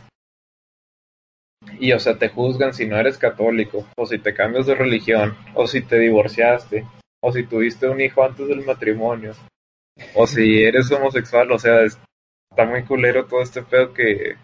Y 1.79 1.91
o 1.93 1.99
sea, 1.99 2.17
te 2.17 2.29
juzgan 2.29 2.73
si 2.73 2.85
no 2.87 2.97
eres 2.97 3.17
católico, 3.17 3.85
o 3.95 4.05
si 4.05 4.17
te 4.19 4.33
cambias 4.33 4.65
de 4.65 4.75
religión, 4.75 5.35
o 5.53 5.67
si 5.67 5.81
te 5.81 5.99
divorciaste, 5.99 6.85
o 7.21 7.31
si 7.31 7.43
tuviste 7.43 7.87
un 7.87 8.01
hijo 8.01 8.23
antes 8.23 8.47
del 8.47 8.65
matrimonio, 8.65 9.33
o 10.15 10.25
si 10.27 10.63
eres 10.63 10.91
homosexual, 10.91 11.51
o 11.51 11.59
sea, 11.59 11.81
es- 11.83 11.99
está 12.49 12.65
muy 12.65 12.83
culero 12.83 13.25
todo 13.27 13.41
este 13.41 13.61
pedo 13.61 13.93
que, 13.93 14.35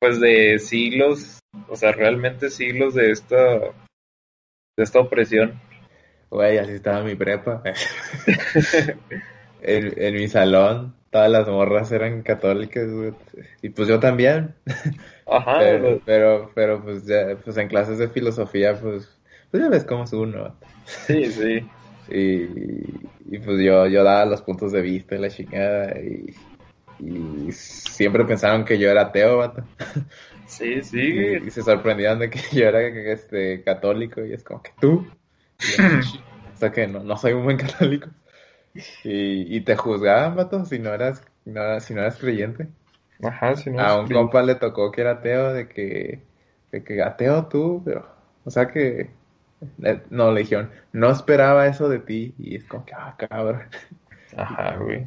pues 0.00 0.20
de 0.20 0.58
siglos, 0.58 1.38
o 1.68 1.76
sea, 1.76 1.92
realmente 1.92 2.50
siglos 2.50 2.94
de 2.94 3.10
esta, 3.10 3.36
de 3.36 3.72
esta 4.84 5.00
opresión. 5.00 5.60
güey, 6.30 6.58
así 6.58 6.72
estaba 6.72 7.02
mi 7.02 7.14
prepa. 7.14 7.62
en, 9.62 10.02
en 10.02 10.14
mi 10.14 10.28
salón 10.28 10.94
todas 11.10 11.30
las 11.30 11.48
morras 11.48 11.90
eran 11.92 12.22
católicas, 12.22 12.86
güey. 12.90 13.12
Y 13.62 13.70
pues 13.70 13.88
yo 13.88 13.98
también. 13.98 14.54
Ajá, 15.26 15.58
Pero, 15.58 15.82
pero- 15.82 16.00
pero, 16.04 16.50
pero, 16.54 16.82
pues 16.84 17.06
ya, 17.06 17.36
pues 17.44 17.56
en 17.56 17.68
clases 17.68 17.98
de 17.98 18.08
filosofía, 18.08 18.78
pues, 18.80 19.18
pues 19.50 19.62
ya 19.62 19.68
ves 19.68 19.84
cómo 19.84 20.04
es 20.04 20.12
uno. 20.12 20.56
sí, 20.84 21.26
sí. 21.26 21.66
Y, 22.10 22.44
y 23.30 23.38
pues 23.44 23.58
yo, 23.62 23.86
yo 23.86 24.02
daba 24.02 24.24
los 24.24 24.40
puntos 24.40 24.72
de 24.72 24.80
vista 24.80 25.14
y 25.14 25.18
la 25.18 25.28
chingada. 25.28 26.00
Y, 26.00 26.34
y 26.98 27.52
siempre 27.52 28.24
pensaron 28.24 28.64
que 28.64 28.78
yo 28.78 28.90
era 28.90 29.02
ateo, 29.02 29.38
vato. 29.38 29.64
Sí, 30.46 30.82
sí, 30.82 31.00
Y, 31.46 31.50
se 31.50 31.62
sorprendían 31.62 32.18
de 32.18 32.30
que 32.30 32.40
yo 32.52 32.66
era 32.66 32.80
este, 32.82 33.62
católico. 33.62 34.24
Y 34.24 34.32
es 34.32 34.42
como 34.42 34.62
que 34.62 34.72
tú. 34.80 35.06
Yo, 35.58 35.84
o 36.54 36.56
sea 36.56 36.72
que 36.72 36.86
no, 36.86 37.00
no 37.00 37.16
soy 37.16 37.32
un 37.32 37.44
buen 37.44 37.56
católico. 37.56 38.08
Y, 39.04 39.56
y 39.56 39.60
te 39.62 39.76
juzgaban, 39.76 40.36
vato, 40.36 40.64
si 40.64 40.78
no 40.78 40.92
eras, 40.92 41.22
no 41.44 41.80
si 41.80 41.94
no 41.94 42.00
eras 42.00 42.16
creyente. 42.16 42.68
Ajá, 43.22 43.56
si 43.56 43.70
no. 43.70 43.80
A 43.80 44.00
un 44.00 44.08
compa 44.08 44.42
le 44.42 44.54
tocó 44.54 44.90
que 44.92 45.00
era 45.00 45.12
ateo, 45.12 45.52
de 45.52 45.68
que, 45.68 46.22
de 46.70 46.84
que 46.84 47.02
ateo 47.02 47.46
tú, 47.46 47.82
pero, 47.84 48.06
o 48.44 48.50
sea 48.50 48.68
que, 48.68 49.10
eh, 49.82 50.02
no, 50.10 50.30
le 50.30 50.42
dijeron, 50.42 50.70
no 50.92 51.10
esperaba 51.10 51.66
eso 51.66 51.88
de 51.88 51.98
ti, 51.98 52.34
y 52.38 52.56
es 52.56 52.64
como 52.64 52.84
que, 52.84 52.94
ah, 52.94 53.16
cabrón. 53.18 53.62
Ajá, 54.36 54.76
güey. 54.76 55.06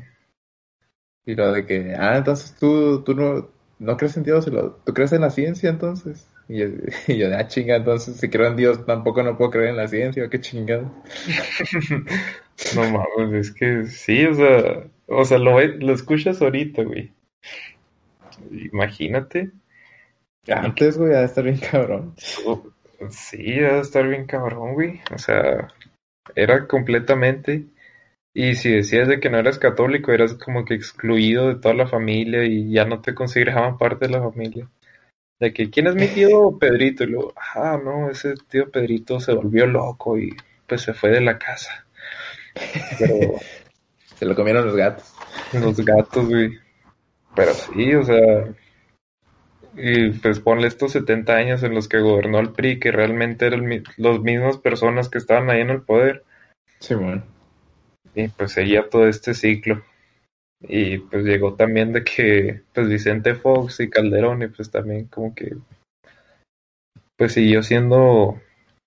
Y 1.26 1.36
lo 1.36 1.52
de 1.52 1.66
que, 1.66 1.96
ah, 1.96 2.18
entonces 2.18 2.56
tú, 2.60 3.04
tú 3.04 3.14
no, 3.16 3.50
no 3.80 3.98
crees 3.98 4.18
en 4.18 4.24
Dios, 4.24 4.46
tú 4.86 4.94
crees 4.94 5.12
en 5.14 5.22
la 5.22 5.30
ciencia 5.30 5.70
entonces. 5.70 6.28
Y 6.48 6.60
yo, 6.60 6.66
y 7.08 7.18
yo 7.18 7.30
de, 7.30 7.36
ah, 7.36 7.48
chinga, 7.48 7.76
entonces 7.78 8.18
si 8.18 8.30
creo 8.30 8.48
en 8.48 8.58
Dios 8.58 8.86
tampoco 8.86 9.24
no 9.24 9.38
puedo 9.38 9.52
creer 9.52 9.70
en 9.70 9.78
la 9.78 9.88
ciencia, 9.88 10.30
qué 10.30 10.40
chingado. 10.42 10.92
No 12.76 12.84
mames, 12.84 13.48
es 13.48 13.52
que 13.54 13.86
sí, 13.88 14.24
o 14.26 14.36
sea, 14.36 14.84
o 15.08 15.26
sea, 15.26 15.40
lo, 15.40 15.60
lo 15.60 15.94
escuchas 15.94 16.42
ahorita, 16.42 16.84
güey. 16.84 17.12
Imagínate. 18.72 19.52
Antes, 20.48 20.98
güey, 20.98 21.14
ha 21.14 21.20
de 21.20 21.26
estar 21.26 21.44
bien 21.44 21.58
cabrón. 21.60 22.16
Oh, 22.46 22.64
Sí, 23.10 23.38
debe 23.44 23.80
estar 23.80 24.08
bien 24.08 24.26
cabrón, 24.28 24.74
güey. 24.76 25.02
O 25.14 25.18
sea, 25.18 25.68
era 26.36 26.68
completamente. 26.68 27.66
Y 28.34 28.56
si 28.56 28.72
decías 28.72 29.08
de 29.08 29.20
que 29.20 29.30
no 29.30 29.38
eras 29.38 29.60
católico, 29.60 30.12
eras 30.12 30.36
como 30.36 30.64
que 30.64 30.74
excluido 30.74 31.50
de 31.50 31.56
toda 31.56 31.74
la 31.74 31.88
familia 31.88 32.46
y 32.46 32.72
ya 32.72 32.86
no 32.86 33.02
te 33.02 33.14
consideraban 33.14 33.78
parte 33.78 34.08
de 34.08 34.14
la 34.14 34.22
familia. 34.22 34.70
De 35.40 35.54
que, 35.54 35.70
¿quién 35.70 35.88
es 35.88 35.96
mi 35.96 36.08
tío 36.08 36.58
Pedrito? 36.60 37.04
Y 37.04 37.08
luego, 37.08 37.34
ah, 37.56 37.80
no, 37.84 38.10
ese 38.10 38.36
tío 38.50 38.72
Pedrito 38.72 39.20
se 39.20 39.34
volvió 39.34 39.66
loco 39.66 40.18
y 40.18 40.36
pues 40.68 40.82
se 40.82 40.94
fue 40.94 41.10
de 41.10 41.22
la 41.22 41.38
casa. 41.38 41.86
Pero 42.98 43.40
Se 44.22 44.28
lo 44.28 44.36
comieron 44.36 44.68
los 44.68 44.76
gatos. 44.76 45.16
los 45.52 45.84
gatos, 45.84 46.30
güey. 46.30 46.52
Pero 47.36 47.54
sí, 47.54 47.96
o 47.96 48.04
sea, 48.04 48.54
y 49.76 50.12
pues 50.12 50.40
ponle 50.40 50.68
estos 50.68 50.92
70 50.92 51.34
años 51.34 51.64
en 51.64 51.74
los 51.74 51.88
que 51.88 52.00
gobernó 52.00 52.40
el 52.40 52.52
PRI, 52.52 52.80
que 52.80 52.92
realmente 52.92 53.48
eran 53.48 53.84
las 53.98 54.20
mismas 54.20 54.58
personas 54.58 55.10
que 55.10 55.18
estaban 55.18 55.50
ahí 55.50 55.62
en 55.62 55.72
el 55.72 55.82
poder, 55.82 56.24
Sí, 56.80 56.94
bueno. 56.94 57.24
Y 58.16 58.28
pues 58.30 58.52
seguía 58.52 58.90
todo 58.90 59.08
este 59.08 59.34
ciclo. 59.34 59.84
Y 60.62 61.00
pues 61.00 61.24
llegó 61.24 61.56
también 61.56 61.92
de 61.92 62.04
que, 62.04 62.62
pues 62.74 62.88
Vicente 62.88 63.36
Fox 63.36 63.80
y 63.80 63.90
Calderón, 63.90 64.44
y 64.44 64.48
pues 64.48 64.70
también 64.70 65.06
como 65.08 65.34
que, 65.34 65.56
pues 67.18 67.34
siguió 67.34 67.64
siendo, 67.64 68.40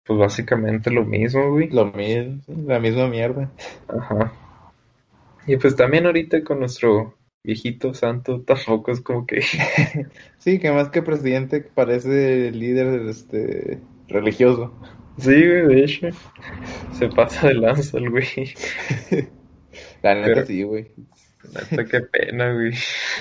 pues 0.05 0.19
básicamente 0.19 0.91
lo 0.91 1.05
mismo, 1.05 1.51
güey. 1.51 1.71
Lo 1.71 1.87
mismo, 1.87 2.43
la 2.67 2.79
misma 2.79 3.09
mierda. 3.09 3.51
Ajá. 3.89 4.33
Y 5.47 5.57
pues 5.57 5.77
también 5.77 6.07
ahorita 6.07 6.43
con 6.45 6.61
nuestro 6.61 7.17
viejito 7.45 7.93
santo, 7.93 8.41
tampoco 8.43 8.93
es 8.93 9.01
como 9.01 9.27
que... 9.27 9.43
Sí, 10.39 10.59
que 10.59 10.71
más 10.73 10.91
que 10.91 11.03
presidente 11.03 11.61
parece 11.61 12.51
líder 12.51 13.09
este 13.09 13.81
religioso. 14.09 14.75
Sí, 15.19 15.31
güey, 15.35 15.67
de 15.67 15.85
hecho. 15.85 16.09
Se 16.93 17.09
pasa 17.09 17.49
de 17.49 17.55
lanza 17.55 17.99
el 17.99 18.11
güey. 18.11 18.27
La 20.03 20.15
neta 20.15 20.27
Pero- 20.27 20.47
sí, 20.47 20.63
güey. 20.63 20.91
Neta, 21.53 21.85
qué 21.85 22.01
pena, 22.01 22.53
güey. 22.53 22.73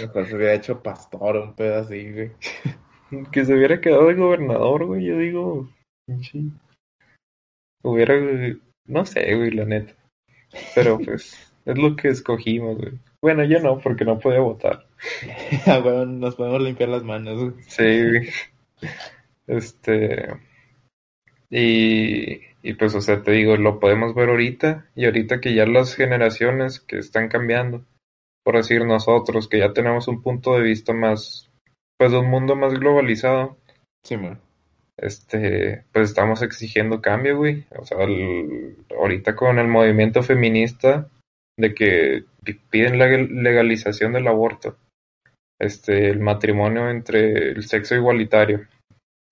Mejor 0.02 0.28
se 0.28 0.36
hubiera 0.36 0.54
hecho 0.54 0.82
pastor 0.82 1.38
o 1.38 1.44
un 1.44 1.56
pedo 1.56 1.80
así, 1.82 2.12
güey. 2.12 2.32
Que 3.32 3.46
se 3.46 3.54
hubiera 3.54 3.80
quedado 3.80 4.08
de 4.08 4.16
gobernador, 4.16 4.86
güey. 4.86 5.06
Yo 5.06 5.18
digo, 5.20 5.70
pinche. 6.08 6.40
Hubiera, 7.84 8.16
no 8.88 9.06
sé, 9.06 9.36
güey, 9.36 9.52
la 9.52 9.66
neta. 9.66 9.94
Pero 10.74 10.98
pues, 11.06 11.54
es 11.66 11.78
lo 11.78 11.96
que 11.96 12.08
escogimos, 12.08 12.78
güey. 12.78 12.94
Bueno, 13.22 13.44
yo 13.44 13.60
no, 13.60 13.78
porque 13.78 14.04
no 14.04 14.18
podía 14.20 14.40
votar. 14.40 14.88
Ah, 15.68 15.78
bueno, 15.80 16.06
nos 16.08 16.36
podemos 16.36 16.62
limpiar 16.62 16.90
las 16.90 17.04
manos, 17.04 17.40
güey. 17.40 17.64
Sí, 17.68 17.84
güey. 18.10 18.30
Este. 19.48 20.30
Y, 21.56 22.42
y 22.64 22.74
pues, 22.74 22.96
o 22.96 23.02
sea, 23.02 23.22
te 23.22 23.32
digo, 23.32 23.56
lo 23.58 23.80
podemos 23.80 24.16
ver 24.16 24.30
ahorita. 24.30 24.88
Y 24.96 25.06
ahorita 25.06 25.40
que 25.40 25.54
ya 25.54 25.68
las 25.68 25.94
generaciones 25.96 26.80
que 26.80 26.98
están 26.98 27.28
cambiando, 27.30 27.86
por 28.44 28.58
decir 28.58 28.84
nosotros, 28.86 29.48
que 29.48 29.60
ya 29.60 29.72
tenemos 29.72 30.08
un 30.08 30.24
punto 30.24 30.56
de 30.56 30.64
vista 30.64 30.94
más, 30.94 31.52
pues, 32.00 32.12
de 32.12 32.18
un 32.18 32.30
mundo 32.32 32.56
más 32.56 32.74
globalizado, 32.74 33.56
Sí, 34.04 34.18
man. 34.18 34.40
este, 34.98 35.84
pues 35.94 36.10
estamos 36.10 36.42
exigiendo 36.42 37.02
cambio, 37.02 37.38
güey. 37.38 37.66
O 37.78 37.86
sea, 37.86 38.04
el- 38.04 38.76
ahorita 38.98 39.36
con 39.36 39.60
el 39.60 39.68
movimiento 39.68 40.24
feminista 40.24 41.08
de 41.58 41.76
que 41.76 42.24
pi- 42.44 42.60
piden 42.72 42.98
la 42.98 43.06
legalización 43.08 44.14
del 44.14 44.28
aborto, 44.28 44.76
este, 45.62 46.10
el 46.10 46.20
matrimonio 46.20 46.90
entre 46.90 47.52
el 47.52 47.64
sexo 47.64 47.94
igualitario, 47.96 48.66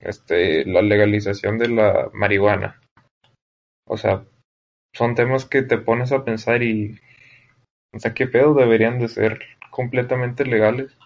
este, 0.02 0.66
la 0.66 0.82
legalización 0.82 1.58
de 1.58 1.70
la 1.70 2.10
marihuana. 2.14 2.82
O 3.88 3.98
sea, 3.98 4.26
son 4.96 5.16
temas 5.16 5.46
que 5.46 5.62
te 5.62 5.78
pones 5.78 6.12
a 6.12 6.24
pensar 6.24 6.64
y, 6.64 7.00
o 7.94 8.00
sea, 8.00 8.14
¿qué 8.14 8.28
pedo 8.28 8.54
deberían 8.54 9.00
de 9.00 9.08
ser 9.08 9.42
completamente 9.70 10.46
legales? 10.46 10.98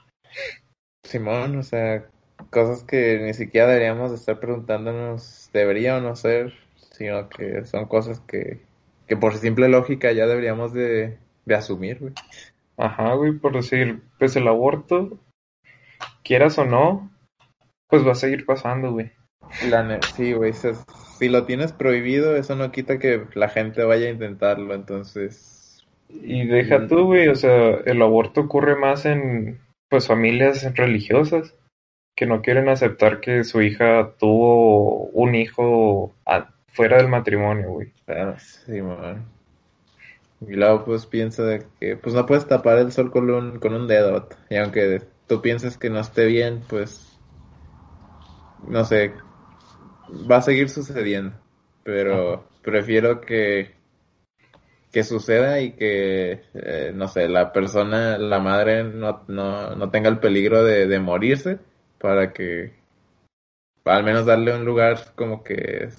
Simón, 1.06 1.58
o 1.58 1.64
sea, 1.64 2.06
cosas 2.50 2.84
que 2.84 3.20
ni 3.20 3.34
siquiera 3.34 3.68
deberíamos 3.68 4.12
de 4.12 4.18
estar 4.18 4.40
preguntándonos, 4.40 5.50
¿debería 5.54 5.98
o 5.98 6.02
no 6.02 6.16
ser? 6.16 6.54
Sino 6.92 7.30
que 7.30 7.66
son 7.66 7.86
cosas 7.86 8.20
que, 8.22 8.62
que 9.08 9.18
por 9.18 9.36
simple 9.38 9.70
lógica 9.70 10.12
ya 10.12 10.26
deberíamos 10.26 10.74
de, 10.74 11.18
de 11.46 11.56
asumir, 11.56 12.00
güey. 12.00 12.14
Ajá, 12.78 13.14
güey, 13.14 13.34
por 13.34 13.54
decir, 13.54 14.02
pues 14.20 14.36
el 14.36 14.48
aborto, 14.48 15.18
quieras 16.24 16.58
o 16.58 16.66
no, 16.66 17.10
pues 17.88 18.06
va 18.06 18.12
a 18.12 18.16
seguir 18.16 18.46
pasando, 18.46 18.92
güey. 18.92 19.12
La 19.70 20.02
sí, 20.02 20.34
güey, 20.34 20.54
si 20.54 21.30
lo 21.30 21.46
tienes 21.46 21.72
prohibido, 21.72 22.36
eso 22.36 22.56
no 22.56 22.72
quita 22.72 23.00
que 23.00 23.26
la 23.36 23.50
gente 23.50 23.84
vaya 23.84 24.08
a 24.08 24.12
intentarlo, 24.12 24.74
entonces... 24.74 25.86
Y 26.10 26.46
deja 26.46 26.88
tú, 26.88 27.06
güey, 27.06 27.28
o 27.28 27.36
sea, 27.36 27.76
el 27.86 28.02
aborto 28.02 28.42
ocurre 28.42 28.76
más 28.76 29.06
en, 29.06 29.60
pues, 29.90 30.08
familias 30.08 30.76
religiosas 30.76 31.56
que 32.16 32.26
no 32.26 32.42
quieren 32.42 32.70
aceptar 32.70 33.20
que 33.20 33.44
su 33.44 33.62
hija 33.62 34.14
tuvo 34.18 35.06
un 35.08 35.36
hijo 35.36 36.16
fuera 36.68 36.98
del 36.98 37.10
matrimonio, 37.10 37.72
güey. 37.72 37.92
Claro, 38.06 38.36
sí, 38.40 38.82
man. 38.82 39.26
Y 40.42 40.54
luego 40.54 40.86
pues 40.86 41.06
piensa 41.06 41.44
de 41.44 41.66
que 41.80 41.96
pues 41.96 42.14
no 42.14 42.26
puedes 42.26 42.48
tapar 42.48 42.78
el 42.78 42.92
sol 42.92 43.12
con 43.12 43.30
un, 43.30 43.60
con 43.60 43.74
un 43.74 43.88
dedo. 43.88 44.28
Y 44.50 44.58
aunque 44.58 45.02
tú 45.28 45.42
pienses 45.42 45.78
que 45.78 45.90
no 45.90 46.00
esté 46.00 46.26
bien, 46.26 46.62
pues 46.68 47.15
no 48.68 48.86
sé, 48.86 49.14
va 50.30 50.38
a 50.38 50.42
seguir 50.42 50.70
sucediendo. 50.70 51.36
Pero 51.84 52.48
prefiero 52.64 53.22
que 53.22 53.76
que 54.92 55.04
suceda 55.04 55.60
y 55.60 55.74
que 55.74 56.44
eh, 56.54 56.94
no 56.96 57.10
sé, 57.10 57.28
la 57.28 57.52
persona, 57.52 58.18
la 58.18 58.40
madre 58.40 58.86
no, 58.86 59.26
no, 59.28 59.76
no 59.76 59.90
tenga 59.92 60.08
el 60.08 60.20
peligro 60.20 60.64
de, 60.64 60.88
de 60.88 61.00
morirse 61.02 61.60
para 62.00 62.32
que 62.32 62.72
al 63.84 64.04
menos 64.06 64.26
darle 64.26 64.56
un 64.56 64.64
lugar 64.64 65.14
como 65.16 65.44
que 65.44 65.90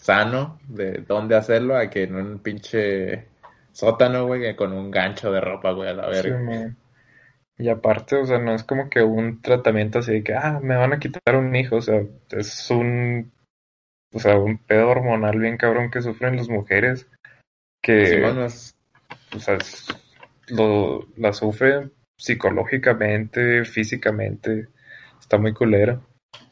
sano 0.00 0.58
de 0.68 1.04
dónde 1.06 1.36
hacerlo 1.36 1.76
a 1.76 1.88
que 1.88 2.02
en 2.02 2.16
un 2.16 2.40
pinche 2.40 3.28
sótano, 3.70 4.26
güey, 4.26 4.56
con 4.56 4.72
un 4.72 4.90
gancho 4.90 5.30
de 5.30 5.40
ropa, 5.40 5.70
güey, 5.70 5.90
a 5.90 5.94
la 5.94 6.08
verga. 6.08 6.74
Y 7.56 7.68
aparte, 7.68 8.16
o 8.16 8.26
sea, 8.26 8.38
no 8.38 8.54
es 8.54 8.64
como 8.64 8.90
que 8.90 9.02
un 9.02 9.40
tratamiento 9.40 10.00
así 10.00 10.12
de 10.12 10.24
que, 10.24 10.34
ah, 10.34 10.60
me 10.62 10.76
van 10.76 10.92
a 10.92 10.98
quitar 10.98 11.36
un 11.36 11.54
hijo, 11.54 11.76
o 11.76 11.80
sea, 11.82 12.02
es 12.30 12.70
un, 12.70 13.32
o 14.12 14.18
sea, 14.18 14.38
un 14.38 14.58
pedo 14.58 14.88
hormonal 14.88 15.38
bien 15.38 15.56
cabrón 15.56 15.90
que 15.90 16.02
sufren 16.02 16.36
las 16.36 16.48
mujeres, 16.48 17.06
que, 17.82 18.06
Sí, 18.06 18.20
bueno, 18.20 18.44
es- 18.44 18.74
o 19.36 19.38
sea, 19.38 19.54
es- 19.56 19.86
lo, 20.48 21.06
la 21.16 21.32
sufren 21.32 21.92
psicológicamente, 22.16 23.64
físicamente, 23.64 24.68
está 25.20 25.38
muy 25.38 25.52
culera. 25.54 26.00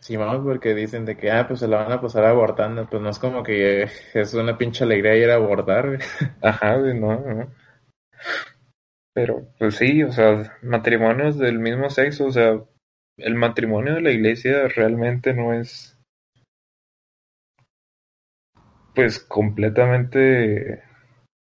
sí, 0.01 0.17
vamos, 0.17 0.45
porque 0.45 0.75
dicen 0.75 1.05
de 1.05 1.17
que, 1.17 1.31
ah, 1.31 1.47
pues 1.49 1.61
se 1.61 1.69
la 1.69 1.79
van 1.83 1.93
a 1.93 2.01
pasar 2.01 2.25
abortando, 2.25 2.89
pues 2.89 3.03
no 3.03 3.11
es 3.11 3.19
como 3.19 3.43
que 3.43 3.89
es 4.15 4.35
una 4.35 4.59
pinche 4.59 4.85
alegría 4.85 5.17
ir 5.17 5.31
a 5.31 5.35
abortar. 5.35 5.99
Ajá, 6.43 6.77
no, 6.77 7.19
no. 7.21 7.51
Pero, 9.15 9.47
pues 9.59 9.77
sí, 9.77 10.03
o 10.03 10.13
sea, 10.13 10.59
matrimonios 10.63 11.39
del 11.39 11.59
mismo 11.59 11.91
sexo, 11.91 12.27
o 12.27 12.33
sea, 12.33 12.63
el 13.19 13.35
matrimonio 13.35 13.95
de 13.95 14.01
la 14.01 14.11
iglesia 14.11 14.69
realmente 14.69 15.35
no 15.35 15.53
es, 15.53 15.99
pues, 18.95 19.19
completamente, 19.19 20.83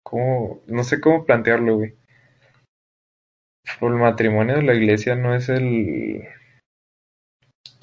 como, 0.03 0.61
no 0.67 0.83
sé 0.83 0.99
cómo 0.99 1.25
plantearlo, 1.25 1.77
güey. 1.77 1.95
El 3.79 3.91
matrimonio 3.91 4.55
de 4.57 4.63
la 4.63 4.73
iglesia 4.73 5.15
no 5.15 5.33
es 5.33 5.47
el, 5.47 6.27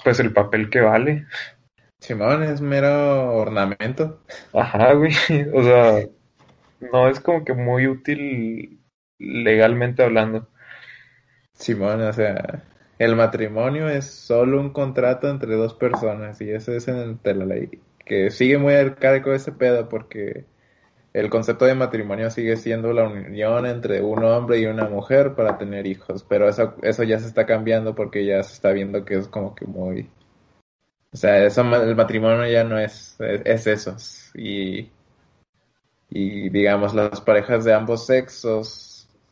pues, 0.03 0.19
el 0.19 0.33
papel 0.33 0.69
que 0.69 0.81
vale. 0.81 1.25
Simón 1.99 2.43
es 2.43 2.61
mero 2.61 3.37
ornamento. 3.37 4.21
Ajá, 4.53 4.93
güey, 4.93 5.13
o 5.53 5.63
sea, 5.63 6.07
no 6.79 7.07
es 7.09 7.19
como 7.19 7.43
que 7.43 7.53
muy 7.53 7.87
útil 7.87 8.79
legalmente 9.19 10.03
hablando. 10.03 10.47
Simón, 11.53 12.01
o 12.01 12.13
sea, 12.13 12.63
el 12.99 13.15
matrimonio 13.15 13.89
es 13.89 14.05
solo 14.05 14.59
un 14.59 14.71
contrato 14.71 15.29
entre 15.29 15.55
dos 15.55 15.73
personas 15.73 16.41
y 16.41 16.51
eso 16.51 16.73
es 16.73 16.87
entre 16.87 17.35
la 17.35 17.45
ley. 17.45 17.69
Que 18.05 18.31
sigue 18.31 18.57
muy 18.57 18.73
arcaico 18.73 19.33
ese 19.33 19.51
pedo 19.51 19.89
porque 19.89 20.45
el 21.13 21.29
concepto 21.29 21.65
de 21.65 21.75
matrimonio 21.75 22.29
sigue 22.31 22.55
siendo 22.57 22.93
la 22.93 23.07
unión 23.07 23.65
entre 23.65 24.01
un 24.01 24.23
hombre 24.23 24.59
y 24.59 24.65
una 24.65 24.87
mujer 24.87 25.35
para 25.35 25.57
tener 25.57 25.87
hijos, 25.87 26.25
pero 26.27 26.47
eso, 26.47 26.75
eso 26.81 27.03
ya 27.03 27.19
se 27.19 27.27
está 27.27 27.45
cambiando 27.45 27.95
porque 27.95 28.25
ya 28.25 28.43
se 28.43 28.53
está 28.53 28.71
viendo 28.71 29.05
que 29.05 29.15
es 29.15 29.27
como 29.27 29.55
que 29.55 29.65
muy... 29.65 30.09
O 31.11 31.17
sea, 31.17 31.43
eso, 31.43 31.61
el 31.61 31.95
matrimonio 31.95 32.47
ya 32.47 32.63
no 32.63 32.77
es, 32.79 33.17
es, 33.19 33.41
es 33.45 33.67
eso. 33.67 33.95
Y, 34.35 34.91
y 36.09 36.49
digamos, 36.49 36.93
las 36.93 37.21
parejas 37.21 37.65
de 37.65 37.73
ambos 37.73 38.05
sexos 38.05 38.88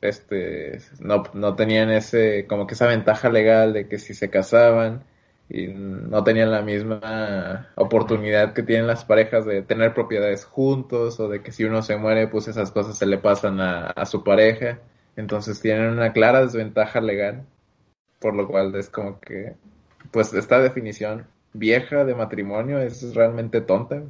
este 0.07 0.79
no, 0.99 1.23
no 1.33 1.55
tenían 1.55 1.89
ese 1.91 2.45
como 2.47 2.67
que 2.67 2.73
esa 2.73 2.87
ventaja 2.87 3.29
legal 3.29 3.73
de 3.73 3.87
que 3.87 3.99
si 3.99 4.13
se 4.13 4.29
casaban 4.29 5.03
y 5.49 5.67
no 5.67 6.23
tenían 6.23 6.51
la 6.51 6.61
misma 6.61 7.69
oportunidad 7.75 8.53
que 8.53 8.63
tienen 8.63 8.87
las 8.87 9.05
parejas 9.05 9.45
de 9.45 9.61
tener 9.61 9.93
propiedades 9.93 10.45
juntos 10.45 11.19
o 11.19 11.29
de 11.29 11.41
que 11.41 11.51
si 11.51 11.63
uno 11.63 11.81
se 11.81 11.97
muere 11.97 12.27
pues 12.27 12.47
esas 12.47 12.71
cosas 12.71 12.97
se 12.97 13.05
le 13.05 13.17
pasan 13.17 13.59
a, 13.61 14.05
su 14.05 14.23
pareja. 14.23 14.79
Entonces 15.15 15.61
tienen 15.61 15.91
una 15.91 16.11
clara 16.13 16.41
desventaja 16.41 17.01
legal 17.01 17.45
por 18.19 18.35
lo 18.35 18.47
cual 18.47 18.75
es 18.75 18.89
como 18.89 19.19
que 19.19 19.53
pues 20.11 20.33
esta 20.33 20.59
definición 20.59 21.27
vieja 21.53 22.03
de 22.05 22.15
matrimonio 22.15 22.79
es 22.79 23.13
realmente 23.15 23.61
tonta. 23.61 24.03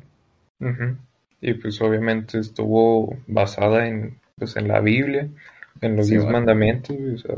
Y 1.39 1.53
pues 1.53 1.79
obviamente 1.81 2.39
estuvo 2.39 3.15
basada 3.27 3.87
en, 3.87 4.19
pues, 4.37 4.55
en 4.57 4.67
la 4.67 4.79
Biblia, 4.79 5.29
en 5.81 5.95
los 5.95 6.07
Sí, 6.07 6.13
diez 6.13 6.23
bueno. 6.23 6.33
mandamientos, 6.33 6.95
güey, 6.97 7.13
o 7.15 7.17
sea, 7.17 7.35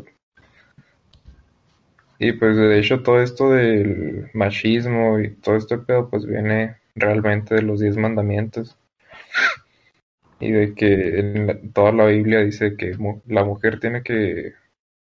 y 2.20 2.34
pues 2.34 2.56
de 2.56 2.78
hecho 2.80 3.02
todo 3.02 3.20
esto 3.20 3.50
del 3.52 4.30
machismo 4.36 5.20
y 5.20 5.32
todo 5.38 5.56
este 5.56 5.80
pedo 5.80 6.08
pues 6.10 6.26
viene 6.26 6.78
realmente 6.94 7.56
de 7.56 7.62
los 7.64 7.80
diez 7.80 7.98
mandamientos 7.98 8.78
y 10.40 10.52
de 10.52 10.74
que 10.74 11.20
en 11.20 11.46
la- 11.48 11.60
toda 11.74 11.92
la 11.92 12.06
Biblia 12.08 12.40
dice 12.40 12.76
que 12.76 12.98
mu- 12.98 13.22
la 13.28 13.44
mujer 13.44 13.80
tiene 13.80 14.02
que 14.04 14.54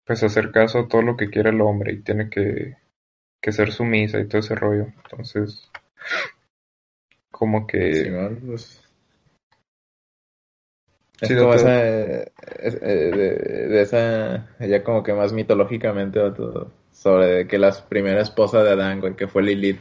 pues 0.06 0.22
hacer 0.24 0.52
caso 0.52 0.80
a 0.80 0.88
todo 0.88 1.02
lo 1.02 1.16
que 1.16 1.30
quiere 1.30 1.50
el 1.50 1.60
hombre 1.62 1.92
y 1.94 2.02
tiene 2.02 2.30
que, 2.30 2.76
que 3.42 3.52
ser 3.52 3.72
sumisa 3.72 4.20
y 4.20 4.28
todo 4.28 4.40
ese 4.40 4.54
rollo. 4.56 4.88
Entonces, 5.04 5.70
como 7.30 7.66
que 7.66 8.12
pues. 8.46 8.82
Sí, 11.20 11.36
como 11.36 11.54
esa. 11.54 11.68
eh, 11.88 12.32
de, 12.48 13.68
de 13.68 13.82
esa. 13.82 14.48
Ya 14.60 14.82
como 14.82 15.02
que 15.02 15.12
más 15.12 15.32
mitológicamente, 15.32 16.20
sobre 16.90 17.46
que 17.46 17.58
la 17.58 17.72
primera 17.88 18.20
esposa 18.20 18.62
de 18.62 18.70
Adán, 18.70 19.00
güey, 19.00 19.14
que 19.14 19.28
fue 19.28 19.42
Lilith, 19.42 19.80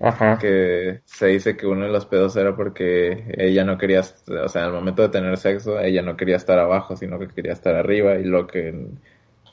Ajá. 0.00 0.38
que 0.40 1.00
se 1.04 1.26
dice 1.28 1.56
que 1.56 1.66
uno 1.66 1.86
de 1.86 1.92
los 1.92 2.06
pedos 2.06 2.36
era 2.36 2.54
porque 2.54 3.24
ella 3.38 3.64
no 3.64 3.78
quería, 3.78 4.00
o 4.00 4.48
sea, 4.48 4.66
al 4.66 4.72
momento 4.72 5.02
de 5.02 5.08
tener 5.08 5.36
sexo, 5.38 5.80
ella 5.80 6.02
no 6.02 6.16
quería 6.16 6.36
estar 6.36 6.58
abajo, 6.58 6.96
sino 6.96 7.18
que 7.18 7.28
quería 7.28 7.52
estar 7.52 7.74
arriba, 7.74 8.16
y 8.16 8.24
lo 8.24 8.46
que 8.46 8.74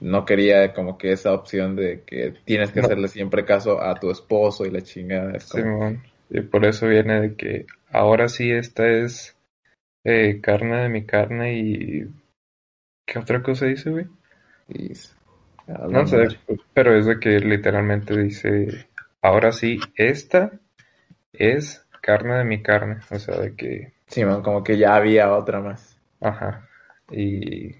no 0.02 0.26
quería 0.26 0.74
como 0.74 0.98
que 0.98 1.14
esa 1.14 1.34
opción 1.34 1.76
de 1.76 2.02
que 2.06 2.34
tienes 2.46 2.72
que 2.72 2.82
No. 2.82 2.86
hacerle 2.86 3.08
siempre 3.08 3.46
caso 3.46 3.82
a 3.82 3.96
tu 3.96 4.12
esposo 4.12 4.66
y 4.66 4.72
la 4.72 4.82
chingada. 4.82 5.32
Es 5.32 5.50
como. 5.52 5.96
Y 6.30 6.42
por 6.42 6.66
eso 6.66 6.88
viene 6.88 7.22
de 7.22 7.36
que 7.36 7.66
ahora 7.92 8.28
sí 8.28 8.52
esta 8.52 8.88
es 8.88 9.38
eh, 10.04 10.40
carne 10.42 10.78
de 10.84 10.90
mi 10.90 11.06
carne 11.06 11.54
y... 11.60 12.04
¿Qué 13.06 13.20
otra 13.20 13.42
cosa 13.44 13.66
dice, 13.68 13.90
güey? 13.92 14.08
y, 14.68 14.92
a 15.68 15.88
la 15.88 15.88
No 15.90 16.06
sé, 16.08 16.18
madre. 16.18 16.40
pero 16.74 16.98
es 16.98 17.06
de 17.06 17.20
que 17.20 17.40
literalmente 17.40 18.18
dice, 18.18 18.88
ahora 19.22 19.52
sí, 19.54 19.80
esta 19.96 20.52
es 21.34 21.86
carne 22.02 22.36
de 22.40 22.46
mi 22.46 22.62
carne. 22.64 22.98
O 23.12 23.20
sea, 23.20 23.38
de 23.40 23.56
que, 23.56 23.94
Simón, 24.08 24.42
como 24.44 24.64
que 24.64 24.78
ya 24.78 24.96
había 24.96 25.34
otra 25.36 25.60
más. 25.60 26.00
ajá. 26.22 26.68
Y, 27.12 27.76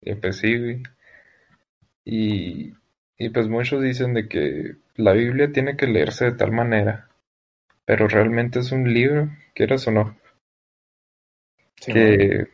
y 0.00 0.14
pues 0.20 0.38
sí, 0.38 0.58
güey. 0.58 0.82
Y, 2.04 2.72
y 3.18 3.28
pues 3.30 3.48
muchos 3.48 3.82
dicen 3.82 4.14
de 4.14 4.28
que 4.28 4.76
la 4.96 5.12
Biblia 5.12 5.52
tiene 5.52 5.76
que 5.76 5.86
leerse 5.86 6.26
de 6.26 6.32
tal 6.32 6.52
manera, 6.52 7.08
pero 7.86 8.08
realmente 8.08 8.60
es 8.60 8.72
un 8.72 8.92
libro, 8.92 9.30
quieras 9.54 9.86
o 9.88 9.92
no. 9.92 10.16
Que, 11.76 12.48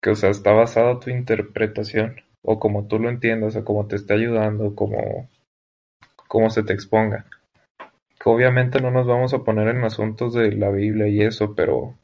que, 0.00 0.10
o 0.10 0.14
sea, 0.14 0.30
está 0.30 0.52
basada 0.52 1.00
tu 1.00 1.10
interpretación, 1.10 2.16
o 2.42 2.58
como 2.58 2.86
tú 2.86 2.98
lo 2.98 3.08
entiendas, 3.08 3.56
o 3.56 3.64
como 3.64 3.86
te 3.86 3.96
esté 3.96 4.14
ayudando, 4.14 4.74
como, 4.74 5.28
como 6.28 6.50
se 6.50 6.62
te 6.62 6.72
exponga. 6.72 7.26
Que 7.78 8.30
obviamente 8.30 8.80
no 8.80 8.90
nos 8.90 9.06
vamos 9.06 9.34
a 9.34 9.44
poner 9.44 9.68
en 9.68 9.84
asuntos 9.84 10.34
de 10.34 10.52
la 10.52 10.70
Biblia 10.70 11.08
y 11.08 11.22
eso, 11.22 11.54
pero, 11.54 11.98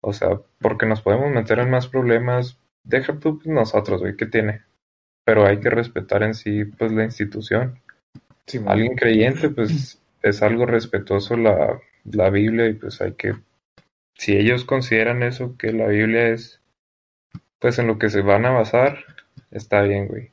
o 0.00 0.12
sea, 0.12 0.40
porque 0.60 0.86
nos 0.86 1.02
podemos 1.02 1.30
meter 1.30 1.58
en 1.58 1.70
más 1.70 1.88
problemas, 1.88 2.58
deja 2.84 3.18
tú 3.18 3.38
pues, 3.38 3.48
nosotros, 3.48 4.00
güey, 4.00 4.16
¿qué 4.16 4.26
tiene? 4.26 4.62
Pero 5.24 5.46
hay 5.46 5.60
que 5.60 5.70
respetar 5.70 6.22
en 6.22 6.34
sí, 6.34 6.64
pues, 6.64 6.92
la 6.92 7.04
institución. 7.04 7.80
Alguien 8.66 8.96
creyente, 8.96 9.50
pues, 9.50 10.02
es 10.22 10.42
algo 10.42 10.66
respetuoso 10.66 11.36
la, 11.36 11.80
la 12.04 12.30
Biblia 12.30 12.68
y 12.68 12.74
pues 12.74 13.00
hay 13.00 13.12
que 13.12 13.34
si 14.16 14.36
ellos 14.36 14.64
consideran 14.64 15.22
eso, 15.22 15.56
que 15.56 15.72
la 15.72 15.86
Biblia 15.88 16.28
es, 16.28 16.60
pues 17.60 17.78
en 17.78 17.86
lo 17.86 17.98
que 17.98 18.10
se 18.10 18.20
van 18.22 18.44
a 18.46 18.50
basar, 18.50 18.98
está 19.50 19.82
bien, 19.82 20.08
güey. 20.08 20.32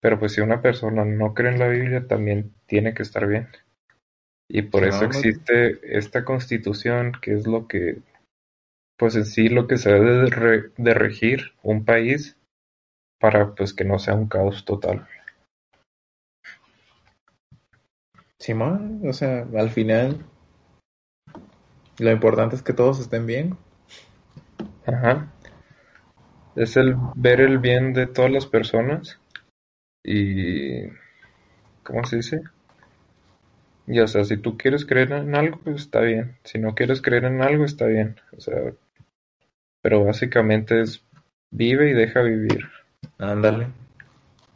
Pero 0.00 0.18
pues 0.18 0.32
si 0.32 0.40
una 0.40 0.62
persona 0.62 1.04
no 1.04 1.34
cree 1.34 1.52
en 1.52 1.58
la 1.58 1.68
Biblia, 1.68 2.06
también 2.06 2.52
tiene 2.66 2.94
que 2.94 3.02
estar 3.02 3.26
bien. 3.26 3.48
Y 4.48 4.62
por 4.62 4.84
eso 4.84 5.04
existe 5.04 5.80
esta 5.96 6.24
constitución, 6.24 7.12
que 7.22 7.34
es 7.34 7.46
lo 7.46 7.68
que, 7.68 7.98
pues 8.98 9.16
en 9.16 9.24
sí 9.26 9.48
lo 9.48 9.66
que 9.66 9.78
se 9.78 9.92
debe 9.92 10.12
de, 10.24 10.26
re- 10.30 10.70
de 10.76 10.94
regir 10.94 11.52
un 11.62 11.84
país 11.84 12.36
para 13.20 13.54
pues 13.54 13.74
que 13.74 13.84
no 13.84 13.98
sea 13.98 14.14
un 14.14 14.28
caos 14.28 14.64
total. 14.64 15.06
Simón, 18.40 19.02
o 19.08 19.12
sea, 19.12 19.46
al 19.56 19.70
final 19.70 20.24
lo 22.00 22.10
importante 22.10 22.56
es 22.56 22.62
que 22.62 22.72
todos 22.72 23.00
estén 23.00 23.26
bien. 23.26 23.56
Ajá. 24.86 25.32
Es 26.56 26.76
el 26.76 26.96
ver 27.14 27.40
el 27.40 27.58
bien 27.58 27.92
de 27.92 28.06
todas 28.06 28.30
las 28.30 28.46
personas 28.46 29.20
y 30.02 30.88
¿cómo 31.82 32.04
se 32.04 32.16
dice? 32.16 32.42
Y 33.86 33.98
o 34.00 34.06
sea, 34.06 34.24
si 34.24 34.36
tú 34.36 34.56
quieres 34.56 34.84
creer 34.86 35.12
en 35.12 35.34
algo, 35.34 35.58
pues 35.62 35.82
está 35.82 36.00
bien. 36.00 36.36
Si 36.44 36.58
no 36.58 36.74
quieres 36.74 37.02
creer 37.02 37.24
en 37.24 37.42
algo, 37.42 37.64
está 37.64 37.86
bien. 37.86 38.16
O 38.36 38.40
sea, 38.40 38.72
pero 39.82 40.04
básicamente 40.04 40.80
es 40.80 41.04
vive 41.50 41.90
y 41.90 41.94
deja 41.94 42.22
vivir. 42.22 42.68
Ándale. 43.18 43.68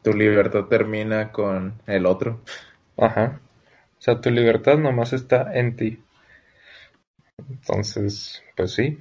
Tu 0.02 0.12
libertad 0.12 0.64
termina 0.64 1.32
con 1.32 1.74
el 1.86 2.06
otro. 2.06 2.40
Ajá. 2.96 3.40
O 3.98 4.02
sea, 4.04 4.20
tu 4.20 4.30
libertad 4.30 4.78
nomás 4.78 5.12
está 5.12 5.52
en 5.54 5.76
ti. 5.76 6.03
Entonces, 7.48 8.42
pues 8.56 8.72
sí. 8.72 8.98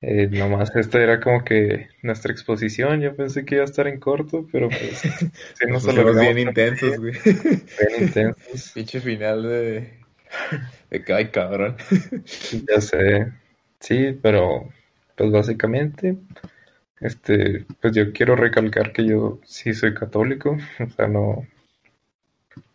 Eh, 0.00 0.28
nomás 0.30 0.74
esta 0.76 1.02
era 1.02 1.20
como 1.20 1.44
que 1.44 1.88
nuestra 2.02 2.32
exposición. 2.32 3.00
Yo 3.00 3.16
pensé 3.16 3.44
que 3.44 3.56
iba 3.56 3.64
a 3.64 3.66
estar 3.66 3.88
en 3.88 3.98
corto, 3.98 4.46
pero 4.50 4.68
pues 4.68 4.98
sí 5.54 5.66
Nos 5.66 5.86
alargamos 5.88 6.20
bien 6.20 6.38
intensos, 6.38 6.96
poquito, 6.96 7.00
güey. 7.00 7.12
bien 7.88 8.02
intensos. 8.04 8.72
Pinche 8.74 9.00
final 9.00 9.42
de... 9.42 9.98
de 10.90 11.04
que, 11.04 11.12
ay, 11.12 11.28
cabrón. 11.30 11.76
Ya 12.68 12.80
sé. 12.80 13.32
Sí, 13.80 14.18
pero 14.22 14.68
pues 15.16 15.32
básicamente, 15.32 16.16
este, 17.00 17.66
pues 17.80 17.94
yo 17.94 18.12
quiero 18.12 18.36
recalcar 18.36 18.92
que 18.92 19.04
yo 19.04 19.40
sí 19.44 19.74
soy 19.74 19.94
católico, 19.94 20.56
o 20.78 20.90
sea, 20.90 21.08
no, 21.08 21.46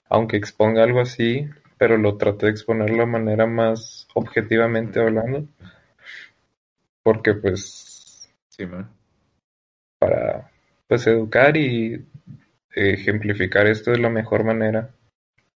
aunque 0.10 0.38
exponga 0.38 0.84
algo 0.84 1.00
así, 1.02 1.50
pero 1.84 1.98
lo 1.98 2.16
traté 2.16 2.46
de 2.46 2.54
exponer 2.54 2.92
de 2.92 2.96
la 2.96 3.06
manera 3.06 3.46
más 3.46 4.08
objetivamente 4.14 5.02
hablando, 5.02 5.46
porque 7.04 7.34
pues, 7.34 8.34
Simón. 8.48 8.90
para 10.00 10.50
pues 10.88 11.06
educar 11.08 11.58
y 11.58 12.08
ejemplificar 12.74 13.68
esto 13.68 13.92
de 13.92 13.98
la 13.98 14.10
mejor 14.10 14.46
manera 14.46 14.92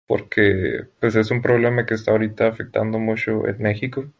porque 0.05 0.87
pues 0.99 1.15
es 1.15 1.31
un 1.31 1.41
problema 1.41 1.85
que 1.85 1.93
está 1.93 2.11
ahorita 2.11 2.49
afectando 2.49 2.99
mucho 2.99 3.47
en 3.47 3.59
México 3.59 4.11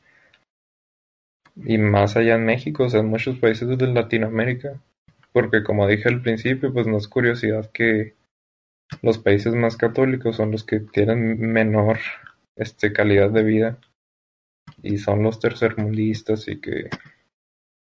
y 1.58 1.78
más 1.78 2.16
allá 2.16 2.36
en 2.36 2.46
México, 2.46 2.86
o 2.86 2.90
sea, 2.90 3.02
en 3.02 3.08
muchos 3.08 3.38
países 3.38 3.68
de 3.68 3.88
Latinoamérica, 3.88 4.82
porque 5.34 5.62
como 5.62 5.86
dije 5.86 6.08
al 6.08 6.22
principio, 6.22 6.72
pues 6.72 6.88
no 6.88 6.96
es 6.96 7.10
curiosidad 7.10 7.70
que 7.74 8.16
los 9.02 9.18
países 9.18 9.54
más 9.54 9.78
católicos 9.78 10.36
son 10.36 10.52
los 10.52 10.64
que 10.64 10.80
tienen 10.80 11.40
menor 11.40 12.00
este 12.56 12.94
calidad 12.94 13.30
de 13.32 13.44
vida 13.44 13.78
y 14.82 14.98
son 14.98 15.24
los 15.24 15.40
tercermundistas 15.40 16.48
y 16.48 16.60
que 16.60 16.90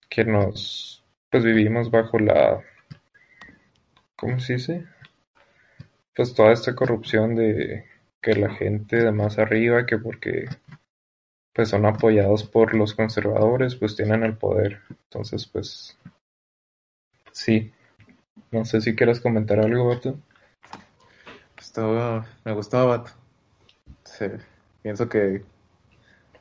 que 0.10 0.26
nos 0.26 1.04
pues 1.30 1.44
vivimos 1.44 1.90
bajo 1.90 2.20
la 2.20 2.62
¿cómo 4.16 4.40
se 4.40 4.54
dice? 4.54 4.86
pues 6.16 6.34
toda 6.34 6.52
esta 6.52 6.76
corrupción 6.76 7.36
de 7.36 7.86
que 8.22 8.36
la 8.36 8.54
gente 8.54 8.98
de 8.98 9.12
más 9.12 9.40
arriba 9.40 9.86
que 9.86 9.98
porque 9.98 10.46
pues 11.54 11.70
son 11.70 11.86
apoyados 11.86 12.44
por 12.44 12.76
los 12.76 12.94
conservadores 12.94 13.76
pues 13.76 13.96
tienen 13.96 14.24
el 14.24 14.38
poder. 14.38 14.82
Entonces 14.90 15.48
pues 15.48 15.98
sí. 17.32 17.72
No 18.52 18.66
sé 18.66 18.82
si 18.82 18.96
quieres 18.96 19.20
comentar 19.20 19.60
algo 19.60 19.88
Bato 19.88 20.20
Me 22.46 22.54
gustó 22.54 22.88
Bato 22.88 23.12
sí, 24.04 24.26
pienso 24.82 25.08
que 25.08 25.44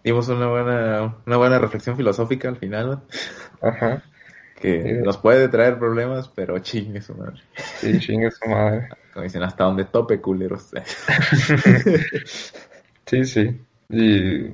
dimos 0.02 0.28
una 0.28 0.48
buena 0.48 1.16
una 1.26 1.36
buena 1.36 1.58
reflexión 1.58 1.96
filosófica 1.96 2.48
al 2.48 2.56
final 2.56 3.02
ajá 3.62 4.02
que 4.56 4.82
sí. 4.82 5.04
nos 5.04 5.18
puede 5.18 5.48
traer 5.48 5.78
problemas 5.78 6.28
pero 6.28 6.58
chingue 6.58 7.00
su 7.00 7.14
madre 7.14 7.40
sí 7.54 7.98
chingue 8.00 8.30
su 8.30 8.48
madre 8.48 8.88
como 9.12 9.24
dicen, 9.24 9.42
hasta 9.42 9.64
donde 9.64 9.84
tope, 9.84 10.20
culeros. 10.20 10.70
sí, 13.06 13.24
sí. 13.24 13.60
Y, 13.88 14.46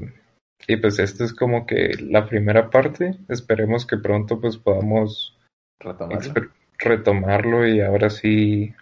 y, 0.66 0.76
pues 0.80 0.98
esta 0.98 1.24
es 1.24 1.34
como 1.34 1.66
que 1.66 1.94
la 2.00 2.26
primera 2.26 2.70
parte. 2.70 3.18
Esperemos 3.28 3.84
que 3.84 3.98
pronto 3.98 4.40
pues 4.40 4.56
podamos 4.56 5.36
retomarlo. 5.78 6.50
retomarlo 6.78 7.68
y 7.68 7.80
ahora 7.80 8.08
sí, 8.08 8.74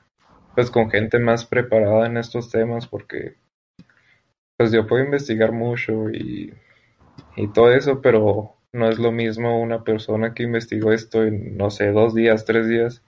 pues 0.55 0.71
con 0.71 0.91
gente 0.91 1.19
más 1.19 1.45
preparada 1.45 2.07
en 2.07 2.17
estos 2.17 2.51
temas 2.51 2.87
porque 2.87 3.35
pues 4.57 4.73
yo 4.73 4.87
puedo 4.87 5.05
investigar 5.05 5.53
mucho 5.53 6.11
y, 6.11 6.55
y 7.37 7.49
todo 7.53 7.73
eso, 7.73 8.01
pero 8.01 8.57
no 8.73 8.89
es 8.89 8.99
lo 8.99 9.13
mismo 9.13 9.61
una 9.61 9.85
persona 9.85 10.35
que 10.35 10.43
investigó 10.43 10.93
esto 10.93 11.25
en, 11.25 11.57
no 11.57 11.71
sé, 11.71 11.91
dos 11.91 12.15
días, 12.15 12.45
tres 12.45 12.69
días, 12.69 13.03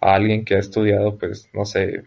a 0.00 0.14
alguien 0.14 0.44
que 0.44 0.56
ha 0.56 0.58
estudiado, 0.58 1.18
pues, 1.18 1.48
no 1.52 1.64
sé, 1.64 2.04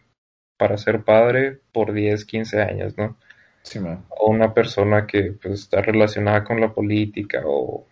para 0.57 0.77
ser 0.77 1.03
padre 1.03 1.59
por 1.71 1.93
10, 1.93 2.25
15 2.25 2.61
años, 2.61 2.97
¿no? 2.97 3.17
Sí, 3.63 3.79
man. 3.79 4.05
O 4.09 4.31
una 4.31 4.53
persona 4.53 5.05
que 5.05 5.33
pues 5.41 5.61
está 5.61 5.81
relacionada 5.81 6.43
con 6.43 6.59
la 6.59 6.73
política 6.73 7.41
o, 7.45 7.85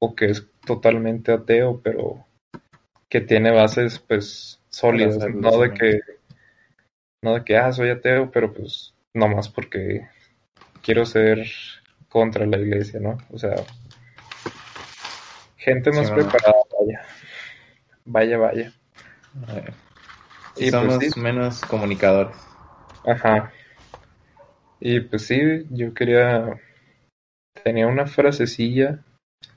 o 0.00 0.14
que 0.14 0.26
es 0.26 0.48
totalmente 0.66 1.32
ateo, 1.32 1.80
pero 1.80 2.26
que 3.08 3.20
tiene 3.20 3.52
bases 3.52 3.98
pues 4.00 4.57
sólidas, 4.78 5.14
Salud, 5.14 5.40
no 5.40 5.50
sí, 5.50 5.60
de 5.60 5.74
que 5.74 6.00
no 7.22 7.34
de 7.34 7.44
que 7.44 7.56
ah 7.56 7.72
soy 7.72 7.90
ateo, 7.90 8.30
pero 8.30 8.52
pues 8.52 8.94
no 9.14 9.28
más 9.28 9.48
porque 9.48 10.08
quiero 10.82 11.04
ser 11.04 11.46
contra 12.08 12.46
la 12.46 12.58
iglesia, 12.58 13.00
¿no? 13.00 13.18
O 13.30 13.38
sea, 13.38 13.56
gente 15.56 15.90
más 15.90 16.08
Sí, 16.08 16.14
preparada, 16.14 16.54
vaya. 16.80 17.02
Vaya, 18.04 18.38
vaya. 18.38 18.72
Eh, 19.48 19.72
Y 20.56 20.66
y 20.66 20.70
somos 20.70 20.96
pues 20.98 21.12
sí. 21.12 21.20
menos 21.20 21.60
comunicadores. 21.62 22.36
Ajá. 23.04 23.52
Y 24.80 25.00
pues 25.00 25.26
sí, 25.26 25.66
yo 25.70 25.92
quería. 25.94 26.58
Tenía 27.64 27.86
una 27.86 28.06
frasecilla 28.06 29.00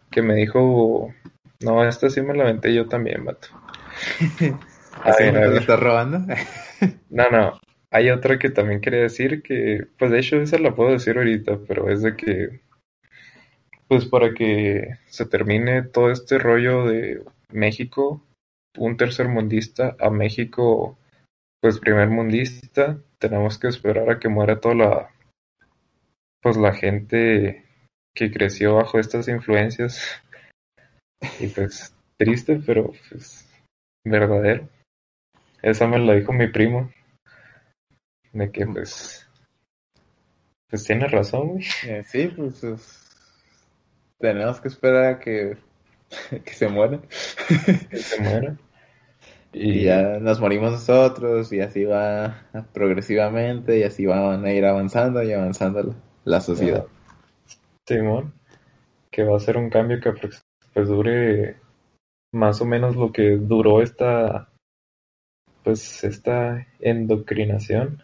que 0.09 0.21
me 0.21 0.35
dijo. 0.35 1.13
No, 1.61 1.87
esta 1.87 2.09
sí 2.09 2.21
me 2.21 2.33
la 2.33 2.43
aventé 2.43 2.73
yo 2.73 2.87
también, 2.87 3.23
vato. 3.23 3.47
A 5.03 5.09
¿Así 5.09 5.23
ver, 5.23 5.35
a 5.37 5.39
me 5.39 5.47
ver. 5.49 5.61
estás 5.61 5.79
robando? 5.79 6.19
No, 7.09 7.29
no. 7.29 7.59
Hay 7.91 8.09
otra 8.09 8.39
que 8.39 8.49
también 8.49 8.81
quería 8.81 9.01
decir 9.01 9.43
que, 9.43 9.85
pues 9.99 10.11
de 10.11 10.19
hecho 10.19 10.37
esa 10.37 10.57
la 10.57 10.73
puedo 10.73 10.91
decir 10.91 11.17
ahorita, 11.17 11.59
pero 11.67 11.89
es 11.89 12.01
de 12.01 12.15
que, 12.15 12.61
pues 13.87 14.05
para 14.05 14.33
que 14.33 14.97
se 15.07 15.25
termine 15.25 15.83
todo 15.83 16.09
este 16.09 16.39
rollo 16.39 16.85
de 16.85 17.21
México, 17.51 18.23
un 18.77 18.95
tercer 18.97 19.27
mundista, 19.27 19.95
a 19.99 20.09
México, 20.09 20.97
pues 21.61 21.79
primer 21.79 22.09
mundista, 22.09 22.97
tenemos 23.19 23.59
que 23.59 23.67
esperar 23.67 24.09
a 24.09 24.19
que 24.19 24.29
muera 24.29 24.59
toda 24.61 24.75
la, 24.75 25.09
pues 26.41 26.57
la 26.57 26.73
gente 26.73 27.65
que 28.15 28.31
creció 28.31 28.75
bajo 28.75 28.99
estas 28.99 29.27
influencias. 29.27 30.01
Y 31.39 31.47
pues 31.47 31.95
triste, 32.17 32.59
pero 32.65 32.93
pues 33.09 33.47
verdadero. 34.03 34.67
Esa 35.61 35.87
me 35.87 35.99
la 35.99 36.13
dijo 36.13 36.33
mi 36.33 36.47
primo. 36.47 36.91
De 38.33 38.51
que 38.51 38.65
pues, 38.65 39.27
pues 40.69 40.83
tiene 40.85 41.07
razón, 41.07 41.49
güey. 41.49 41.65
Eh, 41.85 42.03
sí, 42.05 42.27
pues 42.35 42.63
es- 42.63 43.07
tenemos 44.19 44.59
que 44.61 44.67
esperar 44.69 45.05
a 45.15 45.19
que, 45.19 45.57
que 46.45 46.53
se 46.53 46.67
muera. 46.67 46.99
Que 47.89 47.97
se 47.97 48.21
muera. 48.21 48.57
Y 49.53 49.83
ya 49.83 50.17
nos 50.19 50.39
morimos 50.39 50.71
nosotros 50.71 51.51
y 51.51 51.59
así 51.59 51.83
va 51.83 52.45
progresivamente 52.71 53.79
y 53.79 53.83
así 53.83 54.05
van 54.05 54.45
a 54.45 54.53
ir 54.53 54.63
avanzando 54.63 55.21
y 55.23 55.33
avanzando 55.33 55.83
la, 55.83 55.93
la 56.23 56.39
sociedad. 56.39 56.85
Simón, 57.85 58.33
que 59.11 59.25
va 59.25 59.35
a 59.35 59.41
ser 59.41 59.57
un 59.57 59.69
cambio 59.69 59.99
que 59.99 60.09
aprox- 60.09 60.39
pues 60.73 60.87
dure 60.87 61.57
más 62.31 62.61
o 62.61 62.65
menos 62.65 62.95
lo 62.95 63.11
que 63.11 63.31
duró 63.35 63.81
esta, 63.81 64.47
pues 65.63 66.03
esta 66.03 66.67
endocrinación. 66.79 68.03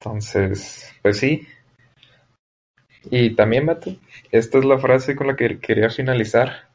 Entonces, 0.00 0.94
pues 1.02 1.18
sí. 1.18 1.46
Y 3.10 3.34
también, 3.34 3.66
Mato, 3.66 3.96
esta 4.30 4.58
es 4.58 4.64
la 4.64 4.78
frase 4.78 5.14
con 5.16 5.28
la 5.28 5.36
que 5.36 5.58
quería 5.58 5.90
finalizar. 5.90 6.68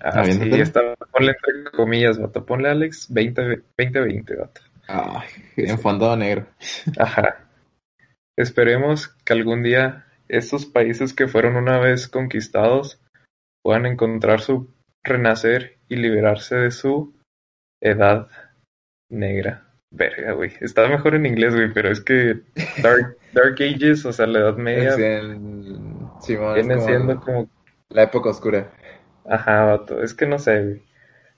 Así 0.00 0.38
está, 0.60 0.94
ponle 1.10 1.32
entre 1.32 1.72
comillas, 1.72 2.18
Vato, 2.18 2.46
ponle 2.46 2.70
Alex 2.70 3.12
20, 3.12 3.42
2020, 3.76 4.36
Vato. 4.36 4.60
Ay, 4.86 5.28
en 5.56 5.78
fondo 5.78 6.16
negro. 6.16 6.46
Ajá. 6.98 7.48
Esperemos 8.36 9.08
que 9.08 9.32
algún 9.32 9.62
día 9.62 10.06
estos 10.28 10.66
países 10.66 11.12
que 11.12 11.26
fueron 11.26 11.56
una 11.56 11.78
vez 11.78 12.08
conquistados 12.08 13.00
puedan 13.62 13.86
encontrar 13.86 14.40
su 14.40 14.72
renacer 15.02 15.78
y 15.88 15.96
liberarse 15.96 16.56
de 16.56 16.70
su 16.70 17.17
edad 17.80 18.28
negra. 19.10 19.64
Verga, 19.90 20.32
güey. 20.32 20.52
Está 20.60 20.86
mejor 20.86 21.14
en 21.14 21.24
inglés, 21.24 21.54
güey, 21.54 21.72
pero 21.72 21.90
es 21.90 22.00
que 22.02 22.40
Dark, 22.82 23.16
Dark 23.32 23.54
Ages, 23.54 24.04
o 24.04 24.12
sea, 24.12 24.26
la 24.26 24.40
Edad 24.40 24.56
Media, 24.56 24.92
Simón, 26.20 26.58
es 26.58 26.66
viene 26.66 26.74
como 26.74 26.86
siendo 26.86 27.20
como 27.20 27.50
la 27.88 28.02
época 28.02 28.30
oscura. 28.30 28.70
Ajá, 29.24 29.64
vato, 29.64 30.02
es 30.02 30.12
que 30.12 30.26
no 30.26 30.38
sé, 30.38 30.62
güey. 30.62 30.82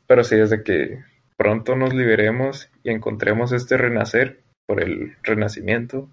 Pero 0.07 0.25
sí, 0.25 0.37
desde 0.37 0.65
que 0.65 1.05
pronto 1.37 1.77
nos 1.77 1.95
liberemos 1.95 2.71
y 2.83 2.91
encontremos 2.91 3.53
este 3.53 3.77
renacer 3.77 4.41
por 4.67 4.83
el 4.83 5.17
renacimiento, 5.23 6.11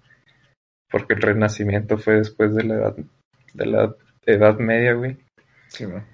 porque 0.90 1.14
el 1.14 1.22
renacimiento 1.22 1.98
fue 1.98 2.14
después 2.14 2.54
de 2.54 2.64
la 2.64 2.74
edad, 2.74 2.96
de 3.54 3.66
la 3.66 3.96
edad 4.26 4.58
media, 4.58 4.92
güey. 4.92 5.18
Simón. 5.66 6.04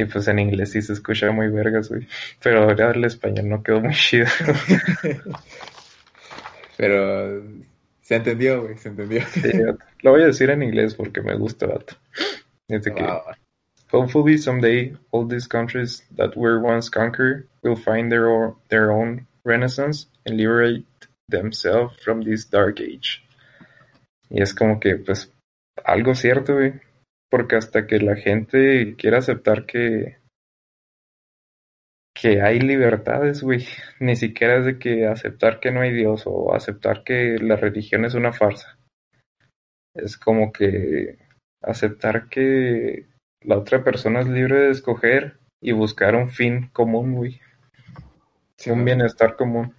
Y 0.00 0.06
pues 0.06 0.26
en 0.28 0.38
inglés 0.38 0.70
sí 0.70 0.80
se 0.80 0.94
escucha 0.94 1.30
muy 1.30 1.48
vergas, 1.50 1.90
güey. 1.90 2.08
Pero 2.42 2.62
ahora 2.62 2.92
el 2.92 3.04
español 3.04 3.50
no 3.50 3.62
quedó 3.62 3.82
muy 3.82 3.92
chido. 3.92 4.26
Pero 6.78 7.42
se 8.00 8.16
entendió, 8.16 8.62
güey, 8.62 8.78
se 8.78 8.88
entendió. 8.88 9.22
Sí. 9.26 9.50
Lo 10.00 10.12
voy 10.12 10.22
a 10.22 10.26
decir 10.26 10.48
en 10.48 10.62
inglés 10.62 10.94
porque 10.94 11.20
me 11.20 11.34
gusta, 11.36 11.66
vato. 11.66 11.96
Que 12.66 12.78
va. 12.90 13.36
Hopefully 13.92 14.38
someday 14.38 14.96
all 15.10 15.28
these 15.28 15.46
countries 15.46 16.02
that 16.16 16.34
were 16.34 16.58
once 16.58 16.88
conquered 16.88 17.46
will 17.62 17.76
find 17.76 18.10
their 18.10 18.26
own, 18.26 18.54
their 18.68 18.90
own 18.90 19.26
renaissance 19.44 20.06
and 20.24 20.38
liberate 20.38 20.86
themselves 21.28 21.94
from 22.02 22.22
this 22.22 22.46
dark 22.46 22.80
age. 22.80 23.22
Y 24.30 24.40
es 24.40 24.54
como 24.54 24.80
que, 24.80 24.96
pues, 24.96 25.30
algo 25.84 26.14
cierto, 26.14 26.54
güey. 26.54 26.80
Porque 27.30 27.56
hasta 27.56 27.86
que 27.86 28.00
la 28.00 28.16
gente 28.16 28.96
quiera 28.96 29.18
aceptar 29.18 29.64
que 29.66 30.20
que 32.20 32.42
hay 32.42 32.60
libertades, 32.60 33.42
güey. 33.42 33.66
Ni 33.98 34.16
siquiera 34.16 34.58
es 34.58 34.66
de 34.66 34.78
que 34.78 35.06
aceptar 35.06 35.60
que 35.60 35.70
no 35.70 35.80
hay 35.80 35.92
Dios 35.92 36.24
o 36.26 36.54
aceptar 36.54 37.02
que 37.02 37.38
la 37.38 37.56
religión 37.56 38.04
es 38.04 38.14
una 38.14 38.32
farsa. 38.32 38.78
Es 39.94 40.16
como 40.18 40.52
que 40.52 41.18
aceptar 41.62 42.28
que 42.28 43.06
la 43.42 43.58
otra 43.58 43.82
persona 43.82 44.20
es 44.20 44.28
libre 44.28 44.60
de 44.60 44.70
escoger 44.70 45.38
y 45.62 45.72
buscar 45.72 46.14
un 46.14 46.30
fin 46.30 46.68
común, 46.72 47.14
güey. 47.14 47.40
Sí, 48.56 48.70
un 48.70 48.84
bienestar 48.84 49.36
común. 49.36 49.74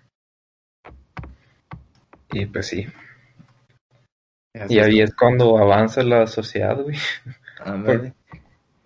Y 2.32 2.46
pues 2.48 2.68
sí. 2.68 2.88
Y 4.68 4.80
ahí 4.80 5.02
es 5.02 5.14
cuando 5.16 5.58
avanza 5.58 6.04
la 6.04 6.28
sociedad, 6.28 6.82
güey. 6.82 6.98
Ándale. 7.66 8.14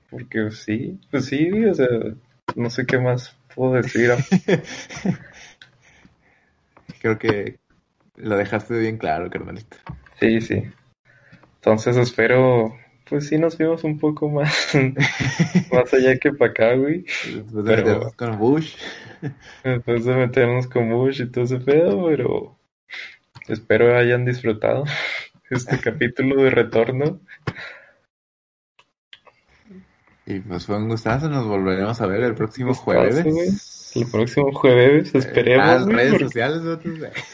Porque 0.09 0.51
sí, 0.51 0.99
pues 1.11 1.25
sí, 1.25 1.49
o 1.65 1.73
sea, 1.73 1.87
no 2.55 2.69
sé 2.69 2.85
qué 2.85 2.97
más 2.99 3.35
puedo 3.53 3.73
decir. 3.73 4.11
Creo 7.01 7.17
que 7.17 7.57
lo 8.15 8.37
dejaste 8.37 8.77
bien 8.79 8.97
claro, 8.97 9.29
carnalito. 9.29 9.77
Sí, 10.19 10.41
sí. 10.41 10.63
Entonces 11.55 11.97
espero, 11.97 12.75
pues 13.09 13.27
sí 13.27 13.37
nos 13.37 13.57
vimos 13.57 13.83
un 13.83 13.97
poco 13.99 14.29
más, 14.29 14.69
más 15.71 15.93
allá 15.93 16.17
que 16.17 16.31
para 16.31 16.51
acá, 16.51 16.73
güey. 16.75 17.05
Después 17.33 17.65
de 17.65 17.75
Pero- 17.75 17.85
meternos 17.85 18.13
con 18.15 18.37
Bush. 18.39 18.75
Después 19.63 20.05
de 20.05 20.15
meternos 20.15 20.67
con 20.67 20.89
Bush 20.89 21.21
y 21.21 21.25
todo 21.31 21.43
ese 21.43 21.57
pedo, 21.57 22.05
pero 22.07 22.57
espero 23.47 23.97
hayan 23.97 24.25
disfrutado 24.25 24.85
este 25.49 25.79
capítulo 25.79 26.41
de 26.43 26.49
retorno. 26.51 27.19
Y 30.25 30.39
pues 30.39 30.65
fue 30.65 30.77
un 30.77 30.89
gustazo, 30.89 31.29
nos 31.29 31.45
volveremos 31.47 32.01
a 32.01 32.07
ver 32.07 32.23
el 32.23 32.33
próximo 32.35 32.73
jueves. 32.73 33.91
El 33.95 34.07
próximo 34.11 34.51
jueves, 34.51 35.11
Ah, 35.13 35.17
esperemos. 35.19 35.85
güey, 35.85 35.95
redes 35.95 36.11
porque- 36.11 36.25
sociales, 36.25 36.61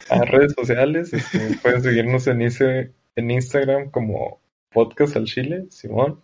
a 0.09 0.25
redes 0.25 0.53
sociales. 0.53 1.13
este, 1.13 1.39
pueden 1.63 1.81
seguirnos 1.81 2.27
en, 2.27 2.41
Insta- 2.41 2.89
en 3.15 3.31
Instagram 3.31 3.89
como 3.91 4.39
Podcast 4.73 5.15
al 5.15 5.25
Chile, 5.25 5.65
Simón. 5.69 6.19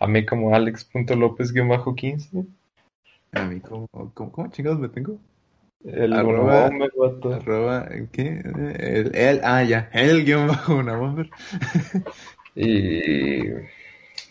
A 0.00 0.06
mí 0.06 0.24
como 0.26 0.54
alex.lopez-15. 0.54 2.46
A 3.32 3.44
mí, 3.44 3.60
¿cómo, 3.60 3.86
cómo, 4.14 4.32
cómo 4.32 4.50
chingados 4.50 4.80
me 4.80 4.88
tengo? 4.88 5.18
El 5.84 6.12
Arroba- 6.12 6.68
Bonobomber, 6.68 6.90
vato. 6.98 7.32
Arroba, 7.34 7.88
¿qué? 8.12 8.42
El, 8.78 9.14
el, 9.14 9.40
ah, 9.44 9.62
ya, 9.62 9.88
el 9.92 10.24
guion 10.24 10.48
bajo 10.48 10.74
una 10.74 10.96
bomber. 10.96 11.30
Y... 12.54 13.42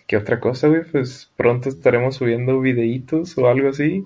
¿Qué 0.09 0.17
otra 0.17 0.39
cosa, 0.39 0.67
güey? 0.67 0.81
Pues 0.91 1.31
pronto 1.37 1.69
estaremos 1.69 2.15
subiendo 2.15 2.59
videitos 2.59 3.37
o 3.37 3.47
algo 3.47 3.69
así. 3.69 4.03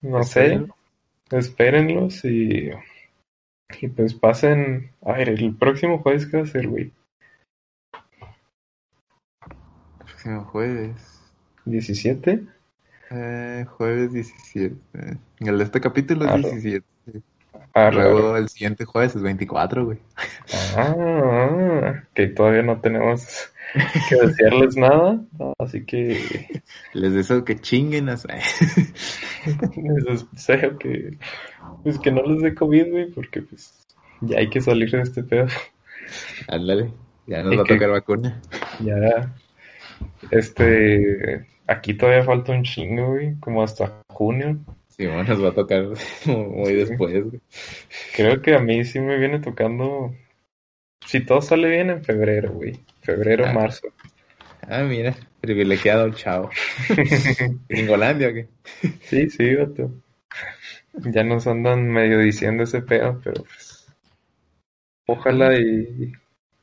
No 0.00 0.22
sé. 0.22 0.64
Espérenlos 1.28 2.24
y... 2.24 2.70
Y 3.80 3.88
pues 3.88 4.14
pasen... 4.14 4.92
A 5.02 5.14
ver, 5.14 5.30
el 5.30 5.56
próximo 5.56 5.98
jueves, 5.98 6.26
¿qué 6.26 6.36
va 6.36 6.44
a 6.44 6.46
ser, 6.46 6.68
güey? 6.68 6.92
Próximo 9.98 10.44
jueves. 10.44 11.20
¿17? 11.66 12.48
Eh, 13.10 13.66
jueves 13.68 14.12
17. 14.12 14.76
El 15.40 15.58
de 15.58 15.64
este 15.64 15.80
capítulo 15.80 16.26
es 16.26 16.30
Arro. 16.30 16.42
17. 16.42 16.86
Ah. 17.74 17.90
Luego 17.92 18.36
el 18.36 18.48
siguiente 18.48 18.84
jueves 18.84 19.14
es 19.14 19.22
24, 19.22 19.84
güey. 19.84 19.98
Ah, 20.76 22.02
que 22.14 22.28
todavía 22.28 22.62
no 22.62 22.80
tenemos 22.80 23.50
que 24.08 24.16
decirles 24.16 24.76
nada, 24.76 25.20
así 25.58 25.84
que 25.84 26.62
Les 26.92 27.14
deseo 27.14 27.44
que 27.44 27.60
chinguen 27.60 28.08
a... 28.08 28.16
les 28.16 30.30
deseo 30.32 30.78
que, 30.78 31.16
pues 31.82 31.98
que 31.98 32.10
no 32.10 32.22
les 32.22 32.42
dé 32.42 32.54
COVID, 32.54 32.90
güey, 32.90 33.10
porque 33.10 33.42
pues 33.42 33.86
ya 34.20 34.38
hay 34.38 34.50
que 34.50 34.60
salir 34.60 34.90
de 34.90 35.02
este 35.02 35.22
pedo. 35.22 35.46
Ándale, 36.48 36.92
ya 37.26 37.42
nos 37.42 37.52
Y 37.52 37.56
va 37.56 37.62
a 37.62 37.66
tocar 37.66 37.90
vacuna. 37.90 38.40
Ya, 38.80 39.34
este, 40.30 41.46
aquí 41.66 41.94
todavía 41.94 42.24
falta 42.24 42.52
un 42.52 42.64
chingo, 42.64 43.12
güey, 43.12 43.36
como 43.36 43.62
hasta 43.62 44.02
junio. 44.08 44.58
Sí, 45.00 45.06
bueno, 45.06 45.24
nos 45.24 45.42
va 45.42 45.48
a 45.48 45.54
tocar 45.54 45.86
muy 46.26 46.74
después, 46.74 47.24
güey. 47.24 47.40
Creo 48.14 48.42
que 48.42 48.54
a 48.54 48.58
mí 48.58 48.84
sí 48.84 49.00
me 49.00 49.16
viene 49.16 49.38
tocando, 49.40 50.14
si 51.06 51.24
todo 51.24 51.40
sale 51.40 51.70
bien 51.70 51.88
en 51.88 52.04
febrero, 52.04 52.52
güey, 52.52 52.80
febrero, 53.00 53.46
Ah. 53.46 53.52
marzo. 53.54 53.88
Ah, 54.68 54.82
mira, 54.82 55.16
privilegiado, 55.40 56.10
chao. 56.10 56.50
¿Gringolandia 57.66 58.28
o 58.30 58.34
qué? 58.34 58.48
Sí, 59.00 59.30
sí, 59.30 59.54
vato. 59.54 59.90
Ya 60.92 61.24
nos 61.24 61.46
andan 61.46 61.88
medio 61.90 62.18
diciendo 62.18 62.64
ese 62.64 62.82
pedo, 62.82 63.22
pero 63.24 63.42
pues. 63.44 63.86
Ojalá 65.06 65.58
y. 65.58 66.12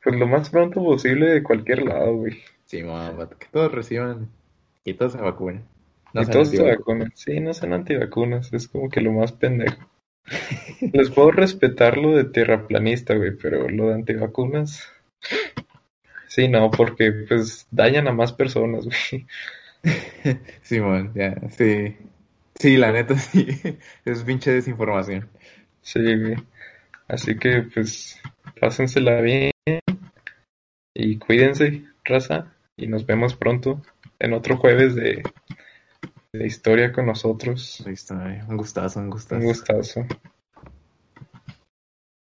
Pues 0.00 0.14
lo 0.14 0.28
más 0.28 0.48
pronto 0.48 0.80
posible 0.84 1.26
de 1.26 1.42
cualquier 1.42 1.82
lado, 1.82 2.14
güey. 2.18 2.40
Sí, 2.66 2.84
mamá, 2.84 3.28
que 3.36 3.48
todos 3.50 3.72
reciban 3.72 4.28
y 4.84 4.94
todos 4.94 5.14
se 5.14 5.18
vacunen. 5.18 5.64
No 6.18 6.24
y 6.24 6.26
todos 6.26 6.48
antivacunas. 6.48 6.78
vacunan. 6.78 7.12
Sí, 7.14 7.40
no 7.40 7.54
sean 7.54 7.72
antivacunas, 7.72 8.52
es 8.52 8.68
como 8.68 8.88
que 8.88 9.00
lo 9.00 9.12
más 9.12 9.32
pendejo. 9.32 9.88
Les 10.92 11.10
puedo 11.10 11.30
respetar 11.30 11.96
lo 11.96 12.16
de 12.16 12.24
tierraplanista, 12.24 13.14
güey, 13.14 13.36
pero 13.36 13.68
lo 13.68 13.88
de 13.88 13.94
antivacunas. 13.94 14.86
Sí, 16.26 16.48
no, 16.48 16.70
porque 16.70 17.12
pues 17.28 17.66
dañan 17.70 18.08
a 18.08 18.12
más 18.12 18.32
personas, 18.32 18.84
güey. 18.84 19.26
Simón, 20.62 21.12
ya, 21.14 21.36
sí. 21.50 21.96
Sí, 22.54 22.76
la 22.76 22.92
neta, 22.92 23.14
sí. 23.18 23.46
Es 24.04 24.22
pinche 24.24 24.52
desinformación. 24.52 25.28
Sí, 25.80 26.00
güey. 26.00 26.36
Así 27.06 27.38
que 27.38 27.62
pues 27.72 28.20
pásensela 28.60 29.20
bien 29.20 29.52
y 30.94 31.16
cuídense, 31.18 31.84
raza, 32.04 32.52
y 32.76 32.88
nos 32.88 33.06
vemos 33.06 33.34
pronto 33.36 33.80
en 34.18 34.32
otro 34.32 34.56
jueves 34.56 34.94
de, 34.96 35.22
de 36.32 36.46
historia 36.46 36.92
con 36.92 37.06
nosotros. 37.06 37.82
Listo, 37.86 38.14
eh, 38.26 38.44
un 38.48 38.56
gustazo, 38.56 39.00
un 39.00 39.10
gustazo. 39.10 39.40
Un 39.40 39.46
gustazo. 39.46 40.06